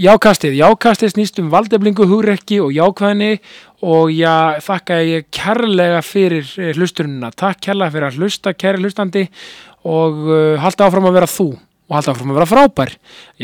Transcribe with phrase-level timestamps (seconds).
[0.00, 3.34] Jákastið, jákastið snýst um valdeflingu, hugrekki og jákvæðinni
[3.84, 7.28] og já, þakka ég kærlega fyrir eh, hlustunina.
[7.36, 9.26] Takk kærlega fyrir að hlusta, kæri hlustandi
[9.84, 12.94] og uh, halda áfram að vera þú og halda áfram að vera frábær.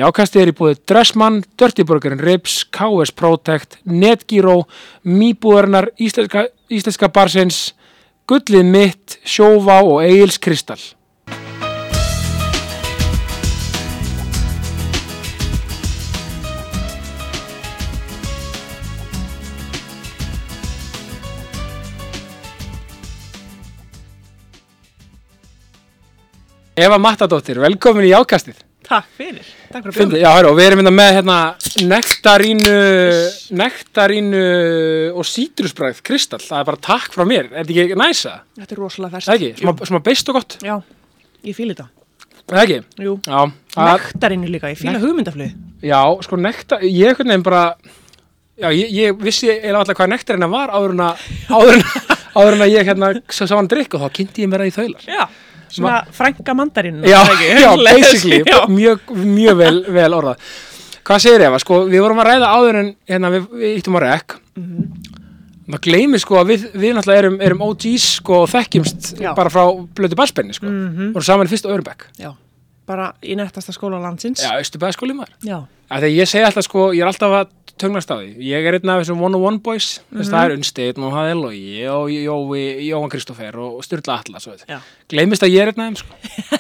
[0.01, 4.63] Jákastið er í búið Dressmann, Dirtyburgerinn Rips, KS Protect, Netgyro,
[5.05, 7.67] Mýbúðarnar, Íslenska, Íslenska Barsins,
[8.25, 10.96] Gullið mitt, Sjóvá og Egil's Kristall.
[26.77, 28.59] Eva Mattadóttir, velkomin í Jákastið.
[28.87, 30.19] Takk fyrir, takk fyrir að bjóða.
[30.21, 31.37] já, hörru, og við erum hérna með hérna
[31.91, 32.75] nektarínu,
[33.59, 34.43] nektarínu
[35.17, 38.35] og sítrusbræð, kristall, það er bara takk frá mér, er þetta ekki næsa?
[38.61, 39.31] Þetta er rosalega ferst.
[39.31, 40.75] Það ekki, smá, smá beist og gott, Já,
[41.49, 41.89] ég fíl þetta.
[42.53, 42.79] það ekki?
[43.09, 43.17] Jú.
[43.81, 45.57] Nektarinnu líka, ég fíla hugmyndaflið.
[45.83, 47.65] já, sko nektar, ég veginn bara,
[48.61, 51.83] já, ég, ég vissi eða alltaf hvað nektarina var áður en að, áður en,
[52.37, 54.77] áður en að ég hérna sá hann drikk og þá kynnti ég mér það í
[54.79, 55.11] þaular.
[55.11, 55.27] Já,
[55.73, 57.03] svona frænka mandarinn.
[57.07, 57.21] Já,
[57.63, 58.65] já, basically, Já.
[58.69, 60.49] mjög, mjög vel, vel orðað.
[61.07, 61.59] Hvað segir Eva?
[61.63, 64.39] Sko, við vorum að ræða áður en hérna, við, við íttum á rekk.
[65.67, 69.33] Það gleymið sko að við, við náttúrulega erum, erum OGs sko og þekkjumst Já.
[69.35, 69.65] bara frá
[69.99, 70.71] blötu basspenni sko.
[70.71, 72.07] Mm Vorum saman í fyrst og öðrum bekk.
[72.23, 72.31] Já,
[72.87, 74.45] bara í nettasta skóla landsins.
[74.45, 75.35] Já, austu beðskóli maður.
[75.47, 75.59] Já.
[75.91, 78.29] Þegar ég segi alltaf sko, ég er alltaf að tögnast á því.
[78.47, 80.01] Ég er einn af þessum one-on-one boys.
[80.11, 80.31] Mm -hmm.
[80.31, 84.47] Það er Unnsteinn og það er Logi og Jói, Jóhann Kristoffer og Sturla Atlas.
[84.47, 84.67] og þetta.
[84.69, 84.79] Já.
[85.09, 86.13] Gleymist að ég er einn af þeim sko.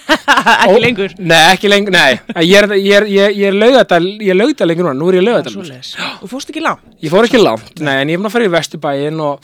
[0.67, 1.14] Ekki lengur.
[1.19, 4.69] Nei, ekki lengur, nei Ég er, ég er, ég, ég er laugadal, ég er laugadal
[4.69, 5.97] lengur núna, nú er ég laugadal svoleiðis.
[6.20, 6.84] Þú fórst ekki langt.
[7.03, 9.41] Ég fór ekki langt, nei, en ég er búin að fara í Vesturbæin og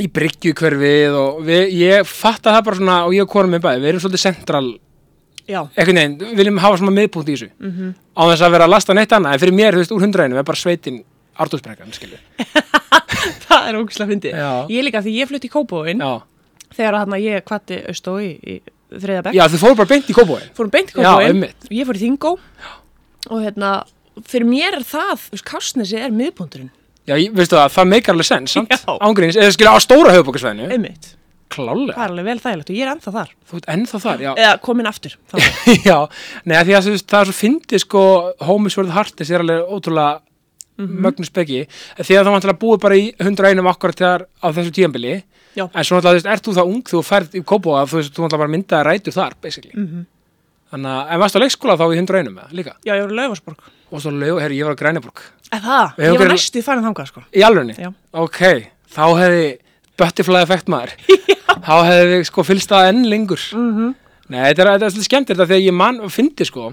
[0.00, 3.82] í Bryggjukverfið og við, ég fatta það bara svona og ég og konum minn bæði,
[3.84, 4.66] við erum svolítið central.
[5.48, 7.72] Einhvern veginn, við viljum hafa svona miðpunkt í þessu mm.
[7.72, 7.94] -hmm.
[8.16, 10.38] á þess að vera að lasta neitt annað en fyrir mér, þú veist, úr hundrainu
[10.40, 11.02] er bara sveitin
[11.34, 12.18] Ártúrsbrekkan, skilju
[13.44, 14.34] Það er ógislega fyndið.
[14.68, 16.22] Ég líka því ég flutti í Kópóin Já,
[16.76, 18.60] þegar hann að ég kvatti austói í
[18.92, 19.38] þriða bekk.
[19.38, 21.26] Já þú fór bara beint í kópóin Fórum beint í Já, Kópóin.
[21.30, 21.68] einmitt.
[21.72, 22.32] Ég fór í Þingó.
[23.32, 23.72] Og hérna,
[24.28, 26.70] fyrir mér er það, þú veist, Kásnesi er miðpunturinn.
[27.04, 28.96] Já, ég, veistu það, það meikar alveg sens, samt, Já.
[29.04, 31.10] ángríns, eða skilja á stóra höfubókarsvæðinu Einmitt.
[31.54, 33.30] Klálega, Það er alveg vel þægilegt og ég er ennþá þar.
[33.50, 35.16] þú ert ennþá þar, já Eða komin aftur.
[35.88, 35.98] Já,
[36.44, 38.02] neða því að það er svo fyndið sko,
[38.48, 40.86] Homies World Heartis er alveg ótrúlega mm.
[40.86, 40.98] -hmm.
[41.06, 41.60] mögnus byggi
[42.00, 45.22] því að það vantilega búið bara í 101 akkurat þegar á þessu tíambili
[45.54, 45.68] Já.
[45.70, 48.42] en svo náttúrulega, ert þú það ung þú ferð í Kópóa, þú veist, þú náttúrulega
[48.42, 50.06] bara myndaði rætur þar, basically Mhm.
[50.72, 53.12] þannig að, en varst á leikskóla þá í 101 með það líka Já, ég var
[53.12, 53.58] í Laufarsborg.
[53.92, 55.18] og svo lög, herri, ég var á Græniborg
[55.52, 57.22] það, ég var næstu farin þangað, sko.
[57.32, 57.92] í alvegni, Já.
[58.12, 58.40] ok
[58.90, 59.58] þá hefði
[60.00, 60.94] butterfly effekt maður
[61.66, 63.94] þá hefði við sko fylgst það enn lengur Mhm.
[64.32, 66.70] Nei, þetta er, þetta er svolítið skemmt þetta þegar ég man, fyndi sko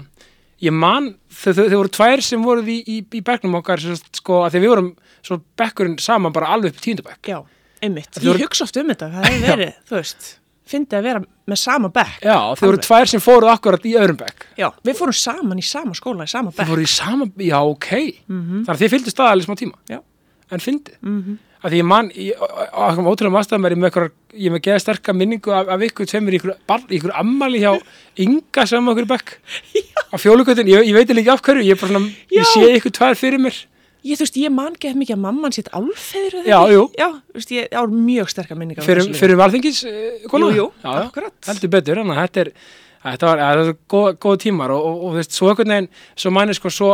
[0.62, 4.38] ég man, þau, þau, þau voru tvær sem voruð í, í, í bekknum okkar sko,
[4.48, 4.88] því við vorum
[5.22, 7.40] svo bekkurinn saman bara alveg upp í tíundabekk Já,
[7.84, 8.16] einmitt.
[8.22, 10.28] Ég voru- hugsa oft um þetta, það hefur verið, þú veist,
[10.72, 11.22] fyndið að vera
[11.52, 12.16] með sama bekk.
[12.24, 15.66] Já, þau voru tvær sem fóruð akkurat í öðrum bekk Já, við fórum saman í
[15.66, 16.72] sama skóla, í sama Þau bekk.
[16.72, 17.90] voru í sama, já, ok
[18.32, 20.00] Þannig að þið fylgdu staðalið smá tíma Já.
[20.52, 21.36] En fyndið mm -hmm.
[21.62, 25.14] Að ég man, ég, á eitthvað ótrúlega maðurstæðum er ég með er með geða sterka
[25.14, 27.76] minningu af, af ykkur tveimur í ykkur, ammali hjá
[28.24, 29.36] Inga sem okkur bekk.
[30.10, 33.18] Á fjólugutin, ég, ég veit ekki af hverju ég, er svona, ég sé ykkur tvær
[33.20, 33.60] fyrir mér.
[34.02, 36.86] Ég, þú veist, ég man ekki mikið að mamman sitt álfeður Já, jú.
[36.98, 38.82] Já, þú veist, ég á mjög sterkar minningar.
[38.82, 39.84] fyrir, fyrir valþingis
[40.32, 41.36] konu Jú, jú, já, akkurat.
[41.46, 42.50] heldur betur, þannig að þetta er
[43.04, 45.88] þetta var, þetta var góð, góð tímar og, og, og þú veist, svo einhvern veginn,
[46.18, 46.90] svo manni sko svo,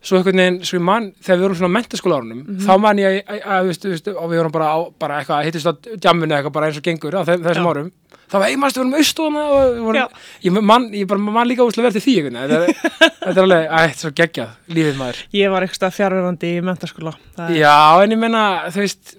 [0.00, 2.58] svo einhvern veginn, svo ég man þegar við vorum svona mentaskóla árunum, Mhm.
[2.66, 5.44] þá man ég að, þú veist, þú veist, og við vorum bara, á, bara eitthvað,
[5.48, 7.70] hittist á djamminu eitthvað bara eins og gengur á þeim, þessum Já.
[7.72, 7.90] árum
[8.28, 10.08] þá var einmast við vorum austóna og vorum,
[10.44, 12.74] ég man, ég bara man líka úslega verið til því einhvern veginn, þetta er,
[13.24, 17.14] þetta er alveg, ætt, svo geggjað, lífið maður Ég var eitthvað fjárverandi í mentaskóla.
[17.38, 19.16] Er- Já, en ég menna, þú veist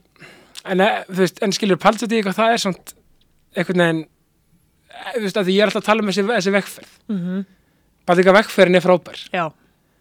[0.66, 1.78] en, eh, þú veist, en skilur
[2.22, 2.94] eitthvað það er samt
[3.57, 4.06] einhvern veginn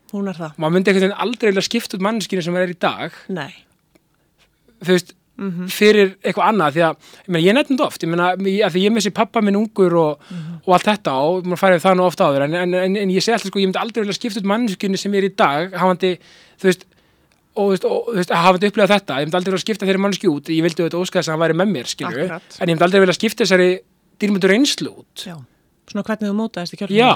[0.08, 0.56] veist, að að hún er það.
[0.56, 3.22] maður myndi einhvern veginn aldrei skipta út mannskinu sem er í dag.
[3.28, 3.55] Nei.
[4.82, 5.14] þú veist,
[5.70, 8.02] fyrir eitthvað annað því að, ég meina, ég nefnum þetta oft.
[8.02, 10.31] Ég meina, að því ég missi pappa minn ungur og,
[10.64, 12.44] og allt þetta og maður færið það nú oft áður.
[12.49, 15.14] En, en, en, en ég segi alltaf sko, ég myndi aldrei skipta út mannskinu sem
[15.14, 16.16] er í dag hafandi,
[16.58, 16.88] þú veist
[17.58, 17.87] og þú veist,
[18.19, 19.20] veist, hafandi upplegað þetta.
[19.20, 20.50] Ég myndi aldrei vilja skipta þeirri mannski út.
[20.50, 23.02] Ég vildi auðvitað óska þess að hann væri með mér, skilju en ég myndi aldrei
[23.04, 23.70] vilja skipta þessari
[24.19, 25.25] dýrmyndur reynslu út.
[25.26, 25.38] Já.
[25.88, 26.99] Svona hvernig þú mótaðist í kjörnum.
[26.99, 27.12] Já,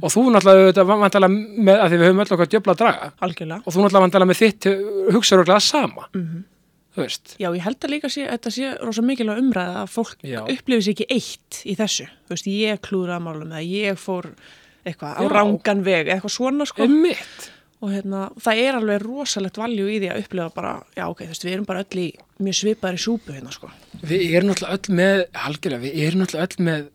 [0.00, 3.60] og þú náttúrulega vantalega með, að því við höfum öll okkar djöfla að draga Algjörlega.
[3.60, 4.68] og þú náttúrulega vantalega með þitt
[5.12, 6.08] hugsaður sama
[6.94, 10.22] þú veist Já, ég held að líka sé, þetta sé rosa mikilvæg umræða að fólk
[10.24, 12.06] sér ekki eitt í þessu.
[12.28, 14.30] Þú veist, ég klúðraði málum eða ég fór
[14.84, 15.28] eitthvað á Já.
[15.32, 16.86] rángan veg, eitthvað svona sko.
[16.86, 17.50] Einmitt.
[17.84, 21.32] og hérna, það er alveg rosalegt valjú í því að upplifa bara, já ok, þú
[21.34, 22.06] veist, við erum bara öll í
[22.40, 23.68] mjög svipaðri súpu hérna, sko.
[24.00, 26.86] Við erum náttúrulega öll með, halgilega, við erum náttúrulega öll með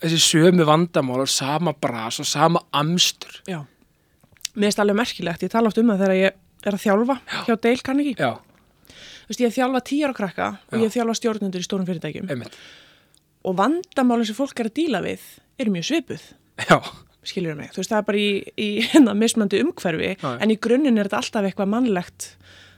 [0.00, 3.40] þessi sömu vandamál og sama bras og sama amstur.
[3.48, 3.62] Já.
[4.54, 7.54] Mér finnst alveg merkilegt, ég tala oft um það þegar ég er að þjálfa hjá
[7.56, 8.16] Dale Carnegie.
[8.18, 8.32] Já,
[8.90, 10.78] Þú veist, ég hef þjálfað tíjar á krakka og Já.
[10.80, 12.56] ég hef þjálfað stjórnundur í stórum fyrirtækjum einmitt.
[13.46, 15.20] og vandamálinn sem fólk er að díla við
[15.62, 16.24] eru mjög svipuð,
[16.66, 16.78] Já,
[17.22, 17.70] skilur mig.
[17.70, 20.32] Þú veist, það er bara í, í hérna, mismandi umhverfi, Já.
[20.42, 22.26] en í grunninn er þetta alltaf eitthvað mannlegt,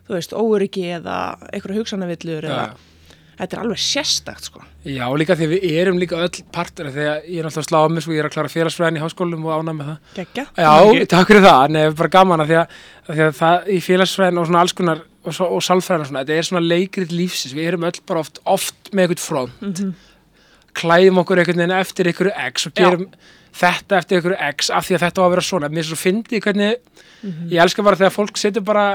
[0.07, 1.17] þú veist, óöryggi eða
[1.49, 2.92] eitthvað hugsanavillur já, eða, já.
[3.43, 4.63] Þetta er alveg sérstakt, sko.
[4.87, 7.89] Já, líka því við erum líka öll partur þegar ég er náttúrulega að slá á
[7.93, 9.99] mig svo ég er að klára félagsfræðin í háskólum og ánæg með það.
[10.17, 10.45] Gekkja.
[10.59, 13.81] Já, takk fyrir það, nei, bara gaman að því að, að, því að það í
[13.87, 17.13] félagsfræðin og svona alls konar og, svo- og sálfræðin og svona, þetta er svona leikrit
[17.15, 19.83] lífsins, við erum öll bara oft, oft með eitthvað front,
[20.83, 22.83] klæðum okkur einhvern veginn eftir einhverju X og Já.
[22.87, 23.07] gerum
[23.53, 25.99] þetta eftir einhverju X af því að þetta á að vera svona, mér er svo
[26.01, 26.79] fyndið hvernig,
[27.53, 28.87] ég elska bara þegar fólk setur bara,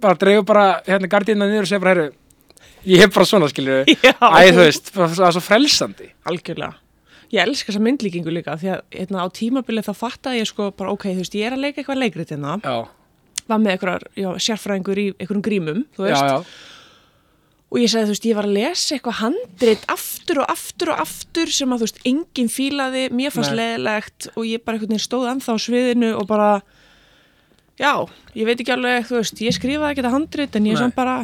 [0.00, 2.14] bara dreifur bara hérna gardina niður og segir bara, herru,
[2.88, 4.14] ég hef bara svona, skilur Já.
[4.16, 6.08] Æ, þú veist, það er svo frelsandi.
[6.30, 6.72] Algjörlega.
[7.30, 10.90] Ég elska þessa myndlíkingu líka því að hérna, á tímabilið þá fattaði ég sko bara
[10.96, 12.56] ok, þú veist, ég er að leika eitthvað leikrit hérna,
[13.46, 16.40] var með eitthvað sérfræðingur í einhverjum grímum, já, já,
[17.70, 21.02] og ég sagði, þú veist, ég var að lesa eitthvað handrit aftur og aftur og
[21.04, 25.04] aftur sem að, þú veist, enginn fílaði, mér fannst leðilegt og ég bara einhvern veginn
[25.06, 26.48] stóð ennþá á sviðinu og bara,
[27.78, 27.92] já,
[28.34, 30.98] ég veit ekki alveg, þú veist, ég skrifaði ekki þetta handrit en ég er samt
[30.98, 31.14] bara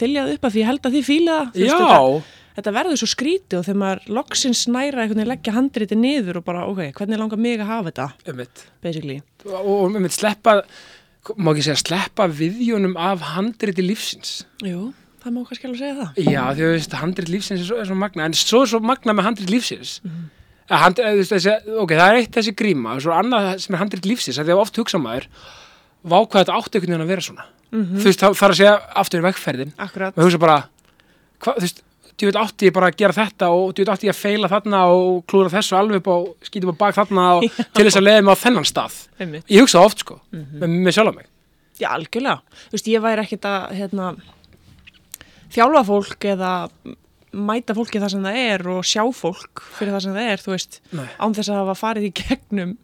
[0.00, 2.18] þyljaði upp að því ég held að þið fíla það,
[2.58, 6.46] þetta, verður svo skrítið og þegar maður loksins næra einhvern veginn leggja handriti niður og
[6.48, 9.20] bara, ok, hvernig langar mig að hafa þetta, basically.
[9.48, 10.60] og, einmitt sleppa
[11.40, 14.42] má ekki segja sleppa viðjónum af handriti lífsins?
[14.64, 14.92] Jú,
[15.24, 16.22] það má kannski alveg segja það.
[16.22, 18.82] já því að veist handrit lífsins er svo, er svo magna en svo er svo
[18.84, 20.00] magna með handrit lífsins.
[20.04, 20.24] Mm
[20.72, 23.82] hand, þú veist, þessi, ok, það er eitt þessi gríma og svo annað sem er
[23.82, 25.28] handrit lífsins að því að oft hugsa maður
[26.04, 28.76] vá hvað þetta átti einhvern veginn að vera svona þú veist það þarf að segja
[29.02, 30.14] aftur í vegferðin Akkurat.
[30.16, 30.56] maður hugsa bara
[31.44, 31.82] hva, þú veist
[32.14, 34.50] þú veit átti ég bara að gera þetta og þú veit átti ég að feila
[34.52, 37.98] þarna og klúra þessu alveg upp og skýta upp á bak þarna og til þess
[37.98, 39.48] að leiða mig á þennan stað Einmitt.
[39.50, 41.30] ég hugsa oft sko með, með sjálf mig
[41.74, 42.36] Já, algjörlega.
[42.70, 44.12] Þú veist, ég væri ekkit að, hérna,
[45.54, 46.50] þjálfa fólk eða
[47.34, 50.52] mæta fólki það sem það er og sjá fólk fyrir það sem það er, þú
[50.54, 51.06] veist, Nei.
[51.18, 52.76] án þess að hafa farið í gegnum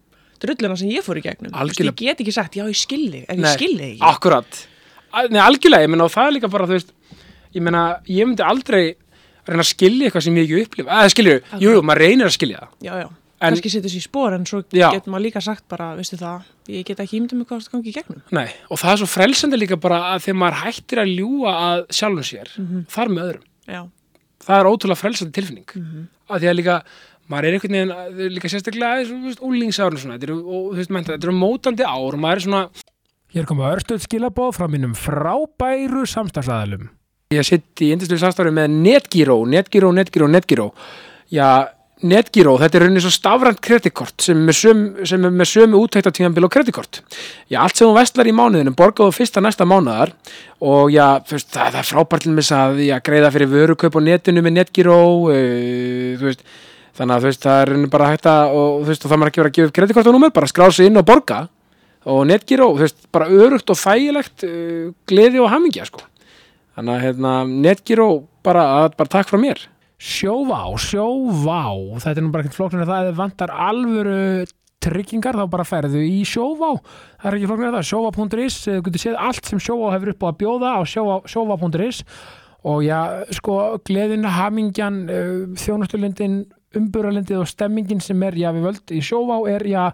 [0.45, 1.53] drulluna sem ég fór í gegnum.
[1.53, 1.93] Algjörlega.
[1.95, 4.03] veist, ég get ekki sagt, já, ég skilði, ef ég skilði ekki.
[4.11, 4.61] akkurat
[5.31, 6.93] Nei, algjörlega, ég meina og það er líka bara þú veist,
[7.57, 8.85] ég meina, ég myndi aldrei
[9.49, 11.35] reyna að skilja eitthvað sem ég ekki upplifa eða skilju,
[11.65, 13.09] jú, jú, maður reynir að skilja það Já, já.
[13.41, 14.91] En- Kannski setur sér í spór en svo Já.
[14.93, 17.89] getur maður líka sagt bara, veistu það, ég get ekki ímyndum mig hvað það gangi
[17.89, 18.19] í gegnum.
[18.37, 21.85] Nei, og það er svo frelsandi líka bara að þegar maður hættir að ljúga að
[21.97, 22.53] sjálfum sér
[22.93, 23.81] þar með öðrum, Já,
[24.45, 25.73] það er ótrúlega frelsandi tilfinning
[26.31, 26.77] að því að líka
[27.31, 27.97] maður er einhvern veginn,
[28.27, 32.17] er líka sérstaklega úlingsárun og svona, þetta eru, og, þú veist, þetta eru mótandi ár
[32.17, 32.65] og maður er svona
[33.31, 36.89] Hér koma örstuð skilabóð frá mínum frábæru samstagsæðalum.
[37.31, 40.65] Ég sitt í indislu samstarfi með Netgyro, Netgyro, Netgyro, Netgyro.
[41.31, 41.69] Já,
[42.11, 47.05] Netgyro, þetta er rauninni svo stafrænt kreditkort sem er með sömu, úttæktatíðanbíl og kreditkort.
[47.47, 50.11] Já, allt sem þú vestlar í mánuðinu borgaðu fyrsta næsta mánuðar
[50.59, 54.57] og já, veist, það, það er frábært til að greiða fyrir vörukaup á netinu með
[54.57, 54.99] Netgyro,
[55.31, 56.43] uh, þú veist,
[57.01, 59.33] þannig að þú veist, það er bara hægt að, og þú veist, og það maður
[59.33, 61.41] ekki verið að gefa upp kreditkortunúmer, bara skrá sig inn og borga
[62.11, 66.05] og Netgyro, þú veist, bara örugt og þægilegt uh, gleði og hamingja, sko.
[66.77, 67.33] Þannig að, hérna,
[67.67, 68.07] Netgyro,
[68.47, 69.65] bara, að- bara takk frá mér.
[70.01, 71.59] Sjóvá, sjóvá,
[72.01, 74.21] þetta er nú bara ekkert flóknir að það vantar alvöru
[74.81, 76.71] tryggingar, þá bara ferðu í sjóvá.
[77.21, 80.25] Það er ekki flóknir að það, sjóvá.is, þú getur séð allt sem sjóvá hefur upp
[80.25, 82.01] á að bjóða á sjóvá- sjóvá.is
[82.65, 83.01] og já,
[83.37, 83.59] sko,
[83.89, 86.41] gleðin, hamingjan, uh, þjónustulindin,
[86.77, 89.87] umburalindið og stemmingin sem er, já, við völd í sjóvá er, já,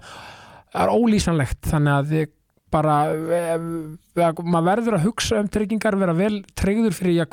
[0.76, 1.62] er ólýsanlegt.
[1.70, 2.34] Þannig að þið
[2.76, 7.26] bara eh, eh, maður verður að hugsa um tryggingar vera vel treyður fyrir ja,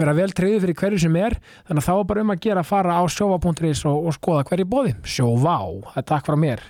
[0.00, 1.38] vera vel treyður fyrir hverju sem er.
[1.68, 4.44] Þannig að þá er bara um að gera að fara á sjóva.is og, og skoða
[4.50, 5.56] hverju bóði sjóvá,
[5.92, 6.68] það er takk frá mér.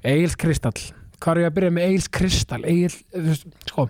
[0.00, 0.80] Egil Kristall.
[1.20, 2.62] Hvað er ég að byrja með Egil Kristall?
[2.64, 2.92] Egil,
[3.26, 3.82] veist, sko,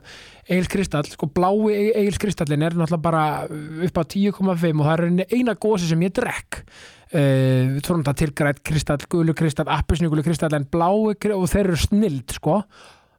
[0.50, 3.26] Egil Kristall sko, blái Egil Kristallin er náttúrulega bara
[3.86, 6.64] upp á 10,5 og það er eina gósi sem ég drekk
[7.14, 11.48] uh, við tórum þetta til grætt kristall, gulu kristall, appisnugulu kristall en blái kri- og
[11.50, 12.60] þeir eru snild sko.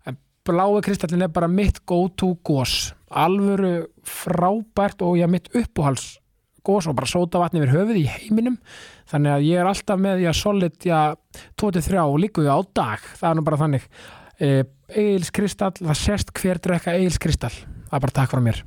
[0.07, 0.17] En
[0.47, 6.17] blái kristallin er bara mitt go to gós alvöru frábært og já mitt uppáhals
[6.63, 8.57] gós og bara sóta vatni yfir höfuð í heiminum.
[9.11, 10.99] Þannig að ég er alltaf með já solid já
[11.59, 13.01] 23 og líku á dag.
[13.17, 13.87] Það er nú bara þannig.
[14.41, 17.53] Uh, Egils kristall, það sést hver drekka Egils kristall,
[17.89, 18.61] það er bara takk frá mér.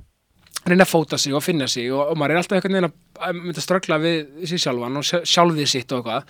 [0.65, 3.01] Reyna að fóta sig og finna sig og, og maður er alltaf einhvern veginn að-
[3.21, 6.25] að mynda ströggla við sér sjálfan og sjálfið sitt og eitthvað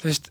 [0.00, 0.30] þú veist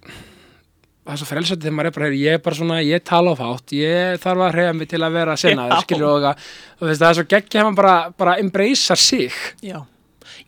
[1.05, 3.29] það er svo frelsandi þegar maður er bara, "Heyrðu, ég er bara svona, ég tala
[3.29, 6.37] á fátt, ég þarf að reyða mig til að vera sennaður, skilur og, að-
[6.81, 9.31] og veist, það er svo geggja hefur bara, bara embracear sig.
[9.61, 9.85] Já.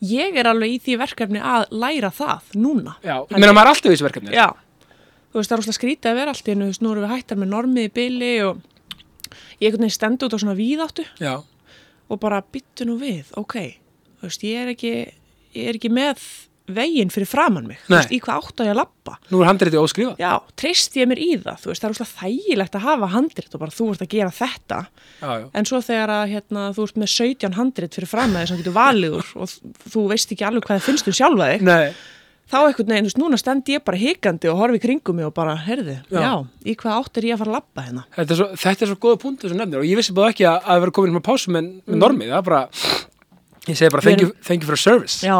[0.02, 2.96] Ég er alveg í því verkefni að læra það núna.
[3.04, 4.32] Já, ég meina maður er alltaf í þessu verkefni.
[4.34, 4.48] Já.
[5.30, 7.04] Þú veist, það er úrslega skrítið að vera allt í hennu, þú veist, nú erum
[7.06, 8.62] við hættar með normið í byli og
[9.60, 11.42] ég einhvern veginn stend út á svona víðáttu Já,
[12.10, 13.54] og bara byttu nú við, ok,
[14.18, 15.12] þú veist, ég er ekki,
[15.58, 16.28] ég er ekki með
[16.68, 19.14] veginn fyrir framann mig, þú veist, í hvað átt á ég að lappa.
[19.32, 20.18] nú er handritið óskrifað.
[20.20, 23.54] Já, treyst ég mér í það, þú veist, það er úrslega þægilegt að hafa handrit
[23.56, 24.80] og bara þú ert að gera þetta,
[25.22, 25.46] Já, já.
[25.56, 28.76] en svo þegar að hérna, þú ert með 17 handrit fyrir framann þig sem getur
[28.76, 29.56] valið úr og
[29.94, 31.88] þú veist ekki alveg hvað það finnst um sjálfa þig, Nei,
[32.52, 35.32] þá einhvern veginn, þú veist, núna stend ég bara hikandi og horfi kringum mig og
[35.40, 36.20] bara, heyrðu, Já.
[36.20, 36.32] já,
[36.68, 38.04] í hvað átt er ég að fara að lappa hérna?
[38.12, 40.44] þetta er svo, þetta er svo góða punkt þessu nefnir og ég vissi bara ekki
[40.52, 42.62] að, að vera komin með pásu með, með normið, það er bara,
[43.68, 45.20] ég segi bara thank you, thank you for service.
[45.26, 45.36] Já,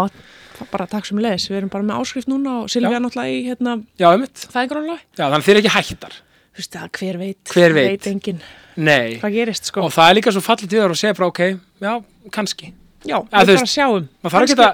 [0.58, 3.02] það bara takk sem leðis, við erum bara með áskrift núna og Silvía Já.
[3.04, 4.46] náttúrulega í hérna, Já, einmitt.
[4.52, 5.00] fæðgrónlega.
[5.16, 6.16] Já, þannig að er ekki hættar.
[6.58, 8.06] Þú veist, það, hver veit, Hver veit.
[8.10, 8.40] enginn
[8.76, 9.18] Nei.
[9.22, 9.84] hvað gerist, sko.
[9.86, 11.42] Og það er líka svo fallið við og segja bara, ok,
[11.80, 11.92] já,
[12.34, 12.72] kannski.
[13.06, 14.08] Já, þú við bara sjáum.
[14.24, 14.64] maður þarf ekki að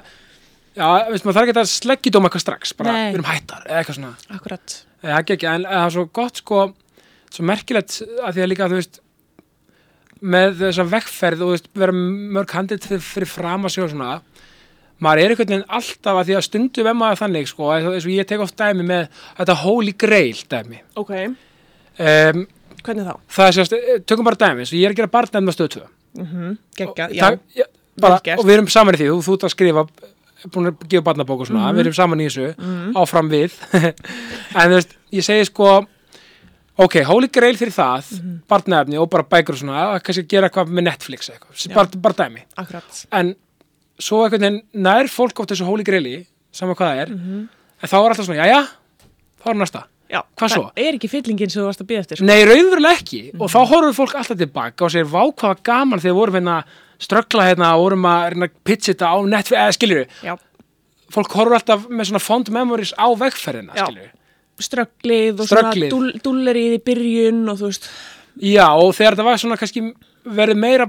[1.63, 3.11] að sleggjidóma eitthvað strax bara, Nei.
[3.13, 4.75] við erum hættar, eða eitthvað svona Akkurat.
[5.05, 6.63] eða ekki ekki, en það er svo gott sko
[7.35, 8.99] svo merkilegt að því að líka þú veist
[10.25, 14.13] með þessa vekkferð og vera mörg handið fyrir, fram að og svona
[15.05, 17.97] maður er einhvern veginn alltaf að því að stundum er maður þannig sko, eins og
[17.99, 19.09] eins og ég tek oft dæmi með
[19.41, 21.11] þetta holy grail dæmi Ok,
[21.99, 22.45] um,
[22.85, 23.15] hvernig þá?
[23.37, 23.77] það er sérst,
[24.09, 27.31] tökum bara dæmi, svo ég er að gera barnefna stöð 2 Mm Gekka, Og já.
[27.59, 27.65] já,
[27.99, 29.83] bara, og við erum saman í því, þú, þú ert að skrifa
[30.55, 31.75] búin að gefa barnabók og svona, Mhm.
[31.75, 33.53] við erum saman í þessu áfram við
[34.55, 35.71] en þú veist, ég segi sko
[36.79, 38.43] ok, holy grail fyrir það Mhm.
[38.49, 41.75] barnaefni og bara bækur og svona að kannski gera eitthvað með Netflix eitthvað, Já.
[41.75, 43.07] bara, bara dæmi Akkurat.
[43.13, 43.35] en
[44.01, 47.49] svo einhvern veginn nær fólk oft þessu holy graili, sama hvað það er Mhm.
[47.83, 48.69] en þá er alltaf svona, jæja
[49.45, 50.23] þá er næsta, Já.
[50.37, 50.63] Hvað svo?
[50.65, 52.25] Það er ekki fyllingin sem þú varst að býða eftir, sko.
[52.27, 53.55] nei, raunverulega ekki og Mhm.
[53.55, 56.65] þá horfur fólk alltaf tilbaka og segir, vá hvað var gaman þegar við vorum hérna
[57.01, 60.37] ströggla hérna og vorum að að pitcha þetta á Netflix, eða skilur Já.
[61.11, 63.87] fólk horfur alltaf með svona fond memories á vegferðina, Já.
[63.87, 64.11] skilur
[64.63, 65.89] Strögglið og Strögglið.
[65.91, 67.89] svona dúll, dúllerið í byrjun og þú veist.
[68.43, 69.83] Já, og þegar þetta var svona kannski
[70.25, 70.87] verið meira,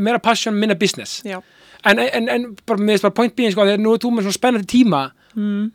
[0.00, 1.40] meira passion, minna business Já.
[1.84, 4.38] en, en, en bara með bara point being, sko, þegar nú er þú með svona
[4.40, 5.66] spennandi tíma Mm.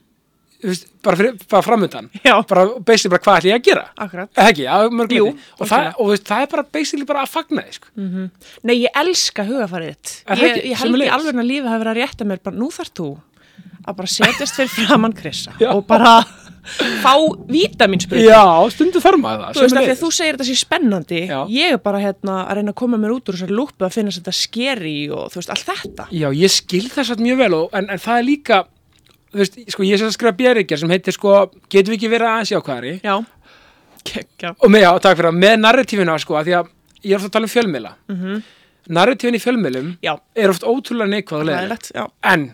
[0.64, 2.42] veist, bara, fyrir, bara framöndan Já.
[2.50, 4.30] bara basically bara hvað ætlum ég að gera Akkurat.
[4.42, 5.28] ekki, að mörg Jú,
[5.60, 7.88] og, það, og veist, það er bara basically bara að fagna því sko.
[8.64, 10.14] Nei, ég elska hugafarið þitt.
[10.26, 12.70] Það Ég, ég held í alveg að lífið hafi verið að rétta mér bara, nú
[12.74, 13.10] þarf þú
[13.86, 15.70] að bara setjast fyrir framann Krissa Já.
[15.76, 16.24] og bara
[17.04, 17.14] fá
[17.50, 18.24] vítaminsprutu.
[18.26, 21.40] Já, stundu þarf maður það Þú veist, að þú segir þetta sé spennandi, Já.
[21.50, 24.12] ég er bara hérna að reyna að koma mér út úr þessar lúpu að finna
[24.12, 26.08] þetta skeri og þú veist, allt þetta.
[26.12, 28.62] Já, ég skil þess að mjög vel og, en, en það er líka
[29.32, 31.36] þú veist, sko, ég er að skrifa björikjar sem heitir sko,
[31.72, 33.16] getum við ekki verið aðeins jákvæðari Já.
[34.04, 34.56] Kekja.
[34.60, 36.70] og með, já, takk fyrir það, með narratífina sko, að því að
[37.06, 38.26] ég er ofta að tala um fjölmiðla mm Mhm.
[38.32, 38.42] -hmm.
[38.98, 42.06] narratífin í fjölmiðlum Já, er oft ótrúlega neikvæð og leiðilegt ræðilegt, já.
[42.34, 42.54] en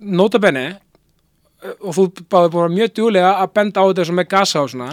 [0.00, 0.78] nota bene
[1.80, 4.90] og þú báði búin mjög djúlega að benda á þetta sem með gasa og svona.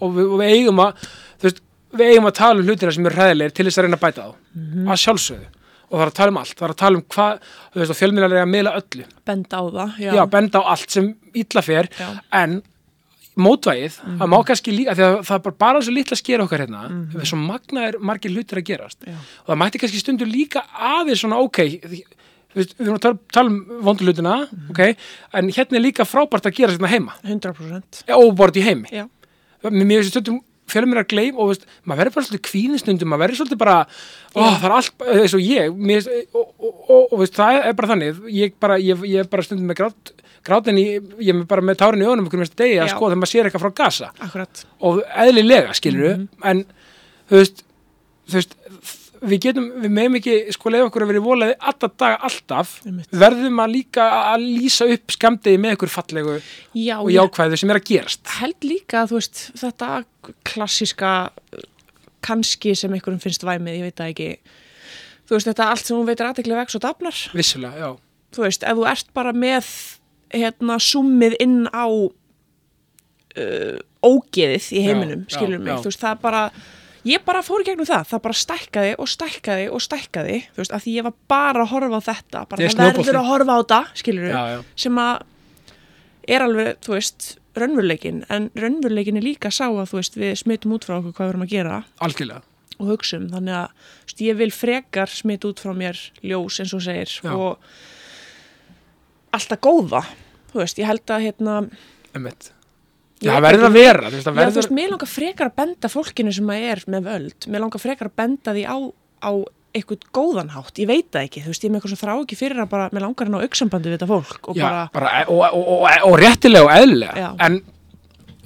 [0.00, 1.06] Og við, og við eigum að
[1.44, 1.60] veist,
[1.94, 4.22] við eigum að tala um hlutina sem eru hræðilegir til þess að reyna að bæta
[4.24, 4.88] þá Mhm.
[4.90, 5.46] að sjálfsögðu.
[5.90, 7.40] Og það er að tala um allt, það er að tala um hvað
[7.74, 9.04] þú veist, og fjölmiðlar er að miðla öllu.
[9.24, 10.12] Benda á það, já.
[10.14, 11.88] já, benda á allt sem illa fer.
[11.98, 12.08] Já.
[12.32, 12.62] en
[13.34, 16.44] mótvægið, það má kannski líka því að það er bara, bara svo litla að skera
[16.46, 16.82] okkar hérna
[17.14, 18.98] við svo magnaðir margir hlutir að gerast.
[19.06, 19.14] Já.
[19.42, 21.58] og það mætti kannski stundur líka aðeins svona ok
[22.54, 24.38] við erum að tala, um vondu hlutina
[24.72, 24.80] ok,
[25.34, 28.02] en hérna er líka frábært að gera þetta heima, 100%.
[28.14, 28.90] óbort í heimi.
[28.94, 29.06] Já.
[29.70, 33.10] mér finnst stundum fjölum mér að gleym og veist, maður verður bara svolítið kvíðin stundum
[33.12, 33.76] maður verður svolítið bara,
[34.32, 37.76] ó, það er allt eins og ég, mér, og, og, og, og veist, það er
[37.80, 40.86] bara þannig, ég, bara, ég, ég er bara stundum með grát, grátin í,
[41.20, 43.50] ég er bara með tárin í öðunum okkur mest degi að sko þegar maður sér
[43.50, 44.64] eitthvað frá gasa Akkurat.
[44.88, 46.64] og eðlilega skilur en
[47.28, 47.64] þú veist,
[48.28, 48.56] þú veist
[49.24, 52.74] við getum, við meðum ekki sko leiða okkur að vera í volaði alltaf daga alltaf
[53.10, 56.36] verðum að líka að lýsa upp skamdegi með ykkur fallegu
[56.76, 59.90] Já, og jákvæðu sem er að gerast held líka að þú veist, þetta
[60.50, 61.14] klassíska
[62.24, 64.28] kannski sem einhverjum finnst væmið, ég veit það ekki.
[65.28, 67.18] Þú veist, þetta allt sem hún veitir aðtekli vex og dafnar.
[67.36, 67.90] vissulega, já
[68.34, 69.66] Þú veist, ef þú ert bara með
[70.34, 71.86] hérna summið inn á
[73.38, 75.84] uh, ógeðið í heiminum, Já, skilur já, mig.
[75.84, 76.42] Þú veist, það bara,
[77.08, 80.74] ég bara fór í gegnum það, það bara stækkaði og stækkaði og stækkaði, þú veist,
[80.74, 83.58] að því ég var bara að horfa á þetta, bara það verður að horfa á
[83.60, 84.42] þetta, skilur já.
[84.84, 85.14] sem að
[86.34, 87.28] er alveg, þú veist,
[87.60, 91.26] raunveruleikin, en raunveruleikin er líka sá að, þú veist, við smitum út frá okkur hvað
[91.26, 92.44] við erum að gera algjörlega
[92.74, 96.72] og hugsum, þannig að, þú veist, ég vil frekar smita út frá mér ljós eins
[96.72, 97.30] og þú segir Já.
[97.36, 97.52] og
[99.34, 100.02] alltaf góða,
[100.50, 101.60] þú veist, ég held að, hérna,
[102.14, 102.50] Einmitt.
[103.30, 106.32] Það veit verður að vera þú veist, það verður, mér langar frekar að benda fólkinu
[106.36, 108.76] sem að er með völd, mér langar frekar að benda því á,
[109.24, 109.32] á
[109.74, 112.14] eitthvað góðan hátt, ég veit það ekki, þú veist, ég er með eitthvað svo þrá
[112.22, 114.82] ekki fyrir að bara, mér langar að ná auksambandi við þetta fólk og já, bara,
[114.94, 117.56] bara, og, og, og, og, og réttilega og eðlilega en,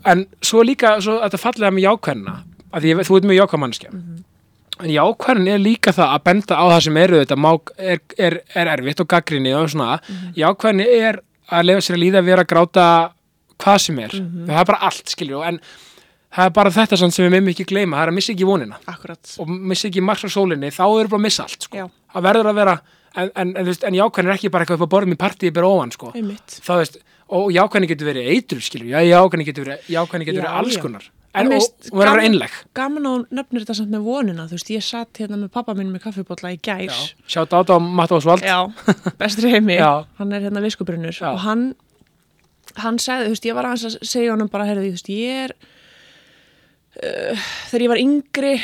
[0.09, 2.37] en svo líka svo þetta fallega með jákvæðina
[2.73, 4.25] að ég, þú ert mjög jákvæð mannskja Mhm.
[4.79, 8.37] en jákvæðin er líka það að benda á það sem eru þetta má, er, er,
[8.55, 10.33] er erfitt og gaggrinni og svona, Mhm.
[10.39, 11.21] jákvæðin er
[11.51, 12.85] að lefa sér að líða að vera að gráta
[13.59, 14.47] hvað sem er, Mhm.
[14.49, 15.61] það er bara allt skilur en
[16.35, 18.77] það er bara þetta sem við meðum ekki gleyma, það er að missa ekki vonina.
[18.87, 21.91] Akkurat, og missa ekki margs á sólinni, þá eru bara að missa allt sko.
[22.15, 22.81] það verður að vera
[23.17, 25.67] en, en, en, en jákvæðin er ekki bara eitthvað upp á borðum í partíi bara
[25.67, 26.13] óvan sko.
[26.13, 26.99] það veist,
[27.29, 30.77] og jákvæðin getur verið eitur skilur, já, jákvæðin getur verið, jákvæðin getur Já, verið alls
[30.81, 31.09] konar.
[31.39, 34.57] En og, og verður að vera einleg Gaman á nöfnir þetta samt með vonina, þú
[34.57, 36.89] veist, ég satt hérna með pappa minn með kaffibólla í já,
[37.29, 38.43] sjátt át á Matt Osvald
[39.21, 39.77] bestri heimi,
[40.19, 41.75] hann er hérna viskubrunnur og hann,
[42.77, 45.45] hann sagði, þú veist, ég var aðeins að segja honum bara, heyrðu, þú veist, ég
[45.47, 45.57] er,
[47.03, 48.55] uh, þegar ég var yngri,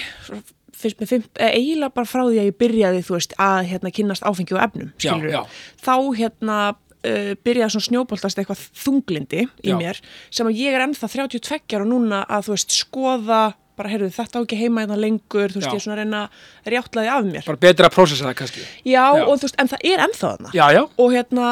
[0.84, 3.92] fyrst með fimm, eh, eiginlega bara frá því að ég byrjaði, þú veist, að hérna
[3.94, 5.42] kynnast áfengi og efnum, Já, skilur já.
[5.80, 9.76] þá hérna uh, byrjaði svona snjóboltast eitthvað þunglindi í Já.
[9.80, 10.00] mér,
[10.34, 13.42] sem að ég er ennþá 32 ára núna að, þú veist, skoða
[13.74, 15.72] bara, heyrðu, þetta á ekki heima hérna lengur, þú veist, Já.
[15.72, 17.46] ég er svona að reyna að rjáttlaði af mér.
[17.48, 19.24] bara betra að prósessa það kannski Já, Já.
[19.24, 21.48] og þú veist, en það er ennþá þarna já, já, og hérna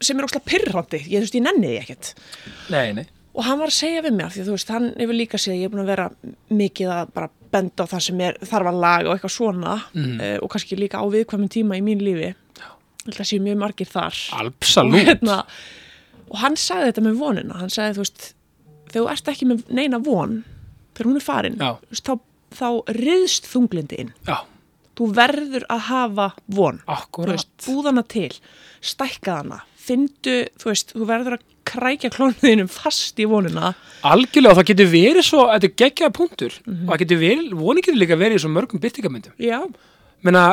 [0.00, 2.14] sem er óslega pyrrandi, ég þú veist, ég nenni því ekkert.
[2.70, 3.06] Nei, nei.
[3.34, 5.64] Og hann var að segja við mér, því þú veist, hann hefur líka séð, ég
[5.64, 6.10] er búin að vera
[6.54, 10.20] mikið að bara benda á það sem er þarf að laga og eitthvað svona Mhm.
[10.20, 12.34] uh, og kannski líka á viðkvæmum tíma í mín lífi.
[13.04, 14.14] Að séu mjög margir þar.
[14.32, 15.44] Og, absolutt, hérna,
[16.30, 18.34] og hann sagði þetta með vonina, hann sagði, þú veist
[18.90, 20.44] þegar þú ert ekki með neina von
[20.94, 22.14] þegar hún er farin, þú veist, þá,
[22.54, 24.12] þá riðst þunglindi inn.
[24.26, 24.38] Já,
[24.96, 26.78] þú verður að hafa von.
[26.86, 27.34] Þú akkurat.
[27.34, 28.30] veist, búðana til,
[28.80, 33.72] stækka hana findu, þú veist, þú verður að krækja klónuðinum fast í vonuna
[34.04, 36.52] algjörlega það getur verið svo, þetta er geggjaða punktur.
[36.66, 36.84] Mhm.
[36.88, 39.60] og það getur verið, voni getur líka verið í svo mörgum byrtingamöndum já,
[40.24, 40.44] menna,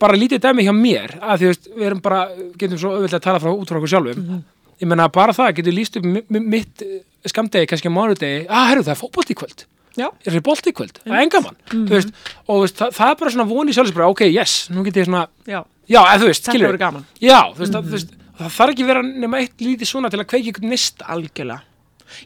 [0.00, 2.22] bara lítið dæmi hjá mér að því veist, við erum bara,
[2.60, 4.24] getum svo auðvitað að tala frá út frá okkur sjálfum.
[4.24, 4.42] Mhm.
[4.82, 6.98] ég menna bara það getur líst upp mi- mi- mitt eh,
[7.30, 8.46] skamdegi, kannski mánudegi.
[8.50, 9.64] Að herru það er fótbolt í kvöld.
[9.96, 12.08] Já, er það bolt í kvöld, það er engamann mm veist,
[12.50, 15.28] og það, það er bara svona voni sjálfs bara, ok, yes, nú get ég svona
[15.46, 15.60] já.
[15.86, 18.88] Já, þú veist, þetta verður gaman, já, þú veist, mm þú veist, það þarf ekki
[18.88, 21.62] vera nema eitt lítið svona til að kveiki ykkur nista algjörlega.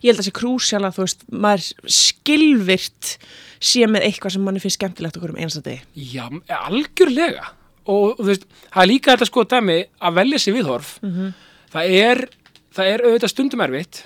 [0.02, 3.12] Ég held að það sé krúsjál að þú veist maður skilvirt
[3.70, 5.80] sé með eitthvað sem manni finnst skemmtilegt okkur um einasta degi.
[6.14, 6.26] Já,
[6.58, 7.52] algjörlega.
[7.88, 10.90] Og, og þú veist, það er líka þetta sko dæmi að velja sér viðhorf.
[11.72, 12.22] Það er,
[12.76, 14.02] það er auðvitað stundum erfitt.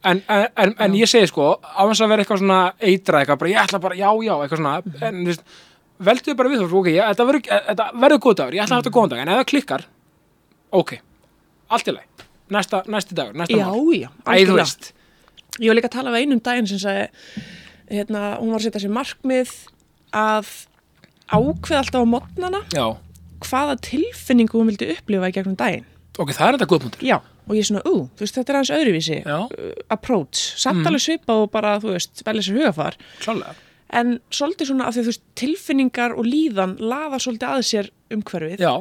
[0.00, 3.40] En, en, en, en ég segi sko á þess að vera eitthvað svona eitra eitthvað,
[3.42, 4.74] bara ég ætla bara, já, já, eitthvað svona.
[5.04, 5.44] En þú veist,
[6.08, 9.12] velduðu bara viðhorf ok, ég, þetta verður góð dagur, ég ætla að hafa þetta góðan
[9.12, 9.22] dag.
[9.22, 9.86] En ef það klikkar,
[10.80, 10.96] ok
[11.70, 14.64] allt í lagi, næsta, næsti dagur næsta já, mál, já, algjörlega.
[14.64, 14.90] veist.
[15.60, 17.06] Ég var líka að tala við einum daginn sem sagði
[17.90, 19.54] hérna, hún var að setja sér markmið
[20.16, 20.52] að
[21.30, 22.86] ákveða alltaf á modnana já,
[23.46, 25.86] hvaða tilfinningu hún vildi upplifa í gegnum daginn.
[26.18, 28.52] Ok, það er þetta góð punktur Já, og ég er svona, ú, þú veist, þetta
[28.52, 29.36] er aðeins öðruvísi Já.
[29.46, 33.54] uh, approach, samt alveg svipað og bara, þú veist, velja sér hugafar klálega
[33.96, 37.90] en svolítið svona af því að þú veist, tilfinningar og líðan laða svolítið að sér
[38.14, 38.62] umhverfið.
[38.62, 38.74] Já.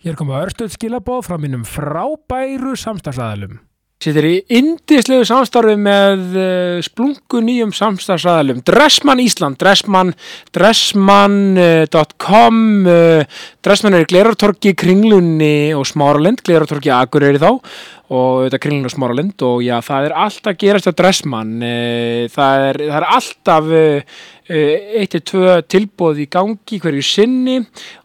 [0.00, 3.58] Hér koma örstuð skilabóð frá mínum frábæru samstagsæðalum.
[4.00, 8.62] Sittir í indislegu samstarfi með uh, splungu nýjum samstagsæðalum.
[8.64, 10.16] Dressmann Ísland, Dressmann,
[10.56, 12.56] dressmann.com,
[12.88, 13.28] uh,
[13.60, 17.60] Dressmann er í Glerartorki, Kringlunni og Smáralind, Glerartorki Akureyri þá
[18.10, 21.56] og þetta Kringlun og Smáralind og já, það er alltaf gerast á Dressmann.
[21.62, 24.20] Uh, það, er, það er alltaf uh,
[24.50, 27.60] eitt til tvö tilbóð í gangi hverju sinni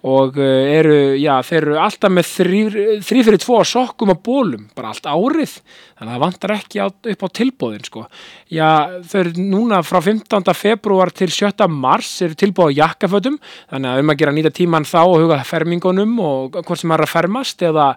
[0.06, 2.62] og eru, já, þeir eru alltaf með þrý,
[3.06, 5.56] fyrir tvo sokkum og bólum, bara allt árið
[5.96, 8.04] þannig að það vantar ekki á, upp á tilbóðin sko.
[8.52, 8.70] Já,
[9.08, 10.54] þau eru núna frá 15.
[10.58, 11.68] februar til 7.
[11.72, 13.38] mars eru tilbóð á jakkafötum
[13.72, 17.06] þannig að um að gera nýta tíman þá og huga fermingunum og hvort sem er
[17.06, 17.88] að fermast eða,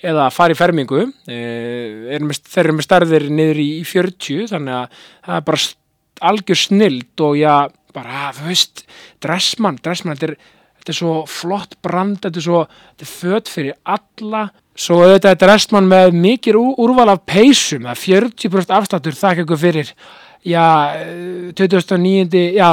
[0.00, 4.76] eða fara í fermingu eh, er með, þeir eru með stærðir niður í 40 þannig
[4.78, 5.64] að það er bara
[6.28, 7.54] algjör snild og já,
[7.94, 8.84] bara, þú veist,
[9.22, 12.62] dressmann, dressmann, þetta er, þetta er svo flott brand, þetta er svo,
[12.94, 14.46] þetta er föt fyrir alla,
[14.78, 18.02] svo auðvitað er dressmann með mikið úr, úrval af peysum, það er
[18.34, 19.92] 40% afstættur, þakka ykkur fyrir,
[20.48, 20.66] já,
[20.98, 22.42] eh, 29.
[22.58, 22.68] já,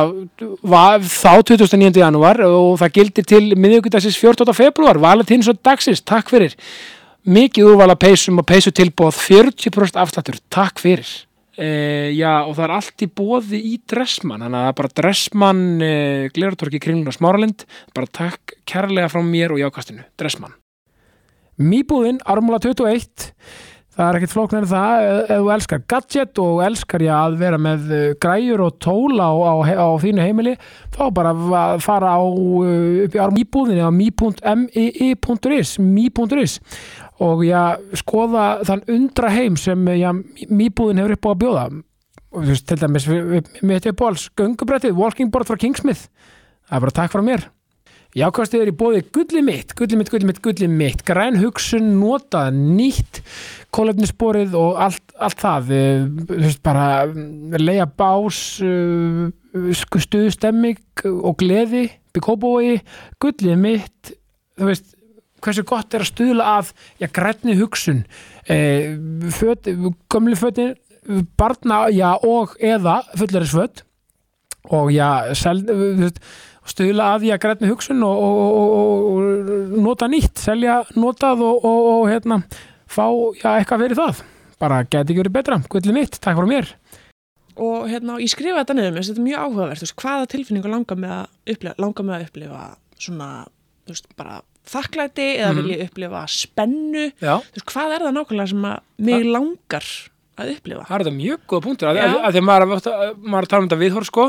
[0.62, 2.02] va- þá 29.
[2.02, 4.54] janúar og það gildir til miðvíkudagsins 14.
[4.58, 6.54] februar, valetins og dagsins, takk fyrir,
[7.26, 11.10] mikið úrval af peysum og peysutilbóð, 40% afstættur, takk fyrir.
[11.56, 16.26] Uh, já og það er allt í bóði í Dressmann, þannig að bara Dressmann uh,
[16.36, 17.64] Glerartorki Kringlun og Smáralind
[17.96, 20.58] bara takk kærlega frá mér og jákastinu Dressmann
[21.56, 23.30] Mýbúðin, Ármúla 21
[23.96, 27.60] það er ekkert flóknar en það ef þú elskar gadget og elskar ég að vera
[27.62, 30.54] með uh, græjur og tól á, á, á þínu heimili
[30.96, 31.32] þá bara
[31.84, 36.60] fara á uh, árum íbúðinni á mi.mi.is mi.is
[37.24, 37.62] og já,
[37.96, 40.12] skoða þann undra heim sem já,
[40.52, 41.66] mýbúðin hefur upp á að bjóða.
[42.36, 43.08] Og til dæmis
[43.64, 46.10] mitt upp á alls göngubrættið, walking board frá Kingsmith.
[46.68, 47.55] Það er bara takk frá mér
[48.16, 52.56] Jákvæmstuð er í bóði gulli mitt, gulli mitt, gulli mitt, gulli mitt, græn hugsun, notað,
[52.56, 53.20] nýtt,
[53.76, 59.28] kólefnisborið og allt, allt það, eh, þú veist bara mm, leia bás, uh,
[59.76, 62.78] stuðstemming og gleði, byggkópói,
[63.20, 64.16] gulli mitt,
[64.56, 64.96] þú veist,
[65.44, 66.72] hversu gott er að stuðla að,
[67.04, 68.06] já, grænni hugsun,
[68.48, 68.96] eh,
[69.36, 69.68] föt,
[70.08, 70.78] gömli fötin,
[71.36, 73.84] barna, já, og eða fullarisföt
[74.72, 76.24] og já, sel, þú veist,
[76.66, 81.66] stuðla að því að grænni hugsun og, og, og, og, nota nýtt, selja notað og,
[81.66, 82.40] og, og hérna,
[82.90, 83.06] fá
[83.38, 84.24] já, eitthvað fyrir það.
[84.62, 86.74] Bara geti ekki verið betra, gullið mitt, takk fyrir mér.
[87.56, 90.98] og hérna, ég skrifa þetta niður mér, þetta er mjög áhugavert, veist, hvaða tilfinningu langar
[91.00, 92.64] með að upplifa, langar með að upplifa
[93.00, 93.30] svona,
[93.86, 95.62] þú veist, bara þakklæti eða Mhm.
[95.62, 99.88] vil ég upplifa spennu, Já, þú veist, hvað er það nákvæmlega sem að mig langar
[100.36, 100.84] að upplifa?
[100.90, 102.68] það er þetta mjög góða punktur, að því að maður,
[103.24, 104.26] maður að tala um þetta viðhór sko,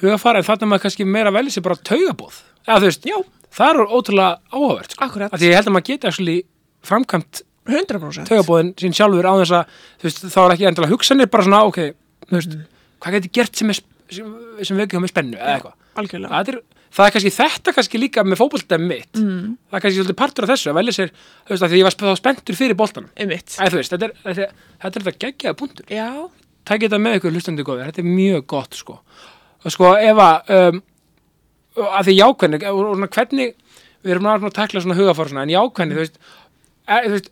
[0.00, 2.40] hugafara, en þarna er maður kannski meira að velja sér bara taugabóð.
[2.66, 3.16] Eða þú veist, Já,
[3.52, 5.04] það er ótrúlega áhugavert, sko.
[5.04, 6.38] akkurat, Að því ég held að maður geti actually
[6.86, 8.26] framkvæmt 100%.
[8.28, 9.64] taugabóðin sín sjálfur á þess að
[10.00, 11.78] þú veist, þá er ekki endilega hugsanir bara svona, ok,
[12.26, 12.66] þú veist, Mm.
[13.02, 13.78] hvað geti gert sem, er,
[14.10, 15.74] sem, sem vekja með spennu eða eitthvað.
[15.96, 16.30] Algjörlega.
[16.32, 16.58] Það er,
[16.92, 19.12] það er kannski þetta kannski líka með fótboltæmi mitt.
[19.14, 19.56] Mm.
[19.70, 21.10] Það er kannski svolítið partur af þessu að velja sér,
[21.46, 22.76] þú veist, að því ég var þá spenntur fyrir
[23.78, 24.52] veist, þetta er þetta, er-
[24.82, 25.86] þetta, er geggjaða punktur.
[25.90, 26.28] Já,
[26.62, 29.00] Tækið þetta með ykkur hlustandi góðir, þetta er mjög gott, sko.
[29.62, 30.80] Og sko, ef að, um,
[31.88, 33.54] að því og og svona hvernig,
[34.02, 36.18] við erum náttúrulega að takla svona hugafár en jákvæðni, þú veist,
[36.88, 37.30] e, þú veist,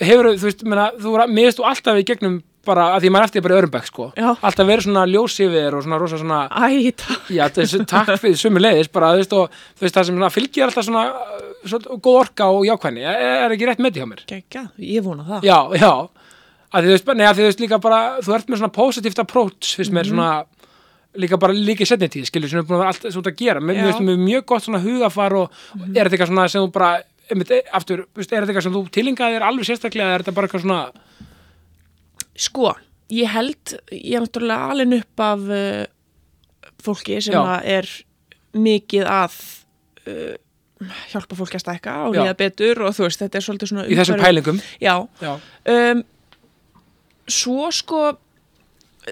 [0.00, 3.42] hefur, þú veist, menna, þú miðist þú alltaf í gegnum bara, að því maður eftir
[3.44, 4.06] bara í örumbæk, sko.
[4.20, 4.28] Já.
[4.36, 7.30] Alltaf verið svona ljós yfir þér og svona rosa svona, æ, takk.
[7.32, 10.30] Já, þessu, takk fyrir sömu leiðis bara, þú veist, og þú veist, það sem svona,
[10.34, 14.02] fylgir alltaf svona, uh, svona góð orka og jákvæðni er, er ekki rétt með því
[14.04, 15.48] hjá mér Gekka, ég vona það.
[15.48, 15.92] Já, já,
[16.70, 18.76] að því þú veist, nei, að því þú veist líka bara, þú ert með svona
[18.76, 19.96] positíft approach, finnst Mhm.
[19.98, 20.30] mér svona
[21.18, 23.38] líka bara líka í setni tíð, skilur, sem er búin að vera allt svo að
[23.40, 25.56] gera, mér finnst mér mjög gott svona hugafar og
[25.90, 26.90] er þetta eitthvað svona sem þú bara,
[27.30, 30.24] einmitt, e- aftur, veist, er þetta eitthvað sem þú tilingaði þér alveg sérstaklega, eða er
[30.24, 30.82] þetta bara eitthvað svona
[32.40, 32.70] Sko,
[33.12, 35.82] ég held, ég er náttúrulega alveg upp af uh,
[36.80, 37.90] fólki sem er
[38.56, 39.34] mikið að
[40.06, 40.38] uh,
[41.10, 43.98] hjálpa fólki að stækka og líða betur og þú veist, þetta er svolítið svona í
[43.98, 44.62] þessum pælingum.
[44.80, 45.34] Já, Já,
[45.74, 46.02] um,
[47.30, 48.04] svo sko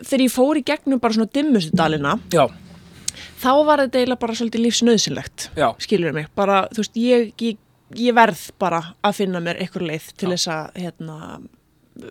[0.07, 2.45] þegar ég fór í gegnum bara svona dimmustudalina já,
[3.43, 7.61] þá var þetta eiginlega bara svolítið lífsnöðsynlegt já, skilur mig, bara þú veist ég, ég,
[7.99, 11.19] ég verð bara að finna mér eitthvað leið til þess að hérna,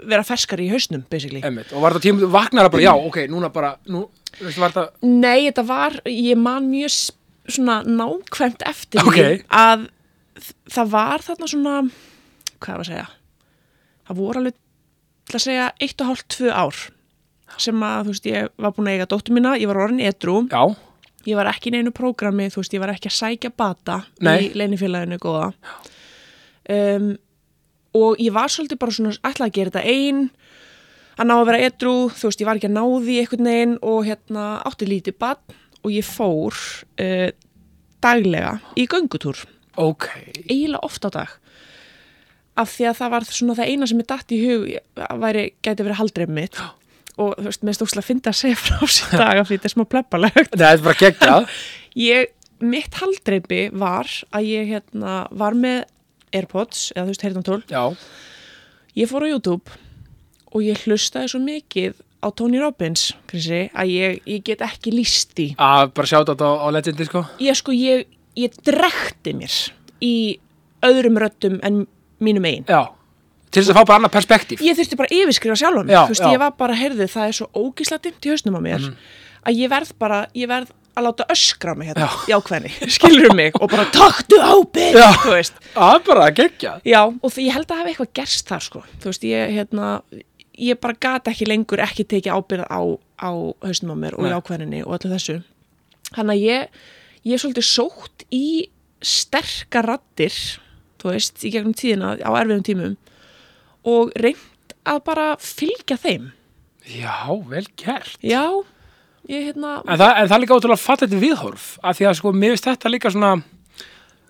[0.07, 4.07] vera ferskari í hausnum og var þetta tíma, vaknar bara, já, ok, núna bara nú,
[4.39, 6.97] veistu, þetta Nei, þetta var, ég man mjög
[7.47, 9.15] svona nákvæmt eftir Ok.
[9.15, 9.87] því að
[10.73, 11.75] það var þarna svona,
[12.59, 13.07] hvað er að segja,
[14.07, 14.57] það voru alveg,
[15.27, 16.81] til að segja, eitt og hálft, tvö ár
[17.63, 20.41] sem að, þú veist, ég var búin að eiga dóttur mína, ég var orðin edru,
[20.51, 20.63] já,
[21.27, 24.35] ég var ekki í neinu prógrami, þú veist, ég var ekki að sækja bata Nei.
[24.47, 25.49] í leinifélaginu góða.
[26.71, 27.15] Um,
[27.97, 30.21] og ég var svolítið bara svona, ætlaði að gera þetta ein,
[31.17, 33.75] að ná að vera edru, þú veist, ég var ekki að ná því einhvern veginn
[33.91, 36.57] og hérna átti lítið badn og ég fór
[37.01, 37.29] uh,
[38.03, 39.43] daglega í göngutúr,
[39.75, 40.09] ok.
[40.47, 41.37] Eiginlega oft á dag.
[42.57, 44.69] Af því að það var svona það eina sem ég datt í hug
[45.07, 46.61] að væri, gæti verið haldreif mitt
[47.17, 49.69] og þú veist, mér stókslega að finna að segja frá sér dag af því þetta
[49.69, 51.51] er smá pleppalegt Nei, þetta er bara geggjað.
[52.07, 55.83] Ég, mitt haldreipi var að ég hérna var með
[56.37, 57.83] Airpods, eða þú veist, heyrðantól Já,
[58.97, 59.77] ég fór á YouTube
[60.53, 65.37] og ég hlustaði svo mikið á Tony Robbins, Chrissi, að ég, ég get ekki líst
[65.41, 67.21] í að bara sjáta þetta á, á legendi, sko.
[67.41, 68.05] Ég sko, ég,
[68.37, 69.57] ég drekti mér
[70.03, 70.13] í
[70.85, 71.83] öðrum röddum en
[72.21, 72.83] mínum einn Já,
[73.51, 74.63] til þess að fá bara annað perspektíf.
[74.65, 75.93] Ég þurfti bara að yfirskrifa sjálf mig.
[75.95, 76.31] Já, þú veist, já.
[76.33, 78.89] ég var bara, heyrðu, það er svo ógísla dimmt í hausnum á mér
[79.47, 82.33] að ég verð bara, ég verð að láta öskra mig hérna, Já.
[82.33, 83.55] jákvæðni, skilur mig?
[83.61, 85.11] Og bara taktu ábyrg, Já.
[85.21, 85.59] þú veist.
[85.77, 86.81] Er bara geggjað.
[86.89, 89.91] Já, og ég held að hafa eitthvað gerst þar sko, þú veist, ég hérna
[90.57, 92.81] ég bara gata ekki lengur ekki tekið ábyrð á,
[93.21, 93.29] á
[93.61, 94.31] hausnum á mér og Nei.
[94.33, 95.37] jákvæðinni og öllu þessu.
[96.15, 96.81] Þannig að ég,
[97.29, 98.45] ég er svolítið sótt í
[99.05, 100.33] sterkar rattir
[100.97, 102.97] þú veist, í gegnum tíðina á erfiðum tímum
[103.87, 106.29] og reynd að bara fylgja þeim.
[106.87, 107.15] Já,
[107.49, 108.17] vel gert.
[108.23, 108.43] Já,
[109.27, 112.31] ég hérna En það, en það er líka ótrúlega fallið viðhorf að því að sko,
[112.35, 113.31] mér finnst þetta líka svona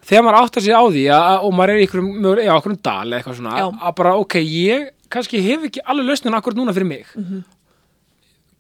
[0.08, 3.38] þegar maður áttar sig á því að, og maður er í einhverjum dal eða eitthvað
[3.41, 3.67] svona, Já.
[3.89, 7.06] að bara, ok, ég kannski hef ekki alveg lausnin akkurat núna fyrir mig.
[7.15, 7.43] Mhm.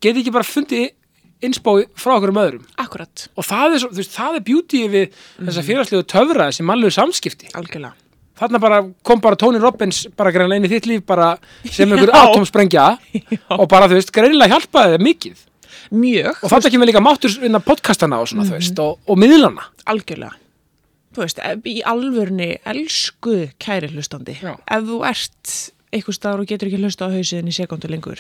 [0.01, 0.91] geti ekki bara fundið
[1.41, 2.65] innspói frá okkur um öðrum.
[2.77, 5.47] Akkurat, og það er, svo, þú veist, það er beauty við Mhm.
[5.47, 7.49] þessa félagslegu töfra þessi mannlegu samskipti.
[7.53, 7.93] Algjörlega
[8.39, 11.33] þarna bara kom bara Tony Robbins bara greinlega inn í þitt líf bara
[11.65, 12.23] sem einhver Já.
[12.23, 12.87] atomsprengja
[13.57, 15.45] og bara þú veist greinilega hjálpaði þið mikið
[15.91, 18.51] mjög, og þetta kemur líka máttur innan podcastana og svona Mhm.
[18.51, 20.35] þú veist og, og miðlana algjörlega
[21.15, 24.53] þú veist, í alvörni elsku kæri hlustandi Já.
[24.67, 25.53] ef þú ert
[25.95, 28.19] einhver staðar og getur ekki hlusta á hausiðin í sekundu lengur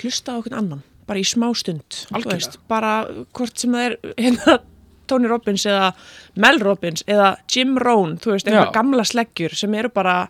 [0.00, 3.04] hlusta á okkur annan, bara í smá stund veist, bara
[3.34, 4.58] hvort sem það er hérna
[5.06, 5.92] Tony Robbins eða
[6.36, 10.28] Mel Robbins eða Jim Rohn, þú veist, eitthvað gamla sleggjur sem eru bara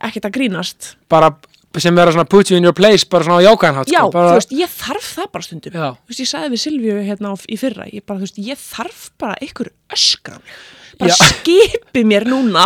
[0.00, 1.32] ekkert að grínast bara
[1.78, 4.10] sem vera svona put you in your place bara svona á jákvæðan hátt Já, sko,
[4.14, 5.88] bara, þú veist, ég þarf það bara stundum Já.
[5.94, 8.58] Þú veist, ég sagði við Silvíu hérna á- í fyrra ég bara, þú veist, ég
[8.62, 10.54] þarf bara einhver öskra á mig.
[10.98, 11.28] bara Já.
[11.28, 12.64] skipi mér núna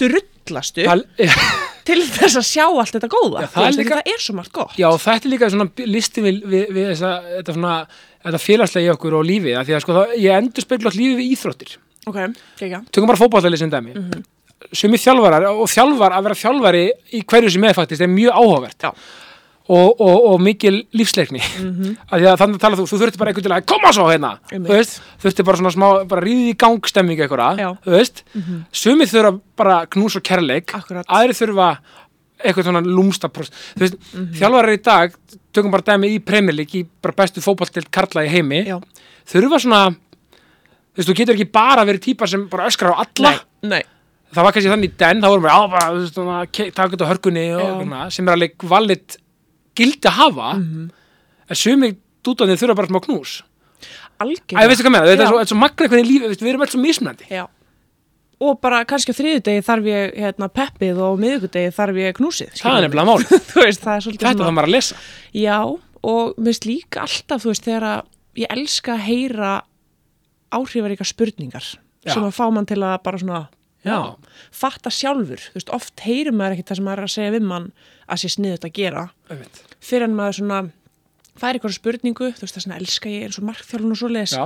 [0.00, 1.02] drullastu það,
[1.84, 4.52] til þess að sjá allt þetta góða Já, það er líka- það er svo margt
[4.56, 7.74] gott já þetta er líka svona listi við, við, við þessa, þetta svona
[8.24, 11.34] þetta félagslega í okkur og lífið því að sko það, ég endur spekla lífið við
[11.34, 12.16] íþróttir Ok,
[12.60, 14.08] ekki tökum bara fótballtæli sem dæmi mm.
[14.10, 14.24] -hmm.
[14.72, 18.88] sumi þjálfarar og þjálfar að vera þjálfari í hverju sem er faktist er mjög áhugavert
[18.88, 18.92] Já.
[19.68, 21.40] Og, og, og mikil lífsleikni.
[21.40, 21.96] Mm -hmm.
[22.12, 24.38] að því að þannig tala þú, þú þurfti bara einhvern til að koma svo hérna.
[24.52, 24.70] Einmitt.
[24.70, 28.22] þú veist, þurfti bara svona smá bara ríðið í gang stemming eitthvað þú veist,
[28.72, 31.06] sumi þurfa bara knús og kærleik, Akkúrat.
[31.08, 31.76] aðri þurfa
[32.44, 34.34] eitthvað svona lúmsta þú veist, Mhm.
[34.34, 35.12] þjálfarar í dag
[35.52, 38.80] tökum bara dæmi í Premier League í bara bestu fótballtild karla í heimi Já,
[39.26, 39.94] þurfa svona
[40.94, 43.30] þú veist, þú getur ekki bara verið típar sem bara öskrar á alla.
[43.62, 43.82] Nei, nei.
[44.34, 47.08] Það var kannski þannig í den, þá vorum við á bara, þú veist, taka þetta
[47.10, 49.16] hörkunni og svona, sem er alveg valit
[49.76, 50.90] gildi að hafa Mhm.
[51.50, 53.42] en sumi dútanir þurfa bara smá knús.
[54.20, 54.70] Algjörlega.
[54.70, 57.26] Þetta er svo, svo magna hvernig lífi, við erum alls svo mismunandi.
[57.28, 57.46] Já.
[58.40, 62.50] Og bara kannski á þriðudegi þarf ég hérna, peppið og á miðvikudegi þarf ég knúsið
[62.58, 63.18] það er nefnilega mál,
[63.64, 64.96] veist, það er þetta þarf maður að lesa.
[65.32, 65.58] Já,
[66.04, 68.02] og mér finnst líka alltaf, þú veist, þegar að
[68.42, 69.52] ég elska að heyra
[70.54, 71.64] áhrifaríka spurningar
[72.04, 72.12] Já.
[72.14, 73.48] sem að fá mann til að bara svona
[73.84, 73.98] Já.
[74.54, 77.46] fatta sjálfur, þú veist, oft heyrir maður ekkert það sem maður er að segja við
[77.50, 77.68] mann
[78.08, 79.60] að sé sniðut að gera, Einmitt.
[79.84, 80.60] fyrir en maður svona
[81.34, 84.34] fær eitthvað spurningu, þú veist, það svona elska ég eins og markþjálfun og svo leis
[84.36, 84.44] Já.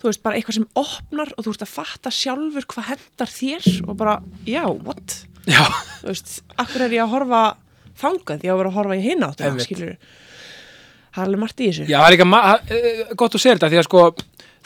[0.00, 3.68] þú veist, bara eitthvað sem opnar og þú veist að fatta sjálfur hvað hendar þér
[3.86, 4.16] og bara,
[4.48, 5.18] já, what?
[5.46, 5.62] Já,
[6.00, 7.42] þú veist, akkur er ég að horfa
[8.00, 9.94] þangað, ég á að vera að horfa í hina áttu skilur
[11.10, 12.26] það er alveg margt í þessu Já, það er líka
[12.78, 14.02] er gott að segja þetta því að sko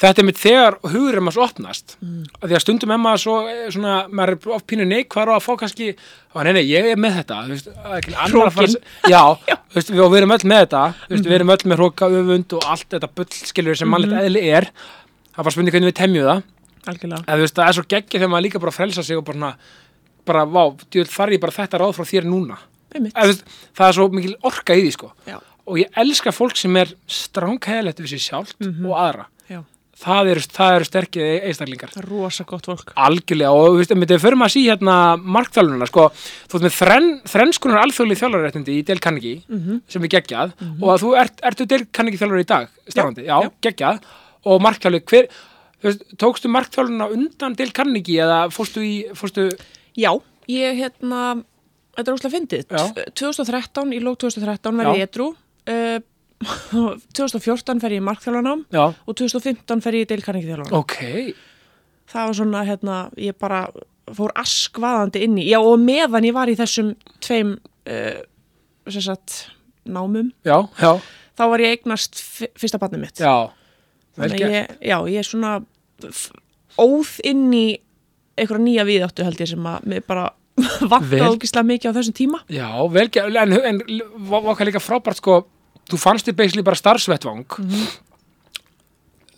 [0.03, 1.97] þetta er mitt þegar hugur er maður svo opnast.
[2.03, 2.25] Mm.
[2.43, 5.45] því að stundum er maður svo eh, svona, maður er oft pínu neikvar og að
[5.47, 5.91] fá kannski
[6.35, 7.39] ó, nei, nei, ég er með þetta.
[7.53, 8.09] Veist, að
[8.57, 8.77] fara að
[9.15, 9.23] Já,
[9.77, 10.83] veist, við, og við erum öll með þetta.
[11.13, 14.43] Veist, við erum öll með hróka öfund og allt þetta bull skilur sem mannlegt eðli
[14.51, 14.69] er.
[15.35, 16.45] Það bara spurning hvernig við temjum það.
[17.41, 19.53] Veist, það er svo geggja þegar maður líka bara frelsa sig og bara svona,
[20.29, 22.59] bara, vá, þarf ég bara þetta ráð frá þér núna.
[22.95, 25.13] Veist, það er svo mikil orka í því sko.
[25.65, 28.85] Og ég elska fólk sem er stránkæðilegt við sér sjálft Mhm.
[28.91, 29.25] og aðra
[30.01, 34.23] það eru, eru sterkið einstaklingar það er rosa gott fólk algjörlega og þú veist, við
[34.25, 36.09] förum að sí hérna markþjálfununa, sko,
[36.51, 39.81] þú veist með þrenn, þrennskunar alþjóðlið þjálfararéttindi í Dale Carnegie Mhm.
[39.89, 40.53] sem er geggjað
[40.83, 43.51] og að þú ert, ertu Dale Carnegie þjálfari í dag starfandi, já, já.
[43.63, 44.01] geggjað
[44.45, 45.29] og markþjálfið, hver,
[45.81, 49.51] þú veist, tókstu markþjálfununa undan Dale Carnegie eða fórstu í, fórstu,
[49.95, 50.11] Já,
[50.51, 51.45] ég hérna
[51.95, 53.13] þetta er óslega fyndið Já.
[53.15, 54.99] 2013, í lók 2013 verði Já.
[54.99, 55.29] ég edru
[55.71, 56.01] uh,
[56.43, 60.97] 2014 fer ég í markþjálfanám já, og 2015 fer ég í deilkanningi þjálfanám ok.
[62.11, 63.65] Það var svona, hérna, ég bara
[64.13, 66.93] fór askvaðandi inn í já, og meðan ég var í þessum
[67.25, 68.21] tveim uh,
[68.91, 69.47] sem sagt
[69.89, 70.93] námum, já, já,
[71.39, 72.21] þá var ég eignast
[72.61, 73.25] fyrsta barnið mitt.
[74.15, 75.57] Þannig ég, ég er svona
[76.81, 77.67] óð inn í
[78.39, 80.29] einhverja nýja viðáttu held ég sem að mér bara
[80.93, 81.25] vanta Vel.
[81.33, 82.41] ógislega mikið á þessum tíma.
[82.53, 83.35] Já, vel gert.
[83.41, 83.81] En, en
[84.29, 85.41] var var líka frábært, sko
[85.91, 87.45] þú fannst þér basically bara starfsvettvang.
[87.59, 87.87] Mhm.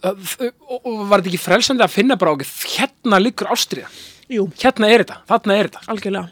[0.07, 3.89] og, og var þetta ekki frelsandi að finna bara okkur, hérna liggur ástriða
[4.27, 5.81] Jú, hérna er þetta, þarna er þetta.
[5.93, 6.31] Algjörlega.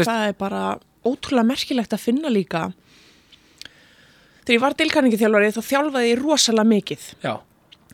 [0.00, 0.60] Það er bara
[1.04, 2.62] ótrúlega merkilegt að finna líka.
[4.40, 7.08] Þegar ég var dilkanningi þjálfari þá þjálfaði ég rosalega mikið.
[7.24, 7.34] Já,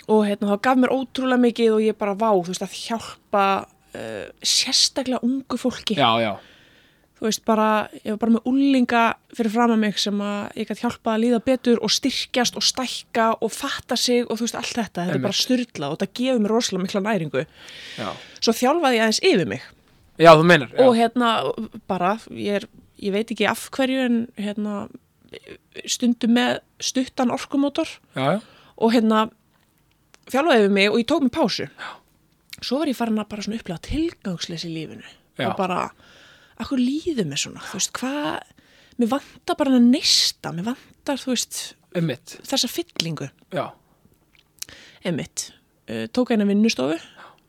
[0.07, 3.47] og hérna, þá gaf mér ótrúlega mikið og ég bara vá, þú veist, að hjálpa
[3.67, 5.99] uh, sérstaklega ungu fólki.
[5.99, 6.33] Já, já,
[7.17, 7.69] þú veist, bara,
[8.03, 9.03] ég var bara með úlinga
[9.37, 12.67] fyrir fram að mig sem að ég gæti hjálpa að líða betur og styrkjast og
[12.67, 14.91] stækka og fatta sig og þú veist, allt þetta.
[14.91, 15.27] Þetta er Einmitt.
[15.27, 17.47] bara styrla og þetta gefur mér rosalega mikla næringu.
[17.97, 18.11] Já.
[18.41, 19.65] Svo þjálfaði ég aðeins yfir mig.
[20.17, 21.31] Já, þú meinar, og hérna
[21.89, 22.69] bara, ég, er,
[23.05, 24.87] ég veit ekki af hverju en hérna
[25.85, 27.91] stundum með stuttan orkumótor.
[28.17, 28.41] Já,
[28.77, 29.27] og hérna
[30.33, 31.69] þjálfaði yfir mig og ég tók mig pásu.
[31.69, 31.95] Já.
[32.65, 35.05] svo var ég farin að bara upplega tilgangsleis í lífinu.
[35.45, 35.91] Og bara,
[36.63, 37.65] akkur líður mér svona?
[37.69, 41.61] Þú veist, hvað mér vantar bara að neista, mér vantar, þú veist,
[41.97, 43.71] Einmitt, þessa fyllingu, já,
[45.07, 45.51] einmitt.
[45.87, 46.97] Uh, tók eina vinnustofu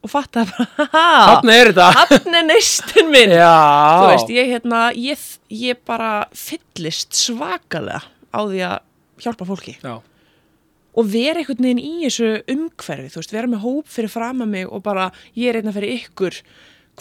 [0.05, 1.87] og fattaði bara, haha, þarna er þetta.
[1.97, 3.33] Hann er neistin minn.
[3.33, 3.49] Já,
[3.97, 9.75] Þú veist, ég, hérna, ég, ég bara fyllist svakalega á því að hjálpa fólki.
[9.81, 9.97] Já,
[10.97, 14.53] og vera einhvern veginn í þessu umhverfi, þú veist, vera með hóp fyrir fram að
[14.55, 16.39] mig og bara, ég er einna fyrir ykkur,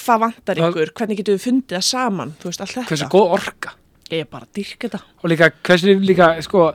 [0.01, 2.89] hvað vantar Það- ykkur, hvernig getum við fundið það saman, þú veist, allt þetta.
[2.91, 3.71] hversu góð orka?
[4.11, 5.01] Ég er bara að dyrka þetta.
[5.23, 6.75] og líka hversu líka sko,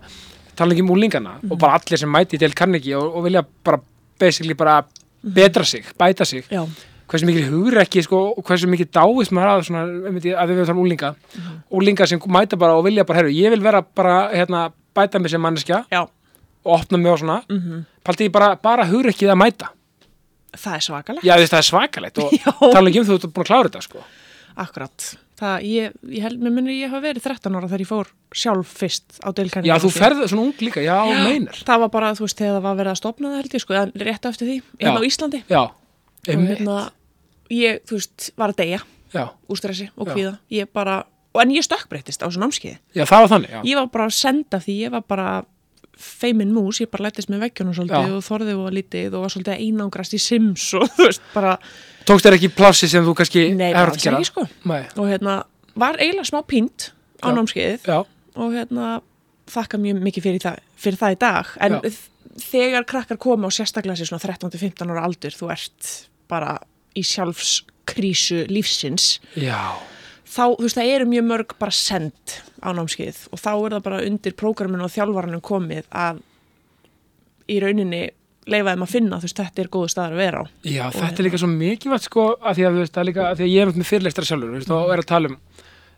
[0.55, 3.79] tala ekki um úlingana og bara allir sem mæti til kanniki og, og vilja bara
[4.19, 4.83] basically bara
[5.23, 6.43] betra sig, bæta sig.
[6.51, 6.65] Já,
[7.07, 10.71] hversu mikið hugur ekki sko, og hversu mikið dáist maður að svona, að við tala
[10.71, 11.15] um úlinga
[11.71, 15.29] úlinga sem mæta bara og vilja bara, herru, ég vil vera bara, hérna, bæta mig
[15.31, 16.01] sem manneskja já,
[16.65, 17.41] og opna mig og svona.
[17.49, 17.71] Mm Mhm.
[17.71, 17.85] -hmm.
[18.03, 19.69] paldi ég bara, bara hugur ekki að mæta
[20.57, 21.25] það er svakalegt.
[21.27, 22.31] já, það er svakalegt og
[22.75, 24.03] tala ekki um þú ert búin að klára þetta, sko
[24.61, 25.03] Akkurat.
[25.39, 28.73] Það, ég, ég held, mér minni ég hafa verið 13 ára þegar ég fór sjálf
[28.81, 29.71] fyrst á deilkenningu.
[29.71, 31.21] já, þú ferð svona ung líka, já, já.
[31.23, 33.63] meinar Það var bara, þú veist, þegar það var verið að stopna það held ég,
[33.63, 34.99] sko, eða rétt eftir því, hérna Já.
[34.99, 35.39] á Íslandi.
[35.47, 35.61] já,
[36.27, 36.75] einmitt, hérna,
[37.55, 38.81] ég, þú veist, var að deyja
[39.15, 40.13] já, úr stressi og Já.
[40.13, 40.33] kvíða.
[40.59, 40.97] Ég bara,
[41.31, 42.77] og en ég stökkbreytist á þessu námskeiði.
[42.93, 45.29] já, það var þannig, já Ég var bara að senda því, ég var bara
[46.03, 48.15] feimin mús, ég bara lættist með veggjónum svolítið Já.
[48.17, 51.53] og þorði og lítið og var svolítið að einangrast í sims og þú veist, bara,
[52.09, 54.47] tókst þér ekki plássi sem þú kannski nei, bara alls ekki, sko.
[54.71, 55.37] Nei, Og hérna,
[55.79, 56.89] var eiginlega smá pínt
[57.21, 57.35] á Já.
[57.37, 57.99] námskeiðið já,
[58.35, 58.89] og hérna
[59.51, 61.93] þakka mjög mikið fyrir það, fyrir það í dag en Já.
[62.47, 65.93] þegar krakkar koma og sérstaklega sér svona 13-15 ára aldur þú ert
[66.31, 66.57] bara
[66.97, 69.59] í sjálfskrísu lífsins já
[70.31, 73.85] þá, þú veist, það eru mjög mörg bara send á námskeið og þá er það
[73.89, 76.21] bara undir prógraminu og þjálfaranum komið að
[77.51, 78.01] í rauninni
[78.51, 80.43] leifa þeim að finna, þú veist, þetta er góðu staðar að vera á.
[80.65, 83.09] Já, Og þetta er líka svo mikilvægt sko að því að, þú veist, það er
[83.11, 85.31] líka, að því að ég er með fyrirleistra sjálfur, þú veist, og er að tala
[85.31, 85.35] um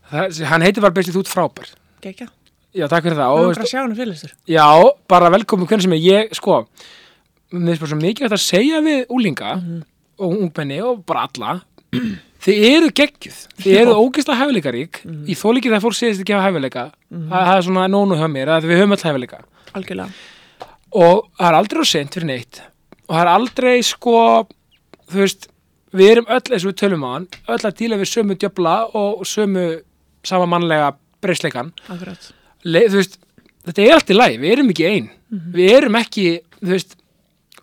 [0.10, 1.72] það, hann heitir bara bestið þú ert frábær.
[2.04, 2.28] Gekja,
[2.74, 3.38] Já, takk fyrir það.
[3.38, 4.66] Þú veist, að sjá hana fyrirlistur Já,
[5.14, 6.56] bara velkomin hvernig sem ég, sko
[7.54, 9.52] mér finnst bara svo mikilvægt að segja við úlinga
[10.18, 11.52] og ungmenni og bara alla
[12.44, 13.40] þið eru geggjuð.
[13.64, 15.00] Þið eru ógeðslega hæfileikarík.
[15.30, 16.84] Ég þól ekki það fólk segist ekki hafa hæfileika.
[17.14, 19.40] Það, það er svona nónu hjá mér að við höfum öll hæfileika.
[19.74, 20.10] Algjörlega,
[20.94, 22.62] og það er aldrei á sent fyrir neitt.
[23.08, 24.18] Og það er aldrei sko
[25.14, 25.48] þú veist,
[25.94, 28.76] við erum öll eins og við tölum á hann, öll að díla við sömu djöfla
[28.98, 29.66] og sömu
[30.26, 31.72] sama mannlega breysleikan,
[33.68, 35.10] þetta er allt í lagi, við erum ekki ein.
[35.54, 36.28] Við erum ekki,
[36.62, 36.98] þú veist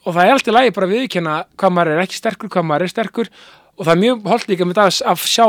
[0.01, 2.69] og það er allt í lagi bara að viðurkenna hvað maður er ekki sterkur, hvað
[2.71, 3.31] maður er sterkur
[3.81, 5.47] og það er mjög holdt líka með það að sjá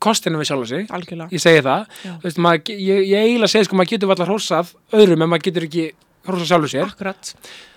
[0.00, 0.86] kostinu við sjálf sig.
[0.96, 4.70] Algjörlega, ég segi það, veist, maður, ég, ég eiginlega segi sko, maður getur allar hrósað
[4.96, 5.86] öðrum en maður getur ekki
[6.28, 6.86] hrósað sjálfur sér.
[6.88, 7.32] Akkurat.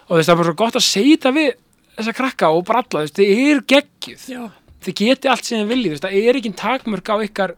[0.08, 1.50] Og veist, það er bara svo gott að segja þetta við
[1.98, 4.24] þessa krakka og bara alla, veist, þið er geggjuð.
[4.32, 4.44] Já,
[4.88, 7.56] þið geti allt sem þið viljið, það er ekki takmörk á ykkar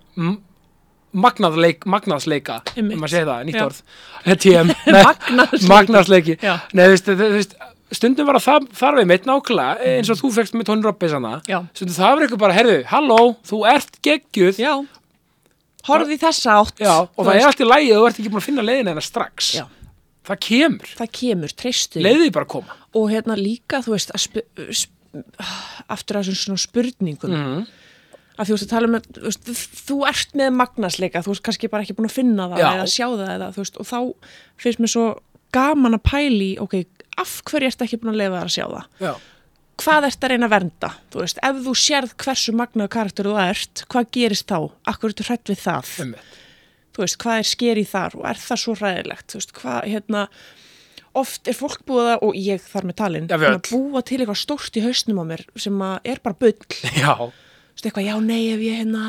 [1.16, 3.66] magnaðleik, magnaðsleika, um að segja það, nýtt Já.
[3.70, 3.78] orð.
[4.44, 5.70] TM, nei, Magnaðsleiki.
[5.72, 6.36] magnaðsleiki.
[6.44, 7.56] Nei, þú veist, þú veist
[7.94, 11.34] stundum var að það þarf við meitt nákvæmlega eins og þú fegst með Robbins hana.
[11.50, 11.60] Já.
[11.76, 14.62] stundum það var eitthvað bara, herðu, halló þú ert geggjuð.
[14.62, 14.74] Já.
[15.86, 18.32] Horfði í þessa átt Já, og það er allt í lagi og þú ert ekki
[18.34, 19.52] búin að finna leiðina hennar strax.
[19.60, 19.66] Já.
[20.26, 21.56] það kemur, það kemur,
[22.02, 22.78] leiðið bara að koma.
[22.98, 24.14] Og hérna líka, þú veist,
[25.94, 27.36] aftur að svona spurningum.
[27.36, 27.66] Mm.
[28.36, 31.70] að þú veist að tala um þú, veist, þú ert með magnasleika, þú veist kannski
[31.72, 34.00] bara ekki búin að finna það eða sjá það eða veist og þá
[34.66, 35.06] finnst mér svo
[35.56, 36.76] gaman að pæli ok,
[37.22, 38.90] af hverju ert ekki búin að lefa það að sjá það?
[39.06, 39.14] Já,
[39.84, 43.38] hvað ert að reyna að vernda, þú veist ef þú sérð hversu magnaðu karakter þú
[43.44, 44.60] ert hvað gerist þá,
[44.92, 45.90] akkur ertu hrætt við það?
[46.06, 46.38] Einmitt.
[46.96, 50.28] þú veist, hvað er skeri þar og er það svo ræðilegt, þú veist, hvað hérna
[51.16, 54.20] oft er fólk búið að, og ég þar með talin, Já, við að búa til
[54.20, 56.56] eitthvað stórt í hausnum á mér sem að er bara bull.
[56.96, 59.04] Já, þú veist, eitthvað, já, nei, ef ég hérna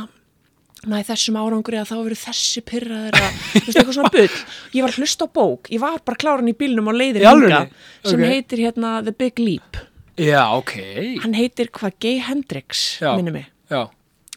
[0.86, 4.34] næ þessum árangri að þá verður þessi pyrraður að, þú veist, eitthvað svona bull.
[4.76, 7.70] Ég var að hlusta á bók, ég var bara kláran í bílnum á leiðir alvörunni?
[8.04, 8.28] sem Ok.
[8.30, 9.80] heitir hérna The Big Leap.
[10.20, 10.74] Já, ok.
[11.24, 11.96] Hann heitir hvað?
[12.00, 12.84] Gay Hendrix
[13.16, 13.88] minni mig, Já,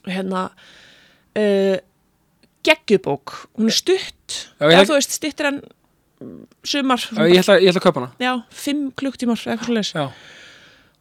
[0.08, 0.48] hérna
[1.38, 1.78] uh,
[2.68, 3.36] geggjubók.
[3.60, 5.62] Hún er stutt, Já, hef- þú veist, stuttir en
[6.68, 8.12] sumar, Já, ég ætla, ég ætla að kaupa hana.
[8.20, 10.10] Já, fimm klukktímar eitthvað svo Já,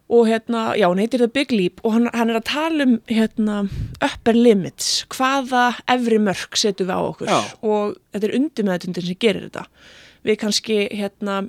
[0.09, 2.97] og hérna, já, hann heitir The Big Leap og hann, hann er að tala um
[3.09, 3.59] hérna,
[4.01, 7.29] upper limits, hvaða efri mörk setjum við á okkur.
[7.29, 7.39] Já.
[7.61, 9.65] og þetta er undirmeðutundin sem gerir þetta.
[10.25, 11.41] Við kannski, hérna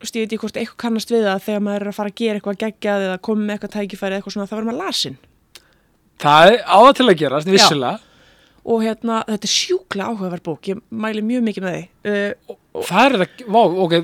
[0.00, 2.62] veit ekki hvort eitthvað kannast við það þegar maður er að fara að gera eitthvað
[2.62, 5.18] geggjað eða koma með eitthvað tækifæri eða eitthvað svona, þá verður maður lasin
[6.20, 8.06] það er áða til að gerast, vissulega.
[8.70, 11.84] Og hérna, þetta er sjúkla áhugaverð bók ég mæli mjög mikið með því.
[12.04, 13.94] Uh, Það er þetta, ok,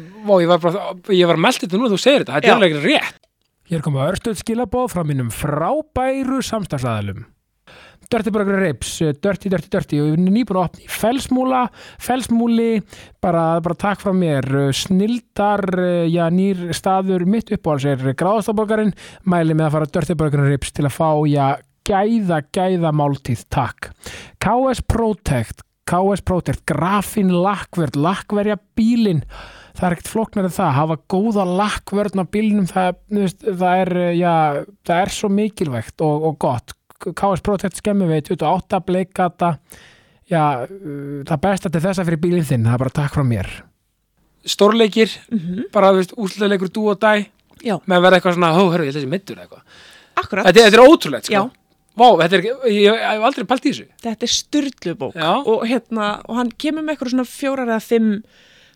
[0.40, 3.25] ég var var að melda þetta nú að þú segir þetta, þetta er alveg rétt.
[3.66, 7.24] Hér koma örstuð skilabóð frá mínum frábæru samstagsæðalum.
[8.06, 9.98] Dirty Burger Ribs, uh, Dirty, Dirty, Dirty.
[9.98, 11.62] Og við erum nýbúin að opna í Felsmúla
[11.98, 12.68] Felsmúli,
[13.24, 18.94] bara, bara takk frá mér, uh, snildar uh, já, nýr staður mitt uppáhalds er gráðastaborgarinn,
[19.26, 21.46] mæli með að fara Dirty Burger Ribs til að fá já,
[21.90, 23.90] gæða, gæða máltíð, takk.
[24.38, 29.20] KS Protect KS Protect, grafin lakkverð, lakkverja bílinn
[29.76, 33.82] það er ekkert flóknar en það, hafa góða lakkvörn á bílnum, það, þú veist, það
[33.82, 34.34] er eh, já,
[34.88, 36.74] það er svo mikilvægt og, og gott,
[37.06, 39.54] KS Protect skemmi veit, 28 bleikata
[40.30, 43.50] já, uh, það besta til þessa fyrir bílinn þinn, það er bara takk frá mér.
[44.46, 45.12] Stórleikir,
[45.74, 47.26] bara, þú veist, úsleikleikur dú og dæ,
[47.64, 49.62] Já, með verða eitthvað svona, hó, hörru, ég ætla þessi middur eitthvað.
[50.16, 50.48] Akkurat.
[50.48, 51.38] þetta, þetta er ótrúlegt, sko.
[51.38, 51.66] Já.
[51.96, 53.86] Vá, þetta er, ég, hef aldrei pælt í þessu.
[54.04, 58.10] Þetta er styrlubók og, hérna, og hann kemur með eitthvað svona fjórar eða fimm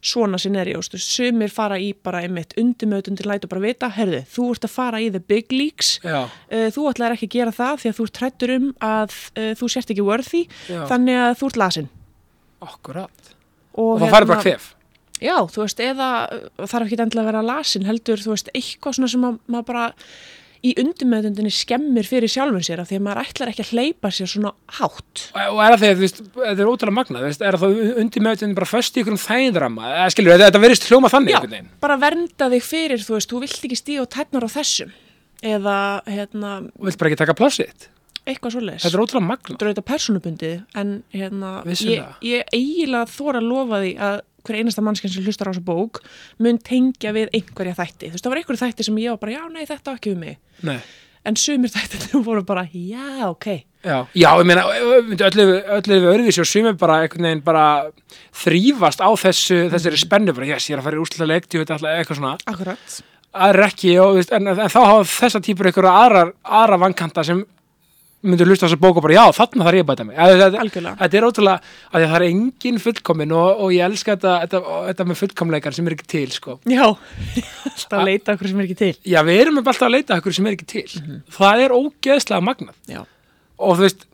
[0.00, 4.22] svona scenarios, veist, sumir fara í bara einmitt undimöð undir læt og bara vita, herðu,
[4.32, 5.98] þú ert að fara í the big leagues.
[6.04, 9.52] Uh, þú ætlar ekki að gera það því að þú ert trættur um að uh,
[9.60, 10.82] þú sért ekki worthy Já.
[10.90, 11.88] þannig að þú ert lasin
[12.60, 13.32] akkurat.
[13.76, 14.74] Og, Og það færi bara hvef
[15.20, 18.96] Já, þú veist, eða uh, þarf ekki endilega að vera lasin heldur, þú veist, eitthvað
[18.96, 19.88] svona sem að, maður bara
[20.66, 24.30] í undumöðundinni skemmir fyrir sjálfum sér af því að maður ætlar ekki að hleypa sér
[24.30, 25.22] svona hátt.
[25.32, 28.56] og er það þú veist, þetta er ótrúlega magnað, þú veist, er það undir meðutinn
[28.58, 31.70] bara föst í ykkur um þægindrama, eða skilur, þetta, verist hljóma þannig Já, einhvern veginn.
[31.80, 34.92] bara vernda þig fyrir, þú veist, þú vilt ekki stíða og tætnar á þessum
[35.40, 35.78] eða,
[36.10, 37.88] hérna, og vilt bara ekki taka plássið
[38.28, 38.84] eitthvað svoleiðis.
[38.84, 39.60] Þetta er ótrúlega magnað.
[39.60, 44.84] Þetta er persónubundið, en hérna, ég, ég eiginlega þóra að lofa því að hver einasta
[44.84, 46.00] mannskinn sem hlustar á þessa bók
[46.38, 48.08] mun tengja við einhverja þætti.
[48.10, 50.14] Þú veist, það var einhverja þætti sem ég var bara, já, nei, þetta á ekki
[50.16, 50.38] um mig.
[50.66, 50.78] Nei.
[51.28, 53.50] En sumir þættir voru bara, já, ok.
[53.80, 57.64] Já, já, ég meina, öllu við öðruvísi og sumir bara einhvern veginn bara
[58.42, 61.64] þrýfast á þessu, þessari spennu, bara, yes, ég er að fara í úrslega leikti, ég
[61.64, 62.98] veit alltaf eitthvað svona, Akkurat.
[63.46, 66.26] aðra ekki, og, þú en, en þá hafa þessa típur einhverja aðra,
[66.60, 67.40] aðra vankanta sem
[68.20, 70.18] myndur hlusta á þessa bók og bara, já, þarna þarf ég að bæta mig.
[70.20, 74.76] Þetta, er ótrúlega, að að það er engin fullkomin og, og ég elska þetta, þetta,
[74.90, 76.58] þetta með fullkomleikar sem er ekki til, sko.
[76.68, 76.84] Já,
[77.72, 78.92] alltaf að leita okkur sem er ekki til.
[79.08, 80.86] Já, við erum alltaf að leita að okkur sem er ekki til.
[81.38, 82.78] Það er ógeðslega magnað.
[82.90, 83.02] Já.
[83.60, 84.06] og þú veist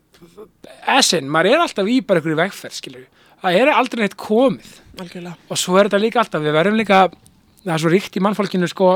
[0.97, 3.05] essin, maður er alltaf í bara einhverju vegferð skilur
[3.43, 5.35] það er aldrei neitt komið Algjörlega.
[5.47, 8.69] og svo er þetta líka alltaf, við verðum líka það er svo ríkt í mannfólkinu
[8.71, 8.91] sko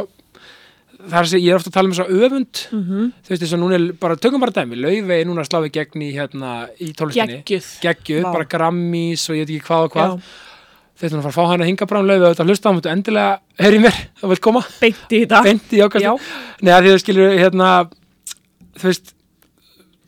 [1.09, 2.61] það er að ég er ofta að tala um þess að öfund.
[2.71, 4.79] Mm þú veist þess að núna er bara, tökum bara dæmi.
[4.81, 6.91] Laufey er núna að slá í gegn í hérna í
[7.81, 8.31] geggjuð, Vá.
[8.31, 10.17] bara grammís og ég veit ekki hvað og hvað.
[11.01, 12.73] Þau ætlum að fara að fá hana að hinga bara um laufey og hlusta á
[12.77, 14.61] mættu endilega, heyri mér, það vil koma.
[14.81, 15.41] Beint í þetta.
[15.43, 15.81] beint í.
[16.61, 17.71] Nei, að því þú skilur hérna
[18.77, 19.13] þú veist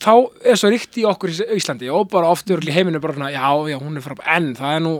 [0.04, 0.14] þá
[0.52, 3.46] er svo ríkt í okkur í Íslandi og bara oft eru í heiminu bara já,
[3.72, 4.94] já, hún er frábæð en það er nú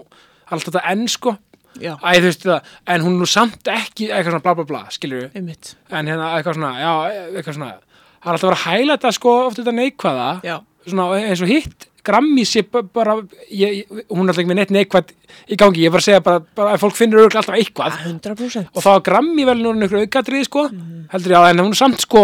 [0.48, 1.36] alltaf þetta enn sko
[1.82, 5.40] Æ, það, en hún er nú samt ekki eitthvað svona bla bla bla, skilur við
[5.40, 5.76] einmitt.
[5.90, 6.92] en hérna eitthvað svona, já,
[7.38, 10.56] eitthvað svona það er alltaf vera að hæla þetta sko oft þetta neikvæða Já.
[10.88, 13.14] svona eins og hitt grammi sé ba- bara
[13.52, 15.12] ég, hún er alltaf ekki með neitt neikvæð
[15.50, 18.68] í gangi, ég er bara að segja bara, bara að fólk finnur alltaf eitthvað 100%.
[18.76, 20.66] og þá að grammi vel núna einhverju aukatrið sko,
[21.14, 22.24] heldur ég að en hún er samt sko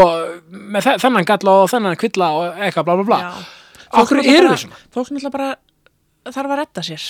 [0.52, 3.20] með þe- þennan galla og þennan kvilla og eitthvað bla bla bla
[3.89, 4.76] náttúrulega eru svona?
[4.93, 5.56] Fólk náttúrulega bara
[6.30, 7.08] þarf að redda sér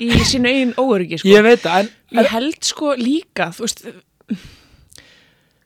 [0.00, 1.28] í sínu eigin óöryggi, sko.
[1.28, 3.84] Ég veit það, en Ég held sko líka, veist,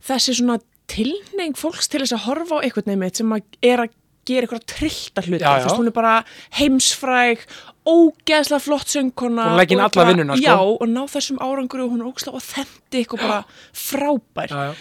[0.07, 0.59] þessi svona
[0.91, 3.95] tilneying fólks til þess að horfa á eitthvað nefnir sem er að
[4.27, 5.59] gera eitthvað trillta hluti, Já, já.
[5.63, 6.13] þú veist, hún er bara
[6.59, 7.43] heimsfræg,
[7.87, 9.45] ógeðslega flott söngkona.
[9.55, 10.47] Og alla bara- vinnuna, sko.
[10.47, 14.51] Já, og ná þessum árangur og hún er ógeðslega authentic og bara frábær.
[14.51, 14.75] já.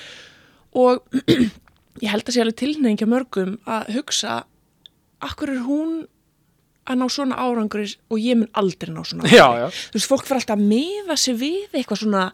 [0.75, 1.03] Og
[2.03, 4.43] ég held að sé alveg tilneying hjá mörgum að hugsa,
[5.21, 6.07] akkur er hún
[6.85, 9.67] að ná svona árangur og ég mun aldrei ná svona Já, já.
[9.73, 12.29] þú veist, fólk fyrir alltaf að miða sig við eitthvað svona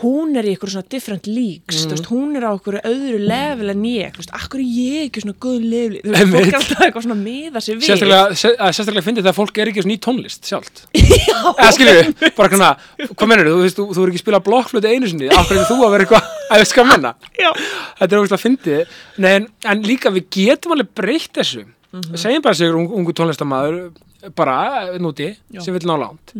[0.00, 3.72] hún er í eitthvað svona different leagues þú veist, hún er á eitthvað öðru level
[3.74, 6.58] en ég, þú veist, akkur er ég ekki svona góð level, þú veist, fólk er
[6.60, 7.88] alltaf eitthvað svona að miða sig við.
[7.88, 10.82] Sérstaklega, að sérstaklega fyndið þegar fólk er ekki svona í tónlist sjálft.
[11.60, 12.70] Eða við, bara svona
[13.10, 15.78] hvað mennur þú, þú þú, er ekki að spila blokkflötu einu sinni af hverju þú
[15.84, 17.12] að vera eitthvað, að veist hvað menna
[18.00, 22.16] þetta er fyndið Nei, en, en líka við getum alveg breytt þessu Mhm.
[22.16, 23.92] segjum bara sigur ungu, ungu tónlistamæður
[24.36, 25.60] bara núti Já.
[25.64, 26.34] sem vil ná langt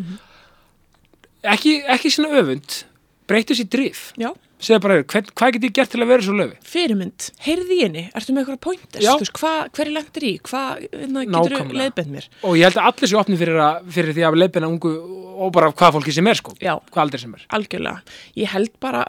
[1.42, 2.84] ekki, ekki svona öfund
[3.26, 4.30] breyttu sér drif Já,
[4.60, 6.58] segja bara, hvern, hvað get ég gert til að vera svo löfi?
[6.70, 8.04] Fyrirmynd, heyrði í henni.
[8.16, 10.32] Ertu með eitthvað pointers, þú hver er lengt í?
[10.46, 11.80] Hvað getur Nákvæmlega.
[11.80, 12.28] leiðbend mér?
[12.44, 14.94] Og ég held að allir sér opni fyrir, að, fyrir því að leifina ungu
[15.40, 16.54] og bara hvað fólki sem er sko.
[16.60, 16.74] Já.
[16.92, 17.44] hvað aldrei sem er.
[17.56, 18.16] Algjörlega.
[18.36, 19.04] Ég held bara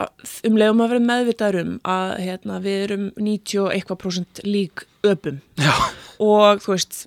[0.47, 4.86] um leiðum að vera meðvitaður um að hérna, við erum 90 og eitthvað prósent lík
[5.08, 5.41] öpum.
[5.60, 5.74] Já.
[6.22, 7.02] og þú veist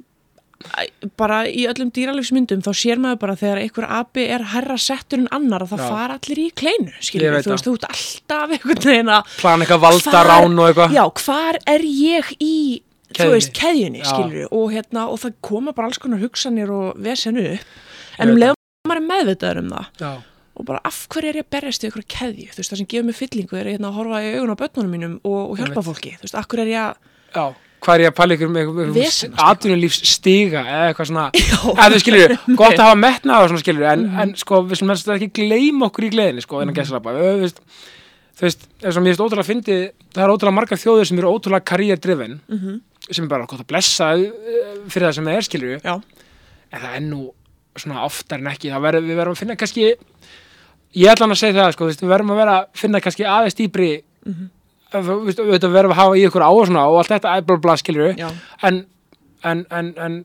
[1.21, 5.29] bara í öllum dýralífsmyndum þá sér maður bara þegar einhver api er herra settur en
[5.35, 5.89] annar að það Já.
[5.93, 9.83] fara allir í kleinu skilur, þú veist, þú ert alltaf einhvern veginn að plan eitthvað
[9.85, 10.97] valda hvar- rán og eitthvað.
[10.97, 12.55] Já, hvar er ég í
[13.15, 17.45] þú veist, keðjunni, skilur og, hérna, og það koma bara alls konar hugsanir og vesenu
[17.55, 17.67] upp,
[18.19, 20.13] en um leiðum maður er meðvitaður um það Já,
[20.55, 22.49] og bara af hverju er ég að berjast í ykkur keðju?
[22.55, 24.93] Þú veist, það sem gefur mig fyllingu er hérna, að horfa í augun á börnunum
[24.95, 26.13] mínum og, og hjálpa fólki.
[26.19, 26.95] Þú veist, af hverju er ég að
[27.35, 27.47] já
[27.85, 28.99] hvað er ég að pæla ykkur með
[29.45, 31.25] atvinnulífs stiga eða eitthvað svona
[31.75, 34.21] eða þú skilur, gott að hafa metnað og svona skilur en, Mhm.
[34.25, 37.61] en sko, við sem helst ekki gleyma okkur í gleðinni sko, innan gæsalapa þú veist,
[38.39, 41.33] þú veist, eins og mér finnst ótrúlega fyndið það er ótrúlega margar þjóðir sem eru
[41.37, 42.81] ótrúlega karrierdrifin Mhm.
[43.11, 44.11] sem er bara gott að blessa
[44.89, 45.95] fyrir það sem það er skilur já,
[46.73, 47.23] en það er nú
[47.77, 49.87] svona oftar en ekki það verður, við verðum að finna kannski
[50.95, 53.57] ég ætla hann að segja það sko, við verðum að vera að finna kannski aðeins
[53.59, 53.89] dýbri
[54.27, 54.33] mm.
[54.33, 54.49] -hmm.
[55.03, 58.15] Við verðum að hafa í ykkur á og svona og allt þetta æblá blá skilur
[58.19, 58.29] já,
[58.63, 58.85] en,
[59.43, 60.17] en, en, en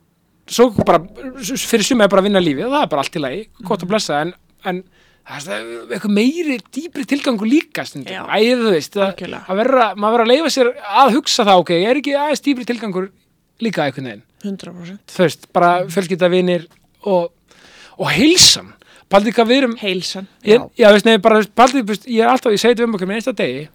[0.50, 1.02] svo bara
[1.46, 3.86] fyrir suma er bara að vinna lífið og það er bara allt í lagi, gott
[3.86, 4.34] að blessa en,
[4.70, 4.82] en
[5.30, 10.18] það er eitthvað meiri dýbri tilgangu líka stundum, æðið þú veist að, að vera, maður
[10.18, 10.72] verður að leifa sér
[11.04, 13.10] að hugsa það, ok, er ekki aðeins dýbri tilgangur
[13.64, 14.26] líka einhvern veginn?
[14.46, 16.70] 100% þú veist, bara fjölskyldavinir
[17.12, 17.34] og,
[18.00, 18.74] og heilsan.
[19.10, 22.62] Paldi hvað við erum heilsan, ég, já, veist, nei, bara, Paldi, ég er alltaf, ég
[22.62, 23.68] segi þetta um okkur með einsta degi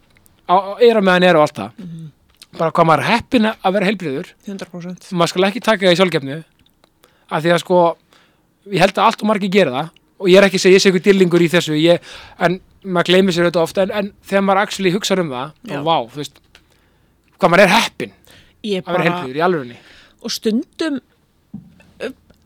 [0.48, 2.10] er að meðan er og allt það Mhm.
[2.58, 6.44] bara hvað maður heppin að vera heilbriður 100% maður skal ekki taka það í sjálfgefnu
[7.30, 7.78] af því að sko
[8.72, 9.88] ég held að allt og margir gera það
[10.20, 11.98] og ég er ekki að segja, ég sé eitthvað dillingur í þessu ég,
[12.38, 15.74] en maður gleymir sér þetta ofta en, en þegar maður actually hugsa um það Já.
[15.74, 16.38] þá vá, þú veist
[17.40, 18.12] hvað maður er heppin
[18.64, 19.76] ég að vera bara, heilbriður í alvörunni
[20.24, 21.00] og stundum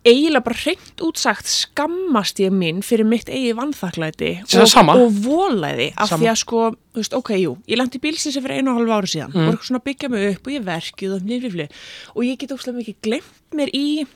[0.08, 4.94] eiginlega bara hreint útsagt skammast ég mín fyrir mitt eigi vannþaklæti Það er sama.
[4.98, 6.20] og volæði af Sama.
[6.24, 6.62] því að sko,
[6.94, 9.48] þú veist, ok, jú ég lendi bílsins fyrir einu og halvu ári síðan Mm.
[9.52, 11.68] og svona byggja mig upp og ég verkið og nýrflifli
[12.16, 14.06] og ég get óslega mikið glemt mér í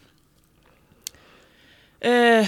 [2.05, 2.47] uh,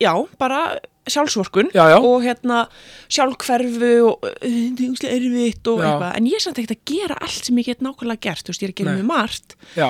[0.00, 1.96] já, bara sjálfsvorkun Já, já.
[2.04, 2.66] og hérna
[3.08, 5.88] sjálfkverfu og er úslega erfitt og Já.
[5.88, 8.52] eitthvað, en ég er samt ekkert að gera allt sem ég get nákvæmlega gert, þú
[8.52, 9.88] veist, ég er að gera mjög margt já,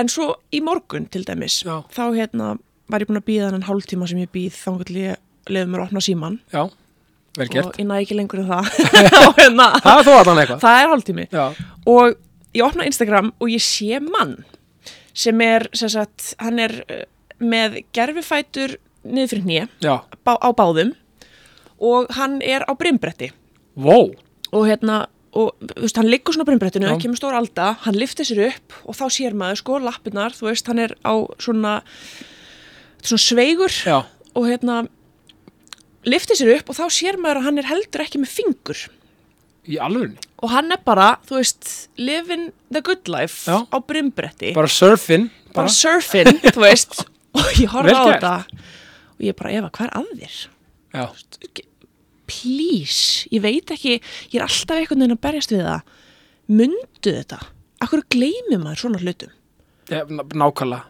[0.00, 1.82] En svo í morgun til dæmis, Já.
[1.94, 2.54] þá hérna
[2.90, 5.86] var ég búin að býða þennan hálftíma sem ég býð þá ég leiði mér að
[5.86, 6.62] opna síman já,
[7.38, 7.68] vel gert.
[7.70, 8.70] Og ég næði ekki lengur en það.
[9.38, 10.60] Hérna, það er þó allan eitthvað.
[10.64, 11.26] það er hálftími.
[11.30, 11.44] já,
[11.86, 12.16] Og
[12.54, 14.36] ég opna Instagram og ég sé mann
[15.14, 17.04] sem er, sem sagt, hann er uh,
[17.38, 19.88] með gerfifætur niður fyrir hnið
[20.26, 20.94] á báðum
[21.84, 23.30] og hann er á brimbretti.
[23.76, 24.14] Wow
[24.54, 25.04] og hérna
[25.34, 26.98] og þú veist, hann liggur svona á brimbrettinu, Já.
[27.02, 30.68] kemur stór alda hann liftir sér upp og þá sér maður sko lappirnar, þú veist,
[30.70, 31.80] hann er á svona
[33.04, 33.98] svona sveigur já,
[34.34, 34.84] og hérna
[36.08, 38.84] liftir sér upp og þá sér maður að hann er heldur ekki með fingur.
[39.64, 40.20] Í alvörunni?
[40.44, 43.64] Og hann er bara, þú veist living the good life Já.
[43.64, 45.64] á brimbretti bara surfin bara.
[45.64, 47.04] Bara, surfing, þú veist.
[47.34, 48.34] Og ég horfa á þetta
[49.14, 50.36] og ég bara, Eva, hvað er að þér?
[50.94, 51.04] já,
[52.30, 55.94] please, ég veit ekki ég er alltaf einhvern veginn að berjast við það.
[56.54, 57.38] Mundu þetta?
[57.84, 59.32] Akkur gleymir maður svona hlutum?
[59.90, 60.84] Ná- nákvæmlega.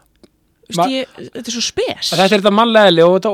[0.89, 2.09] Ég, Þetta er svo spes.
[2.09, 3.33] Þetta er þetta mannlegli og, þetta-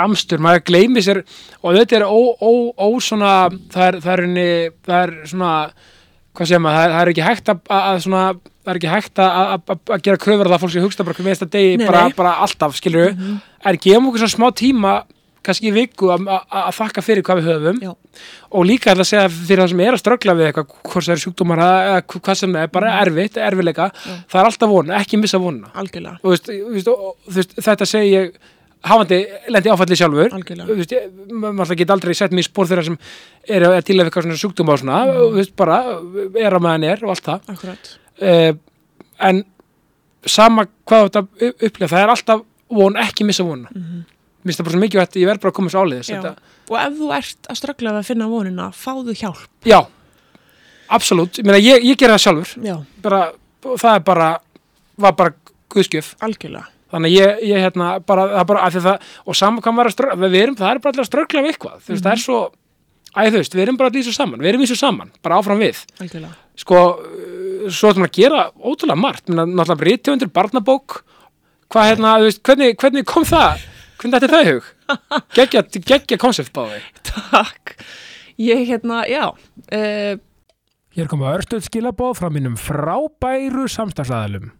[0.00, 1.20] amstur, maður gleymi sér
[1.60, 3.32] og þetta er ó, ó, ó svona
[3.68, 4.46] það er, það er, unni,
[4.86, 5.50] það er svona
[6.32, 8.22] hvað segir maður, það er, er ekki hægt að, að svona,
[8.64, 11.40] það er ekki hægt að, að, gera kröfur að það fólk sem hugsta bara hvernig
[11.42, 13.26] þetta degi bara, bara alltaf, skilur við
[13.68, 14.94] en gefum okkur svona smá tíma
[15.46, 16.30] kannski viku að,
[16.78, 17.82] þakka fyrir hvað við höfum.
[17.82, 17.92] Já.
[18.52, 21.24] og líka að segja fyrir það sem er að ströggla við eitthvað, hvort það eru
[21.24, 25.70] sjúkdómar eða hvað sem er, bara erfitt, erfileika það er alltaf vona, ekki missa vona
[25.82, 28.34] Algjörlega, og veist, og, veist, þetta segi ég
[28.82, 29.20] hafandi
[29.54, 30.32] lendi áfalli sjálfur.
[30.72, 30.94] Veist,
[31.30, 32.96] maður get aldrei sett mig í spór þeirra sem
[33.46, 34.96] er að til að eitthvað svona sjúkdóma og svona,
[35.36, 35.78] veist, bara
[36.42, 37.52] er að meðan er og allt það.
[37.54, 37.92] Akkurat.
[38.22, 38.50] Uh,
[39.22, 39.44] en
[40.26, 44.02] sama hvað þetta upplega það er alltaf von, ekki missa vona mm -hmm.
[44.42, 46.34] Minnst það bara svo að ég verð bara að koma svo þetta,
[46.70, 49.48] Og ef þú ert að ströggla að finna vonina fáðu hjálp.
[49.68, 49.80] Já,
[50.88, 51.40] absolutt.
[51.42, 52.52] Ég, ég, ég ger það sjálfur.
[52.64, 53.22] Já, bara,
[53.66, 54.28] það er bara
[55.02, 55.34] var bara
[55.72, 56.68] guðskjöf algjörlega.
[56.92, 59.88] Þannig að ég, ég hérna bara, það bara af því að það, og saman maður
[59.88, 61.78] er að ströggla við erum, það er bara að ströggla við eitthvað.
[61.80, 62.40] Þú veist, það er svo,
[63.12, 65.62] æ þú veist, við erum bara í þessu saman við erum þessu saman, bara áfram
[65.62, 65.80] við.
[66.04, 66.36] Algjörlega.
[66.60, 70.98] Sko, uh, svo ætlum við að gera ótrúlega margt, náttúrulega breytjöfundur barnabók,
[71.72, 73.64] hvað hérna þú veist, hvernig, hvernig kom það
[74.02, 74.72] hvernig þetta er það í hug?
[75.38, 77.76] Geggja, geggja konsept báði Takk
[78.42, 80.20] Ég hérna, já uh,
[80.92, 84.50] Hér koma örstuð skilabóð frá mínum frábæru samstagsæðalum.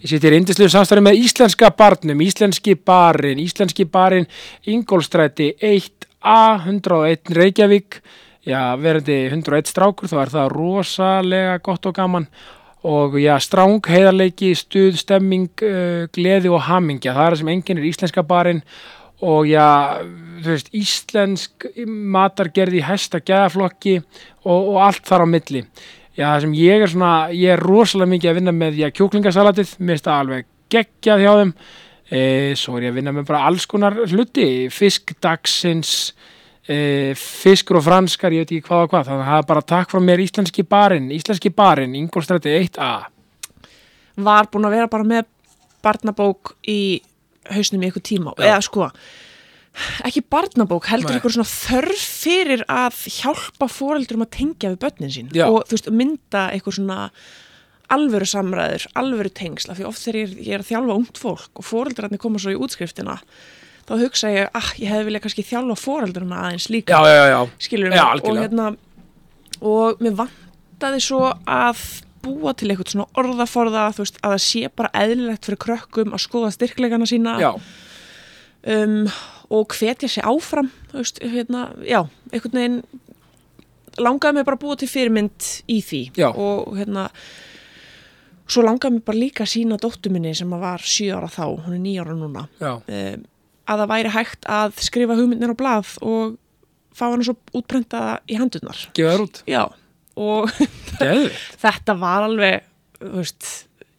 [0.00, 4.24] Ég sittir í indislu samstæði með íslenska barnum, íslenski barinn, íslenski barinn,
[4.64, 8.00] Ingolstræti 1A, 101 Reykjavík,
[8.48, 12.63] já, verandi 101 strákur, þá er það rosalega gott og gaman og
[13.20, 17.88] já, stráng, heiðarleiki, stuð, stemming, uh, gleði og hamingja, það er það sem enginn er
[17.88, 18.62] íslenska barinn.
[19.24, 19.66] Og já,
[20.44, 25.62] þú veist, íslensk matargerði í hæsta gæðaflokki og, og allt þar á milli.
[26.14, 29.72] Já, það sem ég er svona, ég er rosalega mikið að vinna með já, kjúklingasalatið,
[29.80, 31.54] mér finnst það alveg geggjað hjá þeim.
[32.04, 32.20] E,
[32.60, 34.48] svo er ég að vinna með bara alls konar hluti.
[34.74, 36.12] Fisk dagsins
[37.20, 39.90] fiskur og franskar, ég veit ekki hvað og hvað þannig að það er bara takk
[39.92, 42.92] frá mér íslenski barinn íslenski barinn, Ingolstræti 1A
[44.24, 45.26] var búin að vera bara með
[45.84, 47.02] barnabók í
[47.52, 48.46] hausnum í eitthvað tíma Já.
[48.54, 48.88] eða sko
[50.06, 55.32] ekki barnabók, heldur eitthvað svona þörf fyrir að hjálpa fóreldurum að tengja við börnin sín
[55.34, 55.48] Já.
[55.50, 57.00] og þú veist, mynda eitthvað svona
[57.94, 61.60] alvöru samræður, alvöru tengsla því oft þegar ég, er- ég er að þjálfa ungt fólk
[61.60, 63.18] og fóreldrarnir koma svo í útskriftina
[63.84, 66.96] þá hugsa ég, ah, ég hefði viljað kannski þjálfa fóreldurina aðeins líka.
[66.96, 68.72] Já, já, já, skilur Já, og hérna
[69.64, 71.84] og mér vantaði svo að
[72.24, 76.52] búa til eitthvað svona orðaforða veist, að það sé bara eðlilegt fyrir krökkum að skoða
[76.54, 77.38] styrkleikana sína.
[78.64, 79.02] Um,
[79.52, 82.00] og hvetja sig áfram veist, hérna, já,
[82.32, 82.78] einhvern veginn
[84.00, 86.02] langaði mig bara að búa til fyrirmynd í því.
[86.32, 87.08] Og hérna
[88.48, 91.44] svo langaði mig bara líka að sína dóttu minni sem að var 7 ára þá,
[91.66, 92.48] hún er 9 ára núna.
[92.60, 93.30] Já, um,
[93.64, 96.36] að það væri hægt að skrifa hugmyndin á blað og
[96.94, 98.78] fá hann svo útprentaða í handurnar.
[98.94, 99.42] gefa þér út?
[99.50, 99.62] Já,
[100.20, 100.50] og
[101.64, 102.66] þetta var alveg,
[103.00, 103.48] veist,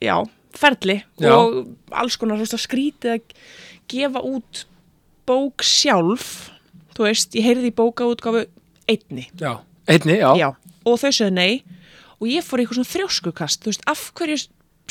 [0.04, 0.16] já,
[0.56, 1.34] ferli Já.
[1.36, 3.38] og alls konar, veist, að skrítið að
[3.92, 4.66] gefa út
[5.28, 6.52] bók sjálf,
[6.96, 8.46] þú veist, ég heyrði í bókaútgáfu
[8.88, 9.58] einni, já,
[9.90, 10.50] einni, já, já,
[10.86, 11.64] og þau sögðu nei.
[12.16, 14.38] Og ég fór í eitthvað svona þrjóskukast, þú veist, af hverju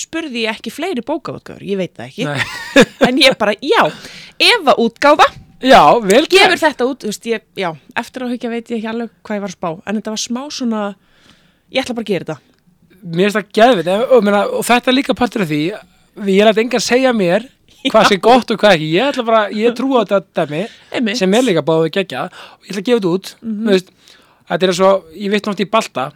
[0.01, 2.27] spurði ég ekki fleiri bókaútgáfur, ég veit það ekki,
[3.09, 3.83] en ég bara, já,
[4.43, 5.29] Eva útgáfa,
[5.63, 7.71] já, vel gefur þetta út, þú veist, ég, já,
[8.03, 10.43] eftir áhyggja veit ég ekki alveg hvað ég var að spá, en þetta var smá
[10.51, 10.85] svona,
[11.71, 12.53] ég ætla bara að gera þetta.
[13.05, 15.61] Mér finnst það geðvitt og, og, þetta er líka partur af því
[16.31, 17.49] ég læt engan segja mér
[17.93, 21.37] hvað sé gott og hvað ekki, ég ætla bara, ég trú á þetta dæmi sem
[21.37, 23.91] er líka báðið gegja og ég ætla að gefa þetta út mm veist,
[24.49, 26.07] þetta er svo, ég veit nátt í Balta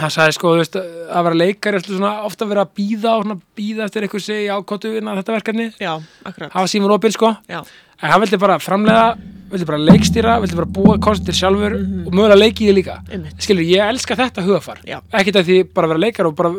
[0.00, 3.86] hann sagði sko, þú veist, að vera er svona ofta vera að býða og býða
[3.86, 5.66] eftir eitthvað segja ákottu innan þetta verkefni?
[5.78, 5.92] Já,
[6.26, 6.50] akkurat.
[6.54, 7.30] hafa símur opinn sko.
[7.50, 7.60] Já,
[8.00, 9.04] en hann vildi bara framlega,
[9.52, 12.98] vildi bara leikstýra vildi bara búa konstir sjálfur og mögulega leiki því líka.
[13.06, 13.38] Einmitt.
[13.44, 16.52] skilur, ég elska þetta hugafar ekkert að því bara vera leikar og bara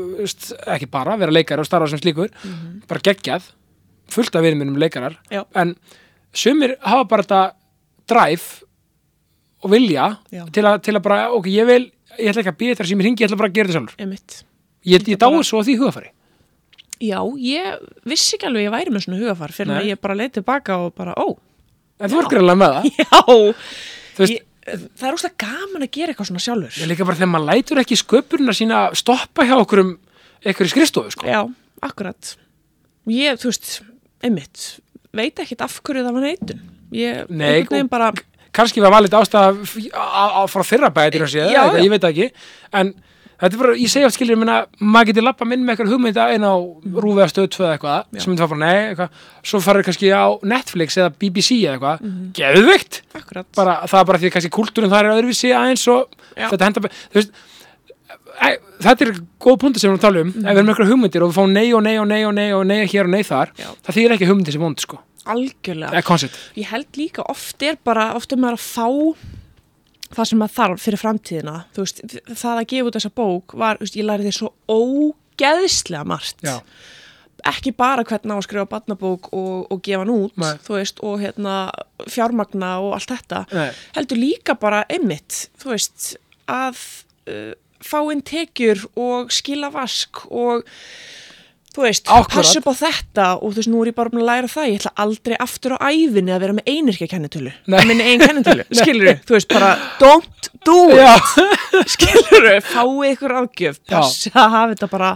[0.77, 2.31] ekki bara, vera leikar og starfa sem slíkur.
[2.87, 3.51] Bara geggjað,
[4.15, 5.43] fullt af vinum minnum leikarar, Já.
[5.55, 5.75] en
[6.31, 7.43] sumir hafa bara þetta
[8.07, 8.63] drive
[9.65, 10.07] og vilja
[10.53, 12.99] til að, til að bara, ok, ég vil ég ætla ekki að býða þér sem
[13.01, 14.37] ég ringi, ég ætla bara að gera þetta sjálfur einmitt.
[14.85, 16.11] ég, ég bara- dáið svo að því hugafari
[17.03, 19.79] Já, ég vissi ekki alveg ég væri með svona hugafar fyrir Nei.
[19.81, 21.35] að ég bara leiti tilbaka og bara, ó,
[21.99, 23.19] en þú ert greinlega með það já,
[24.15, 24.45] veist, ég,
[24.95, 26.77] það er óslega gaman að gera eitthvað svona sjálfur.
[26.79, 29.91] ég líka bara þegar maður lætur ekki sköpurina sína stoppa hjá okkur um
[30.45, 31.27] eitthvað skrifstofu sko.
[31.27, 31.41] Já,
[31.83, 32.31] akkurat.
[33.11, 33.69] Ég, þú veist,
[34.23, 34.63] einmitt,
[35.15, 36.59] veit ekkit af hverju það var neitun.
[36.95, 38.11] Ég, Nei, veginn bara,
[38.55, 42.27] kannski var valið ástæða frá fyrra bætir og séð, Já, eitthvað, ég veit það ekki.
[42.81, 42.91] En
[43.35, 46.45] þetta er bara, ég segja skilur minna, maður getur lappa minn með eitthvað hugmynda einn
[46.47, 50.11] á rúfið að stöð 2 eða eitthvað sem myndi fara nei, eitthvað, svo farir kannski
[50.15, 52.05] á Netflix eða BBC eða eitthvað.
[52.39, 53.49] Geðvikt, akkurat.
[53.59, 56.47] bara, það er bara því kannski kúltúrin þar er öðruvísi aðeins og Já.
[56.53, 57.35] þetta henda, þú veist
[58.39, 58.53] e,
[58.85, 59.11] þetta er
[59.43, 60.31] góð punktur sem við erum að tala um.
[60.31, 62.33] Ef við erum með eitthvað hugmyndir og við fáum nei og nei og nei og
[62.39, 63.67] nei og nei hér og nei þar, Já.
[63.83, 65.91] það þýðir ekki hugmyndir sem vond sko, Algjörlega.
[66.59, 68.87] Ég held líka oft er bara, oft er maður að fá
[70.15, 71.55] það sem maður þarf fyrir framtíðina.
[71.77, 76.45] Veist, það að gefa út þessa bók var, veist, ég læri því svo ógeðslega margt.
[76.45, 76.59] Já.
[77.45, 81.57] Ekki bara hvernig á að skrifa barnabók og, og gefa hann út, veist, og hérna
[82.09, 83.43] fjármagna og allt þetta.
[83.53, 83.67] Nei.
[83.97, 86.15] Heldur líka bara einmitt, þú veist,
[86.49, 86.79] að
[87.29, 87.53] uh,
[87.85, 90.65] fá inn tekjur og skila vask og
[91.75, 94.29] þú veist, passa upp á þetta og þú veist, nú er ég bara búin að
[94.29, 94.67] læra það.
[94.71, 97.79] Ég ætla aldrei aftur á æfinni að vera með einirkja kennitölu, Nei.
[97.79, 98.67] að minni ein kennitölu.
[98.79, 99.71] Skilur þú veist, bara
[100.01, 101.01] don't do it.
[101.01, 101.15] Já.
[101.95, 103.97] skilur fáið ykkur ágjöf, Já.
[103.97, 105.15] passa að hafa þetta bara,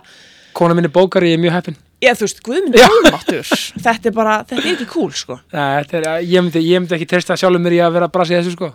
[0.59, 1.79] kona minni bókari, ég er mjög heppin.
[1.99, 3.47] Ég þú veist, guðminn almáttur,
[3.83, 5.35] þetta er bara þetta er ekki cool, sko.
[5.51, 8.35] Nei, er, ég, myndi, ég myndi ekki treysta sjálfur mér í að vera að brasa
[8.35, 8.69] í þessu sko.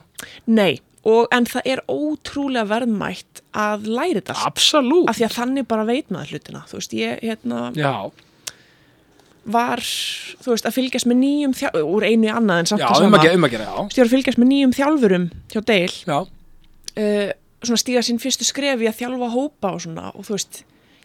[0.52, 0.74] Nei,
[1.04, 4.36] og en það er ótrúlega verðmætt að læra þetta.
[4.48, 5.08] Absolutt.
[5.10, 6.62] Af því að þannig bara veit maður hlutina.
[6.70, 7.92] Þú veist, ég hérna Já,
[9.44, 9.82] var,
[10.40, 13.16] þú veist, að fylgjast með nýjum þjá, úr einu í annað en samt já, um
[13.16, 14.04] að gera, um að gera, já.
[14.04, 16.20] Að fylgjast með nýjum þjálfurum hjá Deil.
[16.94, 17.32] Uh,
[17.64, 20.62] svona stíga sín fyrstu skref í að þjálfa hópa og svona og þú veist,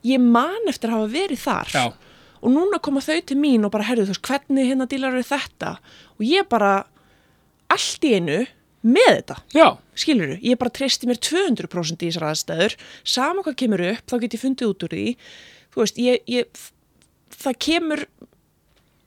[0.07, 1.73] ég man eftir að hafa verið þar.
[1.75, 5.17] Já, og núna koma þau til mín og bara herðu þú veist, hvernig hérna dílar
[5.19, 5.73] er þetta?
[6.15, 6.71] Og ég bara
[7.69, 8.39] allt í einu
[8.81, 9.65] með þetta já,
[9.99, 12.75] skilur ég bara treysti mér 200% í þessar aðstæður.
[13.03, 15.05] Sama hvað kemur upp, þá get ég fundið út úr því.
[15.73, 16.61] Þú veist, ég, ég
[17.39, 18.05] það kemur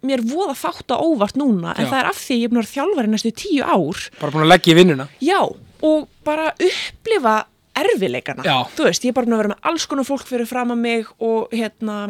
[0.02, 1.90] mér voða fátt á óvart núna en Já.
[1.92, 4.02] það er af því að ég er búin að þjálfari næstu tíu ár.
[4.18, 5.06] Bara búin að leggja í vinnuna.
[5.22, 5.38] Já,
[5.86, 7.36] og bara upplifa
[7.78, 8.56] erfileikana Já.
[8.76, 10.82] þú veist, ég er bara búin að vera með alls konar fólk fyrir fram að
[10.82, 12.00] mig og hérna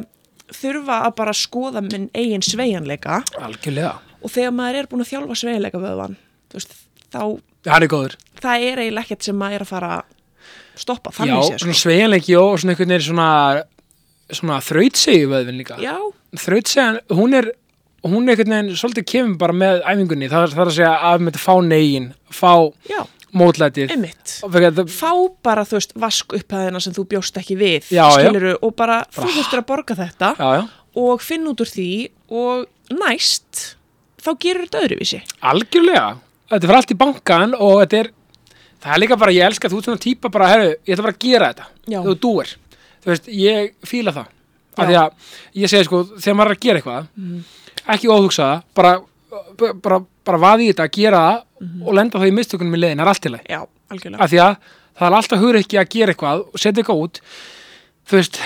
[0.52, 3.20] þurfa að bara skoða minn eigin sveigjanleika.
[3.44, 3.92] Algjörlega,
[4.24, 6.16] og þegar maður er búin að þjálfa sveigjanleika vöðvan
[6.52, 6.74] þú veist,
[7.12, 7.22] þá
[7.68, 8.16] hann er góður.
[8.42, 11.76] Það er eiginlega ekkert sem maður er að fara að stoppa já, þannig séð svona
[11.76, 11.82] sko.
[11.84, 13.30] sveigjanleiki og svona einhvern veginn svona
[14.32, 15.76] svona þrautsegi vöðvin líka.
[15.82, 15.96] Já,
[16.40, 17.50] þrautsegan, hún er
[18.02, 20.94] hún er einhvern veginn svolítið kemur bara með æfingunni, það er, það er að segja
[21.12, 22.52] að með fá negin, fá
[22.90, 23.02] já,
[23.36, 23.92] mótlætið.
[23.94, 24.32] Einmitt.
[24.42, 25.12] Og fyrir að fá
[25.46, 28.16] bara, þú veist, vask upphæðina sem þú bjóst ekki við, Já, já.
[28.24, 30.64] skiluru og bara, þú þurftur að borga þetta já, já,
[31.04, 31.88] og finna út úr því
[32.32, 32.66] og
[32.98, 33.62] næst
[34.24, 35.22] þá gerur þetta öðruvísi.
[35.52, 36.08] Algjörlega
[36.52, 38.10] þetta fyrir allt í bankan og þetta er
[38.82, 41.22] það er líka bara, ég elska, þú svona típa bara, herru, ég ætla bara að
[41.22, 41.66] gera þetta.
[42.02, 42.48] Þú dúir,
[43.04, 44.26] þú veist, ég fíla það.
[44.72, 45.10] Af því að
[45.62, 47.42] ég segi sko, þegar maður er að gera eitthvað Mhm.
[47.94, 48.92] ekki óhugsa það, bara
[49.82, 51.82] bara, bara vaði í þetta, gera það Mhm.
[51.86, 53.32] og lenda þá í mistökunum í leiðin, það er allt til
[53.92, 54.20] algjörlega.
[54.20, 54.56] Af því að
[54.98, 57.20] það er alltaf hugur ekki að gera eitthvað og setja eitthvað út
[58.08, 58.38] þú veist,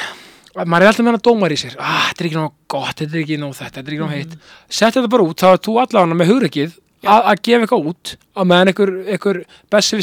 [0.57, 1.77] maður er alltaf með hana dómar í sér.
[1.79, 4.15] Ah, þetta er ekki nóg gott, þetta er ekki nóg þetta þetta er ekki nóg
[4.15, 4.37] heitt,
[4.69, 6.73] setja þetta bara út þá er þú allavega með ekki
[7.05, 9.44] að, að gefa eitthvað út á meðan einhver,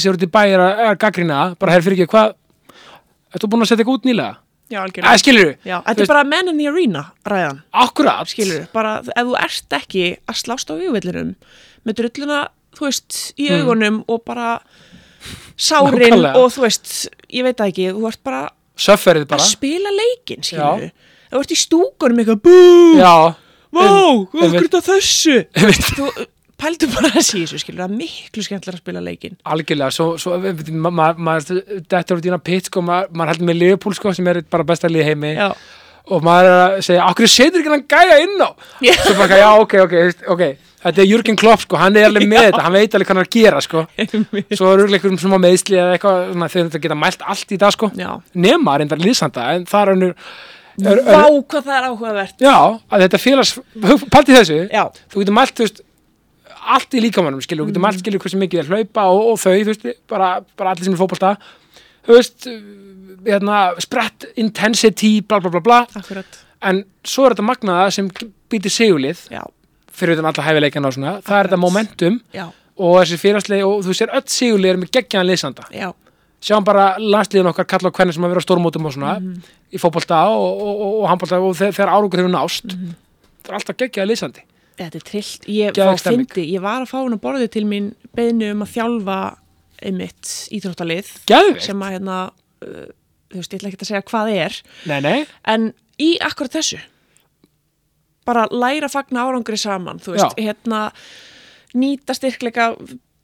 [0.03, 2.33] sér út í bæjar að, að gaggrina bara herr fyrir ekki, hvað
[3.33, 4.33] Ertu búin að setja eitthvað út nýlega?
[4.73, 5.53] já, algjörlega skilur þú?
[5.69, 8.29] já, þetta er bara men in the arena ræðan Akkurat.
[8.29, 11.33] skilur, bara ef þú ert ekki að slást á vývillinum
[11.85, 12.39] með drulluna,
[12.77, 13.61] þú veist, í Mm.
[13.61, 14.59] augunum og bara
[15.57, 16.35] sárin Nákvæmlega.
[16.39, 16.93] og þú veist,
[17.29, 19.45] ég veit ekki þú ert bara Söfferið að bara.
[19.45, 20.91] spila leikinn, skilur Já.
[21.33, 22.57] þú ert í stúkunum eitthvað, bú,
[22.97, 23.35] Já.
[23.73, 23.85] vá,
[24.33, 25.35] hvað er þetta þessu
[25.97, 26.07] þú
[26.59, 29.37] pældu bara að sé þessu, skilur það er miklu skemmtilega að spila leikinn.
[29.53, 34.29] Algjörlega, svo, svo þetta er í hana pitt, sko, maður, heldur með Liverpool, sko, sem
[34.31, 35.33] er bara besta lið heimi.
[35.37, 35.49] já,
[36.11, 38.49] og maður er að segja, okkur setur ekki hann gæja inn á?
[38.83, 38.93] Já.
[38.99, 40.45] svo bara, já, ok, ok, ok.
[40.83, 43.21] Þetta er Jürgen Klopp, sko, hann er alveg með þetta hann veit alveg hvað hann
[43.21, 43.83] er að gera, sko.
[44.57, 47.53] Svo er auðvitað einhverjum sem á meðsli eða eitthvað svona, þegar þetta geta mælt allt
[47.55, 47.89] í dag, sko.
[47.95, 50.17] Já, nema reyndar liðsanda, en það er önnur
[50.83, 51.23] vá,
[51.53, 52.43] hvað það er áhugavert.
[52.43, 52.57] Já,
[52.91, 53.55] að þetta félags
[54.11, 55.83] partið þessu, já, þú getur mælt, þú veist
[56.75, 59.53] allt í líkamannum, skilur, þú getur mælt, skilur hversu mikið er hlaupa og, og þau,
[59.59, 61.33] þú veist, bara, bara allir sem er fótbolta,
[62.07, 62.47] þú veist
[63.25, 65.79] hérna, sprett intensity, bla bla bla bla.
[65.95, 66.39] Akkurat.
[66.63, 68.07] En svo er þetta magnaða sem
[68.51, 69.41] býtir sigulið já,
[69.91, 72.45] fyrir utan alla hæfileikana og svona það er þetta momentum já,
[72.79, 75.65] og þessi félagslegi og þú sér öll sigulið er með geggjaðan liðsanda.
[75.75, 75.89] Já,
[76.43, 79.43] sjáum bara landsliðin okkar kalla og hvernig sem að vera á stórmótum og svona Mhm.
[79.73, 82.95] í fótbolta og, og, og, handbolta og þegar, árangur hefur nást Mhm.
[83.43, 84.41] það er alltaf geggjaða liðsandi
[84.79, 85.47] þetta er trillt.
[85.49, 89.19] Ég, ég var að fá hún að borði til mín beðinu um að þjálfa
[89.83, 91.65] einmitt íþróttalið Geðveikt.
[91.65, 92.89] sem að hérna uh,
[93.33, 94.57] þú veist, ég ætla ekki að segja hvað er.
[94.89, 95.17] Nei, nei,
[95.53, 95.71] en
[96.01, 96.79] í akkurat þessu
[98.27, 100.45] bara læra að fagna árangri saman þú veist, Já.
[100.47, 100.83] hérna
[101.75, 102.69] nýta styrkleika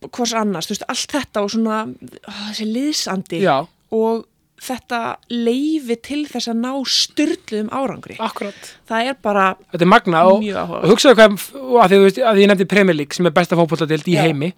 [0.10, 3.56] hvers annars, þú veist, allt þetta og svona ó, þessi liðsandi já,
[3.96, 4.26] og
[4.64, 5.00] þetta
[5.32, 8.18] leifi til þess að ná styrluðum árangri.
[8.24, 8.72] Akkurat.
[8.90, 11.36] Það er bara þetta er magna og, og hugsaðu hvað
[11.84, 14.54] að því, veist, að því ég nefndi Premier League sem er besta fótboltadeild í heimi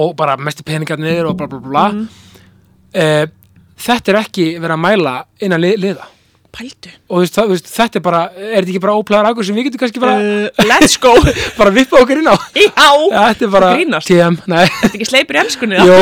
[0.00, 1.86] og bara mestu peningarnir og bla bla bla, bla.
[1.90, 2.08] Mhm.
[2.90, 3.26] Eh,
[3.80, 5.14] þetta er ekki verið að mæla
[5.46, 6.08] innan li, liða
[6.54, 6.90] pældu.
[7.08, 9.56] Og þú veist, það, veist, þetta er bara, er þetta ekki bara óplæðar águr sem
[9.56, 11.12] við getum kannski bara, uh, let's go.
[11.56, 12.36] bara vippa okkur inn á?
[12.58, 12.90] Já,
[13.30, 13.70] þetta er bara.
[14.06, 15.98] TM, nei, þetta ekki sleipur í ennskunni jú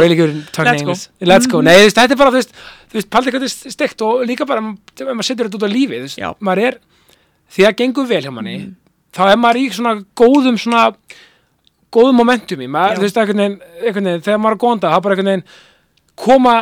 [0.00, 0.36] really good
[0.66, 0.96] Let's go.
[1.32, 2.54] Let's go, nei, þú veist, þetta er bara þú veist,
[2.90, 5.68] þú veist, paldi hvað þetta er steikt og líka bara, ef maður setur þetta út
[5.68, 6.30] á lífið þú veist, Já.
[6.50, 6.78] maður er,
[7.56, 8.58] því að gengur vel hjá manni,
[9.16, 10.84] þá er maður í svona góðum svona
[11.90, 15.32] góðum momentum í, maður, þú veist, einhvern veginn, þegar maður er góðanda, þá bara einhvern
[15.34, 15.48] veginn
[16.20, 16.54] koma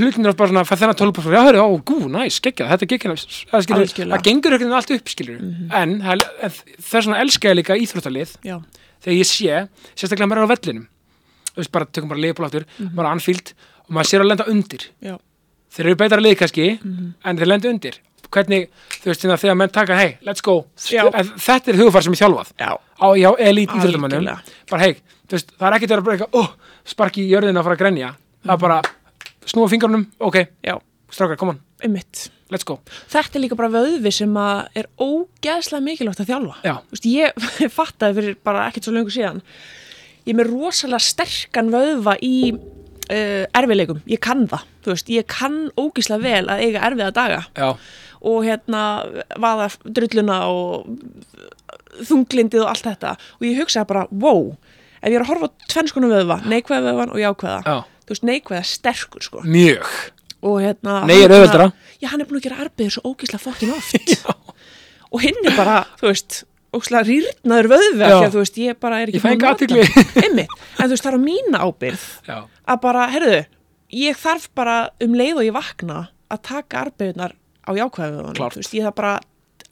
[0.00, 3.12] hlutinir bara svona, þennan tölupar já, hörru, ó, gú, næs, geggjað, þetta er geggjað
[3.50, 5.42] það, gengur einhvern veginn allt upp, skilur
[5.80, 8.32] en það, en það er svona elska ég líka íþróttalið.
[8.46, 8.56] Já,
[9.04, 9.60] þegar ég sé,
[9.94, 10.88] sérstaklega maður er á vellinum.
[11.52, 14.88] Þú veist, bara tökum bara liðbóláttur maður er anfíld og maður sér að lenda undir.
[15.04, 15.14] Já,
[15.76, 18.00] þeir eru beitara lið kannski en þeir lenda undir.
[18.34, 18.64] Hvernig,
[18.98, 22.22] þú veist, þegar þegar menn taka hey, let's go, en þetta er hugfar sem ég
[22.24, 22.50] þjálfað.
[22.58, 22.72] Já,
[23.20, 24.26] já, elít íþróttamannum
[24.72, 24.96] bara hey,
[25.28, 27.78] þú veist, það er ekkert að vera bara eitthvað, oh, sparki í jörðina að fara
[27.78, 28.10] að grenja.
[28.42, 28.80] Það er bara,
[29.50, 30.76] snúa fingrunum ok, já,
[31.12, 32.28] strákar, come on, einmitt.
[32.52, 32.76] Let's go.
[33.10, 34.34] Þetta er líka bara vöðvi sem
[34.76, 36.74] er ógeðslega mikilvægt að þjálfa.
[36.92, 39.40] Veist, ég fattaði fyrir bara ekkert svo lengur síðan.
[40.24, 45.28] Ég er með rosalega sterkan vöðva í uh, erfileikum, ég kann það þú veist, ég
[45.30, 47.40] kann ógeðslega vel að eiga erfiða daga.
[47.56, 47.68] Já,
[48.24, 48.82] og hérna
[49.40, 50.86] vaða drulluna og
[52.08, 53.16] þunglindið og allt þetta.
[53.38, 54.54] Og ég hugsaði bara, wow
[55.04, 57.58] ef ég er að horfa á tvennskonu vöðva, neikvæða vöðvan og jákvæða.
[57.66, 57.74] Já,
[58.04, 59.86] þú veist, neikvæða sterkur sko mjög
[60.44, 61.68] og hérna Nei, er hann auðveldara.
[62.02, 64.26] já, hann er búin að gera arbeið svo ógísla fokkin oft
[65.14, 66.40] og hinn er bara, þú veist
[66.74, 67.68] ógísla rýrnaður
[68.10, 68.16] Já.
[68.26, 69.84] að þú veist, ég bara er ekki Ég fæ búin enga að nota athygli.
[69.94, 70.24] hann.
[70.24, 70.56] Einmitt.
[70.78, 72.38] en þú veist, það er á mína ábyrð já,
[72.74, 73.38] að bara, herðu,
[73.94, 74.76] ég þarf bara
[75.06, 76.00] um leið og ég vakna
[76.34, 78.58] að taka arbeigunar á jákvæðu Klárt.
[78.58, 79.14] veist, ég þarf bara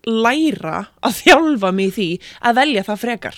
[0.07, 2.09] læra að þjálfa mig því
[2.43, 3.37] að velja það frekar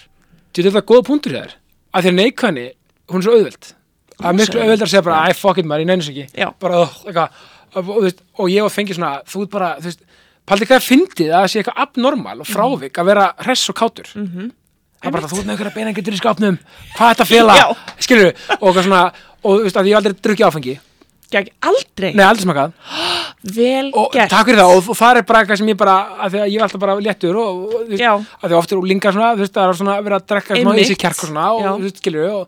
[0.55, 1.57] Þetta er góða punktur hér
[1.95, 2.67] að að neikvæðni,
[3.11, 3.73] hún er svo auðveld
[4.21, 6.27] það er miklu auðveld að segja bara, æ, fuck it maður, ég neynus ekki.
[6.63, 7.41] Bara, eitthvað,
[7.75, 10.05] og, og, þú veist, og ég var fengið svona, þú ert bara þú veist,
[10.49, 14.11] paldi hvað fyndið að það sé eitthvað abnormal og frávik að vera hress og kátur.
[14.15, 14.51] Mm -hmm.
[15.03, 16.59] það er bara, þú ert með einhverja beinangetur í skápnum.
[16.97, 17.77] Hvað er þetta Já.
[17.99, 19.13] skilur og eitthvað svona,
[19.43, 20.81] og þú veist, að ég aldrei drukkið áfengi.
[21.33, 22.73] Gekk aldrei, nei, aldrei smakað
[23.57, 24.31] vel og gert.
[24.31, 24.75] takk fyrir það.
[24.77, 26.83] Og, og það er bara eitthvað sem ég bara að því að ég er alltaf
[26.85, 29.73] bara léttur og, og þú veist, að því ofta eru lingar svona þú veist, það
[29.73, 32.01] er svona að vera að drekka svona í sig kjark og svona og þú veist,
[32.03, 32.45] skilur og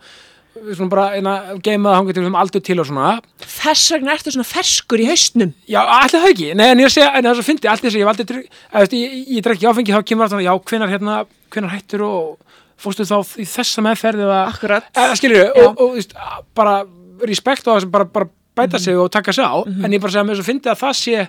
[0.77, 1.35] svona bara eina
[1.65, 3.11] geima það hangið til um aldur til og svona
[3.43, 7.11] Þess vegna ertu svona ferskur í haustnum já, allir það ekki, nei en ég segja
[7.13, 9.69] en það er svo fyndi, allt þess að ég aldrei að, veist, ég, ég drekki
[9.71, 11.19] áfengi þá kemur alltaf já, hvenar hérna,
[11.55, 14.89] hvenar hættur og fórstu þá í þessa meðferð eða, Akkurat.
[14.93, 15.53] eða skilur Já.
[15.65, 16.17] og, og veist,
[16.57, 16.79] bara
[17.27, 20.13] respekt á það sem bara, bara bæta sig og taka sig á en ég bara
[20.13, 21.29] segja með þess að fyndi að það sé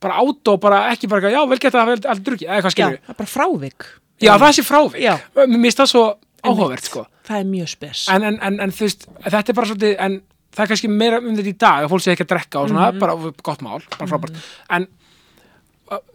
[0.00, 2.62] bara át og bara ekki bara, eitthvað, já, vel geta það vel allir drukkið, eða
[2.62, 3.90] hvað Já, skilur það er bara frávik
[4.20, 5.00] Já, það sé frávik.
[5.00, 5.14] Já.
[5.48, 6.02] Mér finnst það svo
[6.44, 7.06] áhugavert, sko.
[7.28, 10.20] Það er mjög spes En, en, en, en veist, þetta er bara svolítið, en
[10.56, 12.68] það er kannski meira um þetta í dag, að fólk sé ekki að drekka og
[12.72, 12.98] svona, Mhm.
[12.98, 14.40] bara gott mál, bara frábært.
[14.70, 14.86] En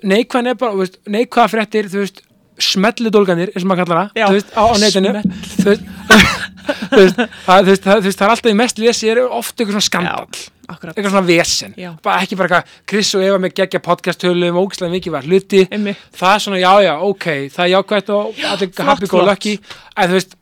[0.04, 2.22] neikvæðan er bara, neikvæða fréttir, þú veist,
[2.62, 4.26] smellu dólganir, eins og maður kallar það, Já.
[4.28, 5.12] þú veist, á, á netinu.
[5.56, 10.22] Þú veist, það, það, það er alltaf í mest lesi, er ofta eitthvað svona
[10.66, 11.76] akkurat Eitthvað svona vesen.
[11.78, 11.92] Já.
[12.02, 15.62] Bara ekki bara eitthvað, Chris og Eva með geggja podcast tölum, ógislega mikið var hluti.
[15.70, 19.56] Það er svona, já, já, ok, það er jákvætt og allir flott, happy go lucky.
[19.96, 20.36] En þú veist,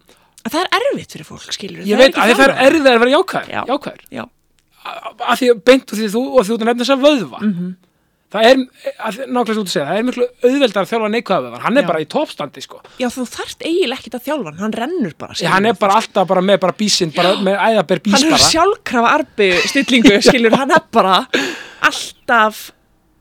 [0.43, 3.11] Að Það er erfitt fyrir fólk, skilur ég veit að það er erfið að vera
[3.13, 3.61] jákvæður, Já.
[4.11, 4.23] Já,
[4.83, 7.39] Af því að beint og því að þú og þú að nefna þess að vöðva.
[7.39, 7.69] Mhm.
[8.33, 8.61] Það er,
[9.29, 11.61] nákvæmlega svo út að segja, það er miklu auðveldar að þjálfa neikvæða vöðvan.
[11.67, 11.87] Hann er Já.
[11.91, 12.79] bara í toppstandi, sko.
[12.97, 15.53] Já þú þarft eiginlega ekkit að þjálfa hann, hann rennur bara skilurðu.
[15.53, 18.49] hann er bara alltaf bara með bara bísinn, bara með æðaber bís Hann er bara.
[18.49, 21.19] sjálfkrafa arbi stillingu, skilur, hann er bara
[21.87, 22.71] alltaf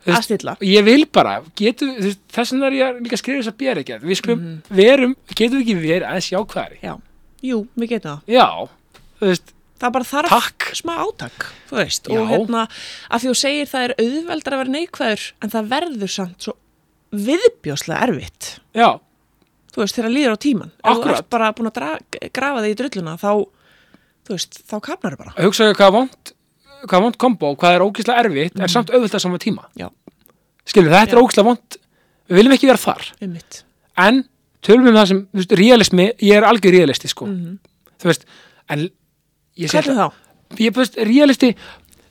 [0.03, 1.93] Þú að stilla Ég vil bara, getum,
[2.35, 3.99] þess vegna er ég líka að skrifa þess að bera ekki.
[4.03, 4.57] Við skulum Mhm.
[4.81, 6.79] verum, getum við ekki verið aðeins jákvæðari.
[6.83, 6.95] Já,
[7.47, 8.49] jú, við getum það Já,
[9.21, 9.53] þú veist,
[9.83, 10.67] Það bara þarf Takk.
[10.79, 12.19] smá átak, þú veist Já.
[12.21, 12.61] og hérna,
[13.11, 16.55] að því þú segir það er auðveldar að vera neikvæður en það verður samt svo
[17.13, 18.89] viðbjóslega erfitt já,
[19.75, 21.19] þú veist, þegar líður á tíman ef þú Akkúrat.
[21.19, 21.91] ert bara búin að dra,
[22.39, 23.31] grafa þig í drulluna þá,
[24.29, 26.33] þú veist, þá kapnar bara hugsaðu hvað vond
[26.89, 29.67] hvað vond kombo, hvað er ógislega erfitt er samt auðvitað saman tíma.
[29.79, 29.87] Já,
[30.67, 31.27] Skilur, þetta er Mhm.
[31.27, 31.77] Ógislega vond,
[32.31, 33.13] við viljum ekki vera þar.
[33.23, 33.63] um mitt
[33.99, 34.25] en
[34.63, 38.25] tölum við um það sem, þú veist, realismi ég er algjör realisti, sko þú veist,
[38.71, 38.89] en
[39.57, 40.09] Hvernig þá?
[40.61, 41.53] ég, veist, realisti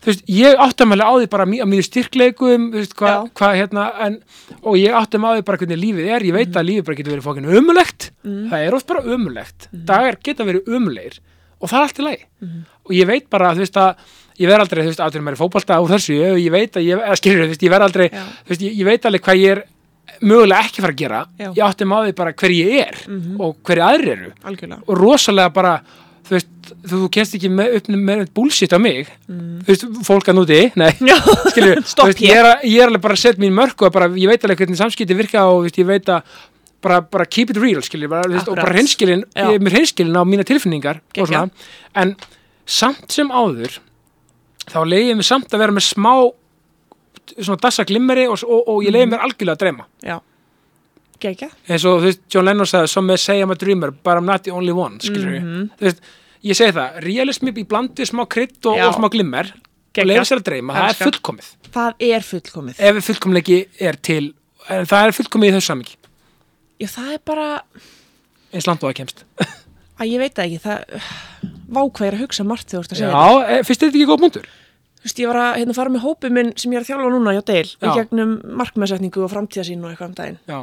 [0.01, 3.83] þú veist, ég áttamæli á því bara á mjög styrkleikum, þú veist, hvað hva, hérna,
[4.07, 4.15] en,
[4.63, 7.13] og ég áttam á því bara hvernig lífið er, ég veit að lífið bara getur
[7.15, 11.19] verið fókin ömulegt, það er oft bara ömulegt dagar geta verið ömulegir
[11.61, 12.23] og það er allt í lagi.
[12.89, 15.41] Og ég veit bara, þú veist, að ég verð aldrei, þú veist, áttur mér í
[15.43, 18.23] fótbolta úr þessu, ég veit að ég, skilur, þú veist, ég verð aldrei Já.
[18.41, 19.61] þú veist, ég, ég veit alveg hvað ég er
[20.25, 21.51] mögulega ekki fara að gera, Já.
[21.51, 22.97] ég áttum á því bara hver ég er
[23.37, 24.31] og hverju aðrir eru.
[24.49, 24.81] Algjörlega.
[24.87, 25.75] Og rosalega bara
[26.27, 26.49] þú veist,
[26.91, 29.09] þú, kennst ekki með, upp með bullshit á mig.
[29.27, 30.91] Þú veist, fólk að núti, nei.
[31.01, 31.25] Mm.
[31.55, 34.29] Þú veist, ég, er, ég er alveg bara að setja mín mörg og bara, ég
[34.31, 36.21] veit alveg hvernig samskipti virka og veist, ég veit að
[36.81, 40.45] bara, bara keep it real, skilur, bara, veist, og bara hreinskilin, mér hreinskilin á mína
[40.47, 41.01] tilfinningar
[41.93, 42.15] en
[42.65, 43.75] samt sem áður
[44.71, 46.13] þá leiði ég mig samt að vera með smá
[47.37, 49.13] svona dassa glimmeri og, og, og ég leiði Mhm.
[49.13, 49.85] mér algjörlega að dreyma.
[50.05, 50.17] Já,
[51.21, 54.17] gegja eins og þú veist, John Lennon sagði some may say I'm a dreamer, but
[54.19, 55.69] I'm not the only one skilur Mhm.
[55.79, 56.01] þú veist,
[56.43, 58.87] ég segi það realismi í blandi smá krydd og, Já.
[58.89, 60.07] og smá glimmer og Geggjað.
[60.07, 64.33] leiður sér að dreyma, það er fullkomið Það er fullkomið ef fullkomleiki er til
[64.69, 65.95] en það er fullkomið í þessu samingi
[66.81, 67.61] Já, það er bara
[68.53, 69.23] eins langt og það kemst
[70.01, 71.01] að ég veit ekki, það
[71.71, 74.09] vákvað er að hugsa margt þegar þú ert að segja já, e, finnst þetta ekki
[74.09, 74.47] góð punktur?
[75.01, 77.11] Þú veist, ég var að hérna, fara með hópið minn sem ég er að þjálfa
[77.13, 77.93] núna hjá Deil í Já.
[77.97, 80.59] gegnum markmæðsetningu og framtíðasín og eitthvað um daginn já,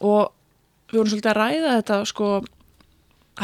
[0.00, 0.32] og
[0.90, 2.30] við vorum svolítið að ræða þetta sko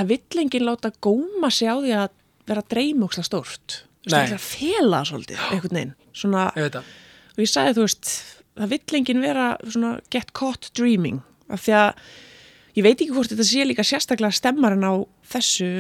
[0.01, 2.11] að vill enginn láta góma sig á því að
[2.51, 3.80] vera dreymóksla stórt.
[4.07, 5.96] Það er að fela svolítið einhvern veginn.
[6.16, 8.12] Svona, ég og ég sagði þú veist
[8.61, 11.20] það vill enginn vera svona get caught dreaming.
[11.51, 12.05] Af því að
[12.78, 14.94] ég veit ekki hvort þetta sé líka sérstaklega stemmarinn á
[15.32, 15.70] þessu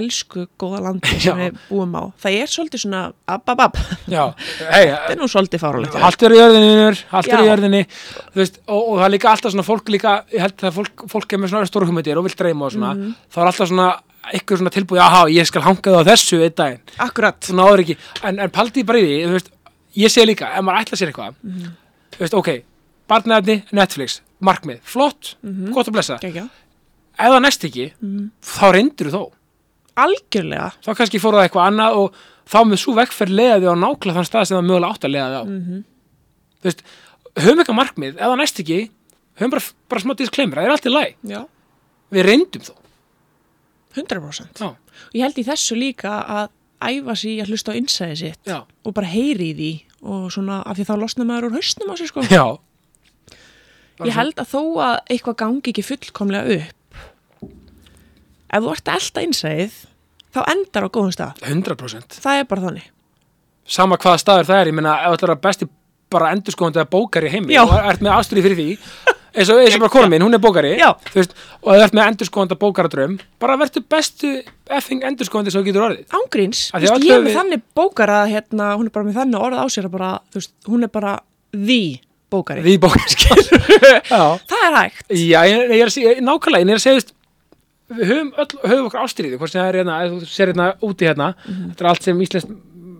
[0.00, 2.02] elsku góða landi sem við búum á.
[2.22, 3.78] Það er svolítið svona ab, ab, ab.
[4.10, 4.22] já,
[4.74, 8.42] hei, þetta er nú svolítið fáralegt allt er í jörðinni vinur, allt er í þú
[8.42, 11.32] veist, og, og það er líka alltaf svona fólk líka, ég held að fólk, fólk
[11.36, 12.92] er með svona stóru hugmyndir og vil dreyma og svona.
[12.94, 13.14] Mhm.
[13.32, 13.88] þá er alltaf svona,
[14.32, 16.80] eitthvað svona tilbúið aha, ég skal hanga það á þessu einn daginn.
[16.98, 17.36] Akkurat.
[17.46, 19.50] Þú náður ekki, en, en paldi bara í því þú veist,
[20.02, 21.36] ég segi líka, ef maður ætla sér eitthvað
[22.16, 22.50] þú veist, ok,
[23.06, 25.70] barnaefni Netflix, markmið, flott Mhm.
[25.76, 26.48] gott að blessa, Gekja.
[27.16, 28.30] ef það næst ekki Mhm.
[28.42, 29.22] þá reyndur þó
[30.04, 30.70] algjörlega.
[30.84, 34.16] Þá kannski fór það eitthvað annað og þá með svo vekkferð leiða þig á nákvæmlega
[34.20, 35.44] þann stað sem það mögulega átt að leiða þig á.
[35.46, 35.84] Mhm.
[36.56, 36.82] þú veist,
[37.36, 38.78] höfum eitthvað markmið það næst ekki,
[39.40, 41.40] höfum bara, bara smá disclaimer, það er allt í læg, Já,
[42.12, 42.74] við reyndum þó.
[43.96, 44.60] 100%.
[44.60, 44.66] já,
[45.08, 46.48] Og ég held í þessu líka að
[46.86, 49.70] æfa í að hlusta á innsæði sitt já, og bara heyri í því
[50.06, 52.20] og svona af því þá losna maður úr hausnum á sig sko.
[52.28, 52.44] já.
[54.04, 56.85] Ég held að þó að eitthvað gangi ekki fullkomlega upp
[58.56, 59.76] ef þú ert að elda innsæðið
[60.36, 61.42] þá endar á góðum stað.
[61.48, 62.86] 100% Það er bara þannig.
[63.66, 65.68] sama hvaða staður það er, ég meina ef þetta er besti
[66.12, 67.64] bara endurskóðandi að bókar í heimi Já.
[67.66, 68.66] og ert með ástríð fyrir því
[69.36, 70.92] eins og, eins og bara kona mín, hún er bókari Já.
[71.10, 71.32] þú veist,
[71.64, 74.30] og ef þú ert með endurskóðanda bókaradröm bara verður bestu
[74.78, 77.26] effing endurskóðandi sem þú getur orðið Ángríns, Af þú því veist, öll ég er höfum
[77.26, 80.12] með við- þannig bókara hérna, hún er bara með þannig orð á sér að bara,
[80.30, 81.16] þú veist, hún er bara
[81.56, 81.80] því
[82.30, 82.62] bókari.
[82.62, 83.10] því bókar
[84.14, 85.04] já, Það er hægt.
[85.10, 87.12] já ég, ég er að segja, nákvæmlega ég er að segja, þú veist,
[87.92, 91.06] við höfum, öll, höfum okkur ástríði hvort sem það er hérna, þú ser hérna úti
[91.06, 92.48] hérna þetta er allt sem Íslands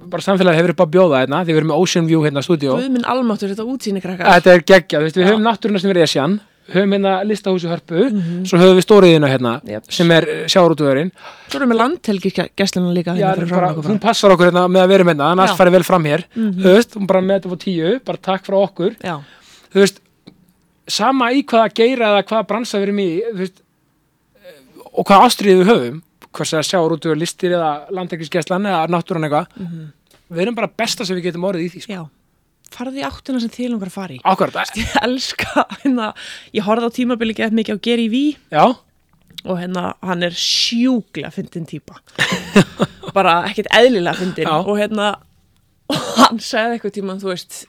[0.07, 2.77] bara samfélagi hefur upp að bjóða hérna, því við erum með Ocean View hérna stúdíó
[2.79, 4.29] Guð minn almáttur, þetta útsýni krakkar.
[4.37, 5.31] Þetta er geggjað, þú við Já.
[5.33, 6.37] höfum náttúruna sem er Esjan,
[6.71, 8.05] höfum hérna listahúsi hörpu,
[8.47, 9.91] svo höfum við stóriðina hérna, Jep.
[9.99, 11.11] sem er sjáurútuðurinn.
[11.51, 13.17] Svo erum við landhelgigessluna líka.
[13.19, 15.85] Já, hérna bara, hún passar okkur hérna með að vera með hérna, annars farið vel
[15.91, 16.27] fram hér.
[16.39, 18.95] Þú veist, hún bara með þetta á tíu, bara takk frá okkur.
[19.03, 19.19] Já,
[19.75, 19.99] Þú veist,
[20.89, 23.66] sama í hvaða geira eða hvaða bransa við erum í, þú veist, eh,
[24.97, 26.03] og hvaða ástriði við höfum,
[26.37, 29.61] hvers að sjáurútuður listir eða landhelgisgeslan eða náttúran eitthvað,
[30.33, 31.99] við erum bara besta sem við getum orðið í því, sko.
[31.99, 32.05] já.
[32.77, 34.19] Farði áttina sem til langar að fara í.
[34.27, 36.09] Ákvært, Ég elska hérna,
[36.57, 38.65] ég horfði á tímabili gett mikið á Gary V já,
[39.47, 42.01] og hérna, hann er sjúklega fyndin típa.
[43.17, 45.13] bara ekkert eðlilega fyndin og hérna,
[45.89, 47.63] og hann sagði eitthvað tíma, þú veist,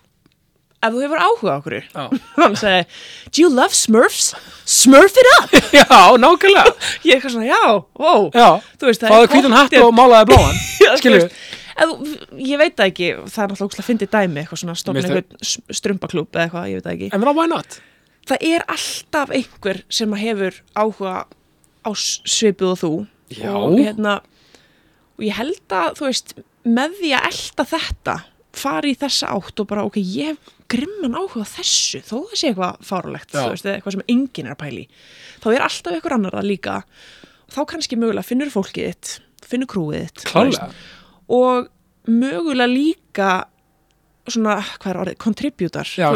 [0.83, 2.03] ef þú hefur áhuga á okkur, já,
[2.37, 2.85] hann sagði,
[3.31, 4.31] do you love Smurfs?
[4.67, 5.55] Smurf it up!
[5.79, 5.85] já,
[6.21, 6.73] nákvæmlega,
[7.07, 7.61] Ég er eitthvað svona, já,
[7.97, 8.29] wow.
[8.77, 10.61] Fáðu hvítan hatt og málaði bláan,
[11.01, 11.27] skilju.
[12.41, 16.29] ég veit það ekki, það er náttúrulega ógeðslega fyndið dæmi, eitthvað svona stofna eitthvað strumpaklúb
[16.33, 17.11] eða eitthvað, ég veit það ekki.
[17.17, 17.79] En why not?
[18.27, 21.13] Það er alltaf einhver sem að hefur áhuga
[21.87, 22.91] á svipuð og þú.
[23.31, 23.51] Já.
[23.55, 24.17] Og, hérna,
[25.15, 26.33] og ég held að, þú veist,
[26.67, 28.15] með því að elda þetta,
[28.57, 32.51] fara í þessa átt og bara, ok, ég hef grimman áhuga þessu, þó það sé
[32.51, 34.85] eitthvað fárulegt, eitthvað sem enginn er að pæli.
[35.43, 36.77] Þá er alltaf einhver annar það líka.
[37.53, 39.13] Þá kannski mögulega finnur fólkið þitt,
[39.47, 40.25] finnur krúið þitt.
[41.27, 41.69] og
[42.07, 43.29] mögulega líka
[44.31, 45.17] svona, hvað er orðið,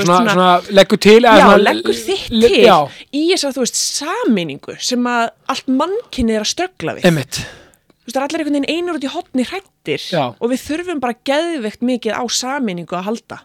[0.04, 2.78] svona leggur til já, leggur þitt til Já,
[3.16, 5.24] í þess að þú veist sameiningu sem að
[5.54, 9.00] allt mannkynni er að stöggla við emitt þú veist, það er allir einhvern veginn einur
[9.00, 10.24] út í hotni hrættir Já.
[10.34, 13.40] og við þurfum bara geðveikt mikið á sameiningu að halda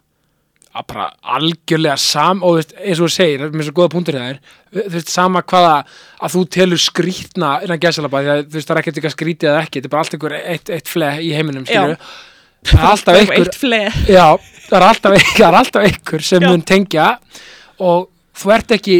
[0.90, 1.06] bara
[1.36, 4.38] algjörlega sam og veist, eins og þú segir, með svo góða punktur það er
[4.76, 5.74] þú veist, sama hvaða
[6.20, 9.50] að þú telur skrítna innan gæsalaba því að þú veist, það er ekkert eitthvað skrítið
[9.50, 11.98] eða ekki þetta er bara allt einhver eitt, eitt fle í heiminum skilju,
[12.70, 14.26] það er alltaf einhver fleð já,
[14.68, 16.48] það er alltaf, það er alltaf einhver sem Já.
[16.50, 17.10] mun tengja
[17.78, 18.98] og þú ert ekki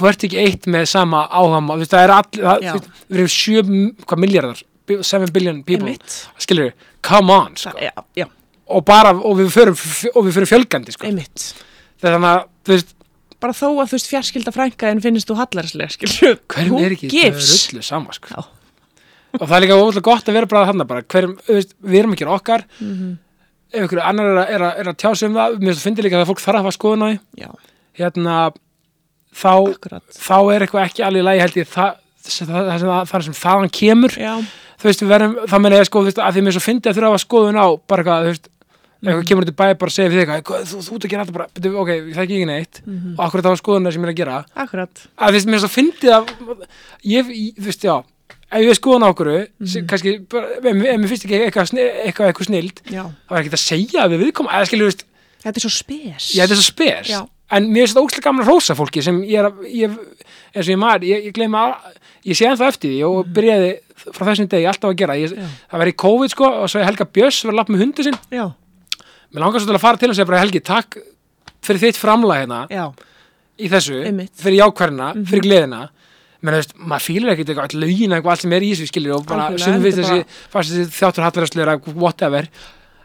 [0.00, 3.32] þú ert ekki eitt með sama áhama þú veist, það er allir, það, við erum
[3.36, 3.64] sjö,
[4.06, 5.94] hvað miljardar 7 billion people,
[6.42, 6.72] skilju
[7.06, 8.26] come on, sko, já,
[8.70, 9.76] og bara og við förum,
[10.14, 11.08] og við förum fjölgandi, sko.
[11.08, 11.46] Einmitt.
[12.00, 12.94] Þannig að, þú veist,
[13.40, 17.10] bara þó að þú veist fjarskilda frænka en finnist þú hallarslega skilju, hverjum er ekki
[17.12, 17.50] gives?
[17.70, 18.34] rullu sama, sko.
[18.36, 18.46] Já.
[19.38, 22.16] og það er líka ótrúlega gott að vera bara þarna bara, hverjum, veist, við erum
[22.16, 22.64] ekki okkar.
[22.82, 23.18] Mhm.
[23.70, 26.02] ef ykkur annar er að, er að, er að tjá sig um það, mér finnst
[26.02, 27.50] líka að fólk þarf að hafa skoðun á því,
[28.00, 28.38] hérna
[29.30, 29.52] þá,
[30.16, 33.36] þá er eitthvað ekki alveg í lagi held ég það, það, það, það, það sem
[33.38, 34.16] þaðan kemur.
[34.18, 34.32] Já,
[34.80, 36.90] þú veist, við verðum, það meina ég sko, þú veist, að því mér svo fyndi
[36.90, 38.50] að þurfa að hafa skoðun á bara eitthvað, þú veist,
[39.00, 41.36] eitthvað kemur til bæ bara segja við þig eitthvað, þú, þú ert að gera þetta
[41.38, 42.80] bara ok, það er ekki neitt.
[43.16, 44.38] Og akkur það var skoðun sem ég er að gera.
[44.64, 45.04] Akkurat.
[45.16, 46.32] Að þú veist, mér svo fyndið að
[47.14, 47.96] ég, ég- þú veist, já
[48.50, 49.28] ef ég skoðun á okkur,
[49.64, 53.54] sem kannski bara, ef, mér finnst ekki eitthvað, eitthvað, eitthvað snild já, það var ekki
[53.54, 55.04] að segja við viðkoma, eða skilur, þú veist,
[55.44, 56.26] þetta er svo spes.
[56.34, 57.12] Ég þetta er svo spes.
[57.14, 57.20] Já.
[57.50, 59.94] en mér finnst þetta ógstlega gaman að rósa fólki sem ég er að, ég,
[60.54, 61.96] eins og ég maður ég, ég gleyma, að-
[62.30, 63.70] ég sé ennþá eftir því og byrjaði
[64.14, 65.16] frá þessum degi alltaf að gera.
[65.18, 65.46] Ég, Já.
[65.72, 68.06] það var í COVID sko og svo er Helga Björs var að lappa með hundi
[68.06, 68.18] sinn.
[68.30, 68.44] Já,
[69.30, 70.98] mér langar svo til að fara til og segja bara Helgi, takk
[71.64, 72.84] fyrir þitt framlag hérna já,
[73.60, 74.34] í þessu, Einmitt.
[74.40, 75.80] fyrir jákværina, fyrir gleðina
[76.40, 78.90] menn þú veist, maður fýlir ekkert eitthvað all lögin eitthvað allt sem er í þessu
[78.90, 80.20] skilur og bara sem við þessi,
[80.54, 82.48] þessi þjáttur hallarastleira whatever,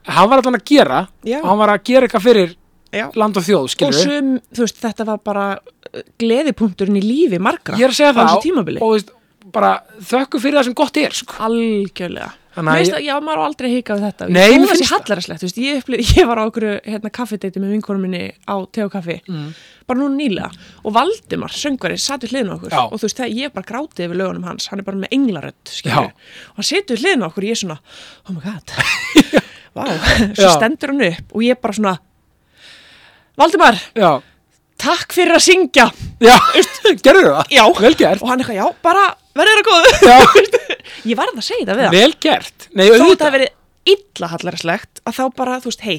[0.08, 1.42] hann var allan að gera Já.
[1.42, 2.56] og hann var að gera eitthvað fyrir
[2.96, 3.10] já.
[3.20, 7.42] land og þjóð, og skilur sum, þú veist, þetta var bara uh, gleðipunkturinn í lífi
[7.44, 9.12] margra ég að segja á þessu og, tímabili og, veist,
[9.54, 11.38] bara þökkum fyrir það sem gott er sko.
[11.46, 12.32] algjörlega.
[12.56, 14.28] Finnst ég- já, maður á aldrei hika við þetta.
[14.32, 14.92] Nei, Ég mér þó þessi finnst
[15.28, 15.40] það.
[15.42, 18.86] þú veist, ég, upplið, ég var á okkur hérna, kaffedeiti með vinkonum minni á te
[18.86, 19.18] og kaffi.
[19.28, 19.50] Mm.
[19.86, 20.48] bara nú nýlega.
[20.88, 22.72] Og Valdimar, söngvari, satt við hliðin okkur.
[22.72, 22.80] Já.
[22.88, 24.68] og þú veist, það, ég bara grátið yfir lögunum hans.
[24.72, 25.12] Hann er bara með
[25.68, 27.78] skilju og hann situr við hliðin okkur og ég er svona
[28.26, 28.74] oh my god,
[29.76, 29.84] vá
[30.40, 31.98] svo stendur hann upp og ég bara svona
[33.36, 34.22] Valdimar, já,
[34.80, 35.90] takk fyrir að syngja.
[37.04, 37.52] Gerður það?
[37.52, 39.06] Já, vel gert, og hann eitthvað, já, bara
[39.40, 40.60] verður það góð
[41.12, 41.96] ég varð að segja það við hann.
[42.00, 42.68] Vel gert.
[42.74, 45.98] Nei, þó auðvitað, hafi verið illa hallarslegt að þá bara, þú veist, hei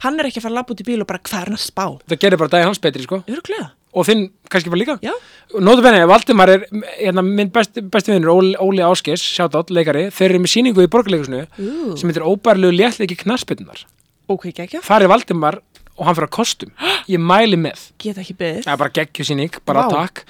[0.00, 1.58] hann er ekki að fara að labba út í bíl og bara hvað er hann
[1.58, 1.84] að spá.
[2.08, 3.18] Það gerir bara daginn hans betri sko.
[3.28, 4.94] öruglega, og þinn kannski bara líka.
[5.04, 5.12] Já,
[5.60, 6.64] Nótu benni, Valdimar er
[7.02, 10.90] hérna, minn besti, besti vinnur, Óli, Óli Áskeis, shoutout, leikari, þeir eru með síningu í
[10.94, 11.42] borgarleikusinu
[12.00, 13.82] sem heitir óbærlegu léttleiki knarsbytnar.
[14.30, 15.60] ok, geggja Það er Valdimar
[16.00, 16.70] og hann fyrir að kostum.
[17.12, 17.82] Ég mæli með.
[18.00, 19.90] geta ekki beðið Það er bara geggjusýning, bara Vá.
[19.92, 20.22] takk.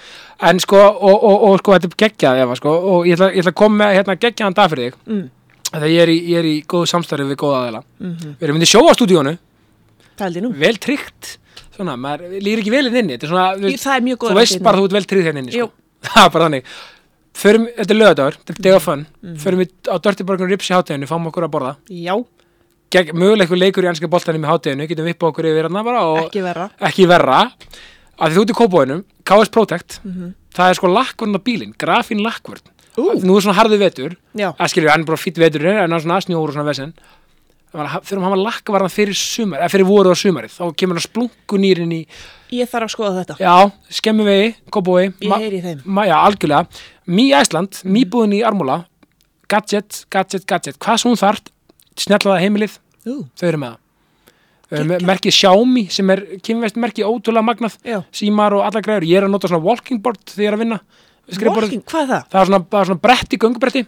[0.50, 3.44] En sko, og, og, og sko, þetta er geggjað, Eva, sko, og ég ætla, ég
[3.44, 4.98] ætla að koma með hérna geggjaðan dag fyrir þig.
[5.06, 5.26] Mm.
[5.70, 7.82] Þegar ég er í, ég er í góðu samstarfi við góða aðeila.
[8.02, 8.32] Mhm.
[8.40, 9.34] Við erum myndið sjó á stúdíónu,
[10.18, 11.28] það held ég nú, vel tryggt,
[11.76, 13.14] svona, maður líður ekki vel inn inni.
[13.18, 15.06] Þetta er svona, Í- það er mjög góð þú veist bara að þú ert vel
[15.12, 15.70] tryggð hérna inni, sko.
[16.10, 16.64] Það er bara þannig.
[17.40, 19.06] Förum, þetta er lögadagur, þetta er day of fun.
[19.22, 19.36] Mhm.
[19.44, 21.76] Förum við á Dirty Burger Rips í hátteginu, fáum okkur að borða.
[21.88, 22.14] já,
[22.90, 26.24] Eitthvað leikur í ennska boltanum í hátteginu, getum við upp okkur yfir hérna bara og
[26.26, 26.70] ekki verra.
[26.80, 27.40] Ekki verra.
[28.20, 30.34] Að því þú ert í kópóinum, KS Protect Mhm.
[30.52, 32.60] það er sko lakkvörn á bílinn grafín lakkvörn,
[32.98, 34.16] nú er svona harðu vetur.
[34.36, 36.92] Að skilju, er bara fýtt vetur en hann er svona snjóur og svona vesen.
[37.72, 37.86] Þegar
[38.20, 42.06] hann var lakkvarðan fyrir sumar eða fyrir voru á sumarið, þá kemur hann splunkunýrin í,
[42.50, 43.36] ég þarf að skoða þetta.
[43.38, 45.82] Já, skemmu vegi kópói, ég heyri þeim.
[45.86, 46.66] ma, já, algjörlega.
[47.06, 48.86] Mí Æsland, mýbúðin í Armúla
[49.48, 50.78] gadget, gadget, gadget.
[50.78, 51.46] Hvað sem hún þart,
[51.98, 52.78] snellaða heimilið.
[53.06, 53.86] Ú, þau eru með það.
[55.02, 57.78] Merkið Xiaomi sem er kynvest merkið ótrúlega magnað.
[57.82, 60.58] Já, símar og alla græður, ég er að nota svona walking board þegar ég er
[60.58, 60.78] að vinna.
[61.30, 62.28] Walking, hvað er það?
[62.30, 63.82] það er svona, það er svona bretti, göngubretti.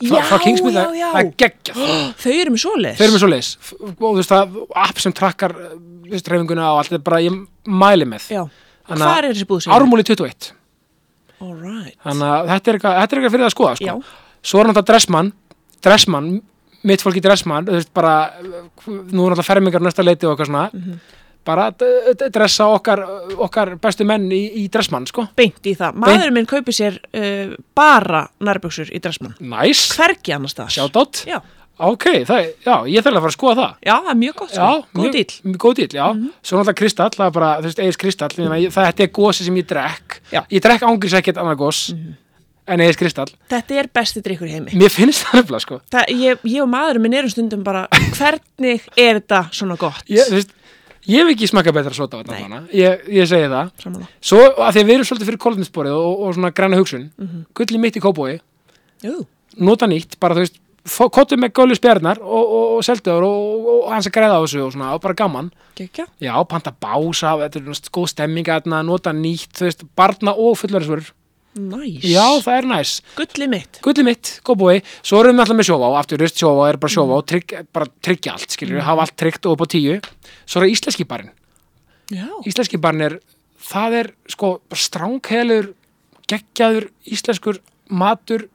[0.00, 1.08] Já, frá Kingsmith, já, já.
[1.12, 1.80] það er geggjað.
[2.22, 2.96] Þau eru með svoleiðis?
[2.98, 3.48] Þau eru með svo leis
[3.90, 5.54] og þú veist það, app sem trakkar
[6.10, 7.36] veist, reyfinguna og allt, þetta er bara ég
[7.82, 8.28] mæli með.
[8.32, 8.40] Já,
[8.88, 10.48] Þannig að- hvað er þessi búð sem Ármúli 21,
[11.44, 14.16] alright, þannig að þetta er eitthvað, þetta er eitthvað fyrir það að skoða já, sko.
[14.50, 15.32] svo er náttúrulega Dressmann.
[15.84, 16.30] Dressmann,
[16.86, 20.52] mitt fólk í Dressmann þú veist bara, nú er náttúrulega fermingar næsta leiti og eitthvað
[20.52, 20.68] svona.
[20.72, 21.00] Mhm.
[21.44, 23.00] bara d- d- dressa okkar,
[23.40, 25.24] okkar bestu menn í, í Dressmann sko.
[25.34, 25.96] Beint í það.
[26.02, 29.34] Maðurinn minn kaupir sér uh, bara nærbuxur í dressmann.
[29.40, 31.40] Næs, hvergi annars það sjátt já,
[31.80, 33.76] Ok, það, já, ég þarf að fara að skoða það.
[33.86, 34.64] Já, það er mjög gott sko.
[34.68, 36.06] Já, góð dýl mjög Góð dýl, já.
[36.44, 38.56] Svo náttúrulega kristall, það er bara, þú veist, eigis kristall mm.
[38.74, 40.18] það þetta er gósi sem ég drekk.
[40.28, 40.42] Já.
[40.52, 41.80] Ég drekk ángris ekkert annað gós
[42.70, 43.30] en eigis kristall.
[43.50, 44.76] Þetta er besti drikkur í heimi.
[44.78, 45.80] Mér finnst það nefnilega, sko.
[45.92, 47.84] Það, ég, ég og maðurinn minn erum stundum bara
[48.18, 50.04] hvernig er þetta svona gott?
[50.10, 50.54] Ég, veist,
[51.08, 52.22] ég hef ekki smakað betra sota
[52.76, 53.74] ég, ég segi það.
[53.82, 57.10] Samanlega Svo að því að við erum svolítið fyrir kolninsborið og, og svona græna hugsun
[57.20, 57.44] Mhm.
[57.56, 58.04] Gulli mitt í
[59.00, 59.22] Jú,
[59.56, 60.58] nota nýtt bara þú veist,
[61.12, 64.42] kottu með gólu spjarnar og, og, og selduður og, og, og hans að græða á
[64.44, 65.50] þessu og svona, og bara gaman.
[65.78, 66.06] Gekkja.
[66.20, 71.12] Já, panta bása, þetta er góð stemming að nota nýtt, þú veist, barna og fullverðisvörur.
[71.58, 72.90] Næs Já, það er næs.
[73.18, 73.80] Gulli mitt.
[73.82, 74.76] Gulli mitt, góðbúi.
[75.02, 78.36] Svo erum við alltaf með sjóvá, aftur, veist, sjóvá er bara sjóvá, trygg, bara tryggja
[78.36, 79.96] allt, skiljur við, hafa allt tryggt og upp á tíu.
[80.46, 81.32] Svo er íslenski barinn.
[82.14, 83.16] Já, Íslenski barinn er,
[83.66, 85.72] það er sko bara stránghelur,
[86.30, 87.58] geggjaður, íslenskur
[87.90, 88.46] matur,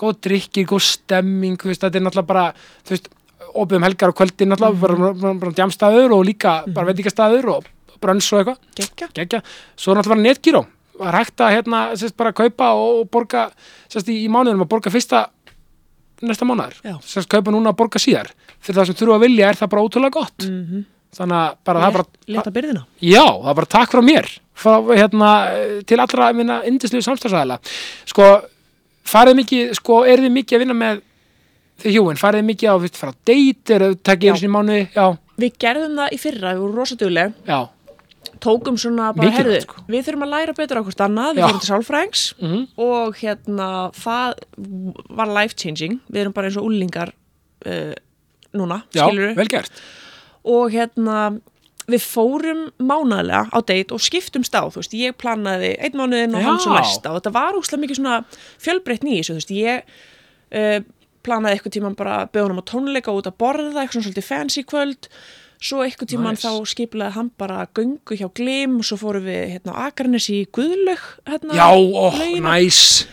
[0.00, 2.46] góð drikkir, góð stemming, þú veist, þetta er náttúrulega bara,
[2.84, 3.10] þú veist,
[3.52, 7.68] opið um helgar og kvöldin náttúrulega, bara, bara, bara djamstaður og líka bara veitingastaður og
[8.00, 8.64] brönns og eitthvað.
[8.80, 9.42] Gekkja geggja,
[9.76, 10.64] svo er náttúrulega netgíró
[10.98, 13.48] var hægt að hérna, sérst, bara kaupa og borga,
[13.92, 15.26] sérst, í, í mánuðum að borga fyrsta
[16.26, 16.96] næsta mánuður Já.
[17.04, 18.32] sérst, kaupa núna að borga síðar.
[18.64, 20.46] Fyrir það sem þurfa að vilja er það bara ótrúlega gott.
[20.48, 20.84] Mm
[21.16, 22.82] þannig að bara það er bara Leta byrðina.
[23.00, 24.28] Já, það bara takk frá mér.
[24.56, 25.30] Frá, hérna,
[25.88, 27.58] til allra minna indislu samstæðsæðila
[28.08, 28.28] sko,
[29.06, 31.02] farið mikið, sko, er þið mikið að vinna með
[31.82, 34.32] þið hjúin, farið mikið á vitt, fara er það takkið Já.
[34.32, 35.06] einu sinni í mánuði, já,
[35.36, 37.34] Við gerðum það í fyrra, við vorum rosa dugleg.
[37.44, 37.58] Já
[38.42, 39.84] Tókum svona bara, Mikilvægt, herðu, sko.
[39.88, 41.46] við þurfum að læra betur á hvort annað Við Já.
[41.46, 42.24] fórum til sálfræðings.
[42.42, 44.34] Mm og hérna það
[45.16, 47.12] var life changing við erum bara eins og úlingar
[47.66, 47.94] uh,
[48.56, 49.80] núna, já, skilur vel gert.
[50.46, 51.20] Og hérna
[51.86, 56.42] við fórum mánaðlega á date og skiptum stáð, þú veist, ég planaði einn mánuðin og
[56.42, 56.46] Já.
[56.48, 57.12] hann svo næsta.
[57.12, 58.16] Og þetta var úslega mikið svona
[58.58, 59.96] fjölbreytt nýjus, þú veist, ég
[60.50, 60.78] uh,
[61.26, 65.08] planaði eitthvað tíman bara böðunum á tónleika út að borða, eitthvað svona svolítið fancy kvöld
[65.60, 66.44] svo eitthvað tíman Nice.
[66.46, 70.42] þá skiplaði hann bara göngu hjá Glim og svo fórum við hérna á Akarnes í
[70.52, 72.56] Guðlaug hérna, já, ó, laugina.
[72.58, 73.06] næs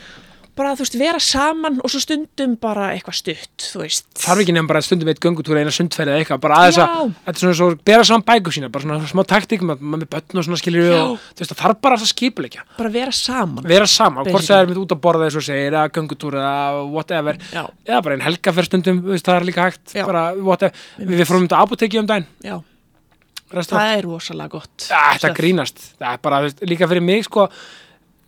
[0.53, 4.05] bara, þú veist, vera saman og svo stundum bara eitthvað stutt, þú veist.
[4.21, 7.33] þarf ekki nefn bara stundum eitt göngutúr eina sundferð eða eitthvað, bara aðeins að þetta
[7.33, 10.47] er svona svo, bera saman bækur sína, bara svona smá taktík maður með börn og
[10.47, 10.99] svona skiljur Já.
[11.07, 13.63] og þú veist, það þarf bara að skipulegja Bara vera saman.
[13.73, 16.83] vera saman, hvort það er með út að borða eins og segir, eða göngutúr eða
[16.93, 17.63] whatever Já.
[17.89, 21.27] eða bara einn helgaferð stundum, þú veist, það er líka hægt bara whatever, við, við
[21.31, 22.59] fórum þetta apoteki um daginn Já,
[23.53, 23.83] restaurant.
[23.83, 24.75] það er rosalega gott.
[24.87, 25.35] Þetta stöf.
[25.37, 27.47] grínast, það er bara veist, líka fyrir mig sko,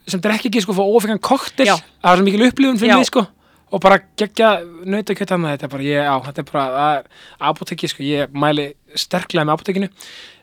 [0.07, 3.25] sem drekki ekki sko fór ófengan koktel, það er svo mikil upplifun fyrir mig sko.
[3.73, 4.49] Og bara gegja
[4.85, 7.07] nautakjöt annað þetta er bara, ég, á, þetta er bara það
[7.49, 9.89] apoteki, sko, ég mæli sterklega með apotekinu,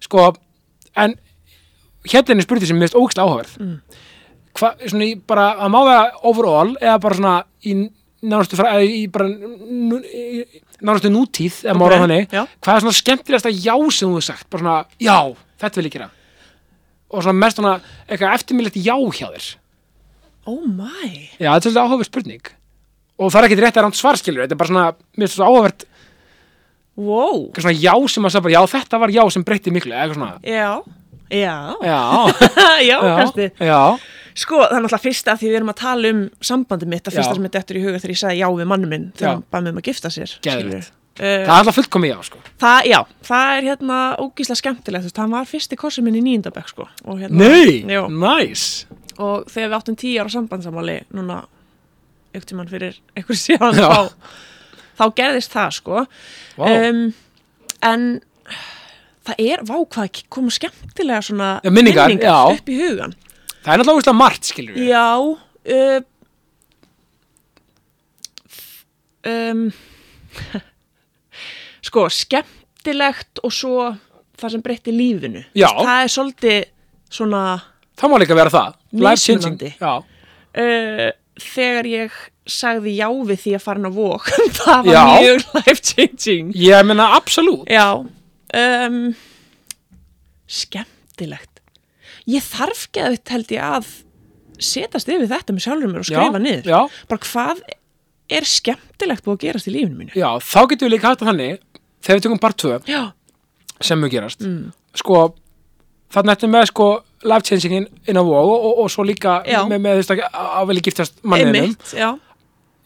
[0.02, 0.26] sko
[0.98, 1.14] en
[2.10, 3.54] hérna er spurning sem finnst ógæslega áhugaverð.
[3.62, 4.00] Mm.
[4.58, 7.76] hvað, svona í bara, að má vera overall eða bara svona í
[8.22, 8.58] nánastu
[10.82, 14.48] nánastu nútíð, eða Ok, mára þannig hvað er svona skemmtilegasta já sem þú hefur sagt?
[14.50, 15.16] Bara svona, já,
[15.62, 16.10] þetta vil ég gera
[17.12, 17.74] og svona mest svona
[18.08, 19.50] eitthvað eftirminnlegt já hjá þér
[20.50, 21.30] Oh my.
[21.38, 22.48] já, þetta er svolítið áhugaverð spurning
[23.22, 25.50] og það er ekkit rétt að ránt svarskilur þetta er bara svona, mér finnst þetta
[25.52, 25.84] áhugavert
[26.96, 27.46] Wow.
[27.48, 30.18] eitthvað svona já sem að sagði bara, já, þetta var já sem breytti miklu, eitthvað
[30.18, 30.72] svona Já,
[31.32, 31.54] já.
[31.92, 32.00] já,
[32.84, 33.46] já, kannski.
[33.64, 33.78] já,
[34.34, 37.32] Sko, það er náttúrulega fyrsta því við erum að tala um sambandi mitt, að fyrsta
[37.32, 37.36] Já.
[37.38, 39.64] sem þetta eftir í huga þegar ég sagði já við mannu minn, þegar hann bæði
[39.66, 40.32] mig um að gifta sér.
[40.46, 40.92] Geðveikt.
[41.22, 45.20] Uh, það er alltaf fullkomi já, sko það, já, það er hérna ógísla skemmtilegt, veist,
[45.22, 46.88] hann var fyrsti korsi minn í nýjendabæk, sko.
[47.06, 48.88] Hérna, nei, Já, nice
[49.22, 51.42] og þegar við áttum tíu ára sambandsamáli, núna,
[52.32, 54.34] ykkur tímann fyrir einhver síðan, þá,
[54.98, 56.02] þá gerðist það, sko.
[56.58, 56.64] Vá.
[56.72, 57.02] Um,
[57.86, 58.06] en
[59.28, 62.34] það er, vá, hvað koma skemmtilega svona Já, minningar, já.
[62.56, 63.14] upp í hugan.
[63.62, 66.02] það er náttúrulega ógeðslega margt, skilur við Já uh,
[69.28, 69.64] um,
[71.92, 73.90] Sko, skemmtilegt og svo
[74.40, 75.42] það sem breytti lífinu.
[75.52, 75.68] Já.
[75.76, 76.62] Það er svolítið
[77.12, 77.42] svona
[78.00, 78.78] það má líka vera það.
[78.96, 79.74] Mismunandi.
[79.76, 81.10] já, uh,
[81.42, 82.16] Þegar ég
[82.48, 84.26] sagði já við því að fara inn á vók
[84.58, 85.04] Það var Já.
[85.22, 87.68] mjög life changing ég meina absolutt.
[87.72, 88.98] Já um,
[90.52, 91.60] Skemmtilegt.
[92.28, 93.92] Ég þarf geðvitt held ég að
[94.62, 96.68] setast yfir þetta með sjálfur mér og skrifa já, niður.
[96.70, 97.62] já, bara hvað
[98.32, 100.12] er skemmtilegt búið að gerast í lífinu mínu?
[100.16, 101.64] Já, þá getum við líka haft það þannig
[102.02, 103.02] þegar við tökum part 2 já,
[103.80, 104.44] sem mjög gerast
[104.98, 105.22] sko,
[106.12, 106.90] þarna ertu með sko
[107.22, 109.62] life changingin inn á vóg og, og, og svo líka Já.
[109.70, 111.22] með, með þú veist að vilja giftast
[111.94, 112.10] já,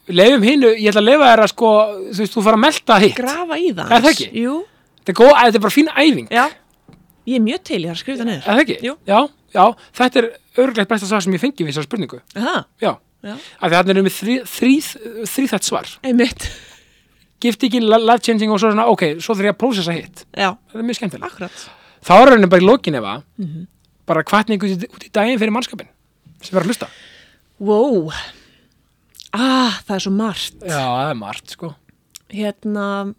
[0.07, 1.71] leifum hinnu, ég ætla að leifa þér að sko
[2.13, 3.17] þú veist, þú fara að melta hitt.
[3.17, 4.29] Grafa í það Er það ekki?
[4.37, 6.29] Er, þetta er bara fín æfing.
[6.31, 6.45] Já,
[7.27, 8.79] ég er mjög til ég þarf að skrifa það er niður það ekki?
[8.87, 8.95] Jú.
[9.09, 9.19] Já,
[9.57, 9.65] já,
[10.01, 10.29] þetta er
[10.67, 12.23] örgleitt besta svar sem ég fengi við þessar spurningu.
[12.37, 12.93] Já, já,
[13.27, 14.51] af því að þarna erum við
[15.33, 15.91] þrýþætt svar.
[16.07, 16.51] Einmitt
[17.43, 20.25] giftingin, life changing og svo svona, ok, svo þarf ég að prósessa hitt.
[20.37, 21.27] Já, það er mjög skemmtilegt.
[21.33, 21.67] Akkurat.
[22.07, 23.67] Þá er raunin bara í lokin efa Mhm.
[24.07, 25.89] bara hvatning út, út í daginn fyrir mannskapin
[26.41, 26.89] sem verður að hlusta.
[27.59, 28.11] Wow,
[29.33, 30.61] ah, það er svo margt.
[30.61, 31.75] Já, það er margt, sko.
[32.31, 33.15] Hérna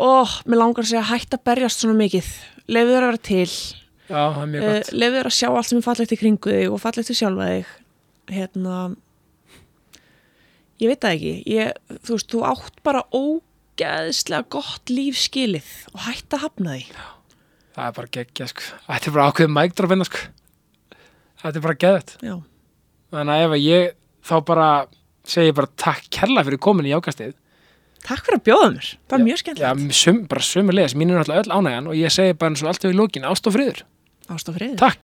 [0.00, 2.28] óh, mér langar að segja hætt að berjast svona mikið.
[2.70, 3.50] Lefðu þér að vera til.
[4.10, 6.18] Já, það er mjög uh, gott lefðu þér að sjá allt sem er fallegt í
[6.20, 7.66] kringu þig og fallegt í sjálfa þig.
[8.30, 8.76] Hérna
[10.80, 11.32] ég veit það ekki.
[11.50, 16.84] Ég, þú veist, þú átt bara ógeðslega gott líf skilið og hætt að hafna því.
[17.76, 18.68] Það er bara geggja, sko.
[18.88, 20.28] Þetta er bara ákveðið mækdrofina, sko.
[21.40, 22.34] Þetta er bara geðvægt já,
[23.14, 23.92] þannig að ef ég
[24.28, 24.70] þá bara
[25.30, 27.36] segi bara takk kærlega fyrir komin í jákastið
[28.04, 28.90] takk fyrir að bjóða mér.
[29.06, 31.96] Það var mjög já, skemmtilegt sum, bara sömu leðis, mín er náttúrulega öll ánægjan og
[32.00, 33.84] ég segi bara eins og alltaf í lókin, ást og friður.
[34.30, 34.76] Ást og friður.
[34.80, 35.00] Takk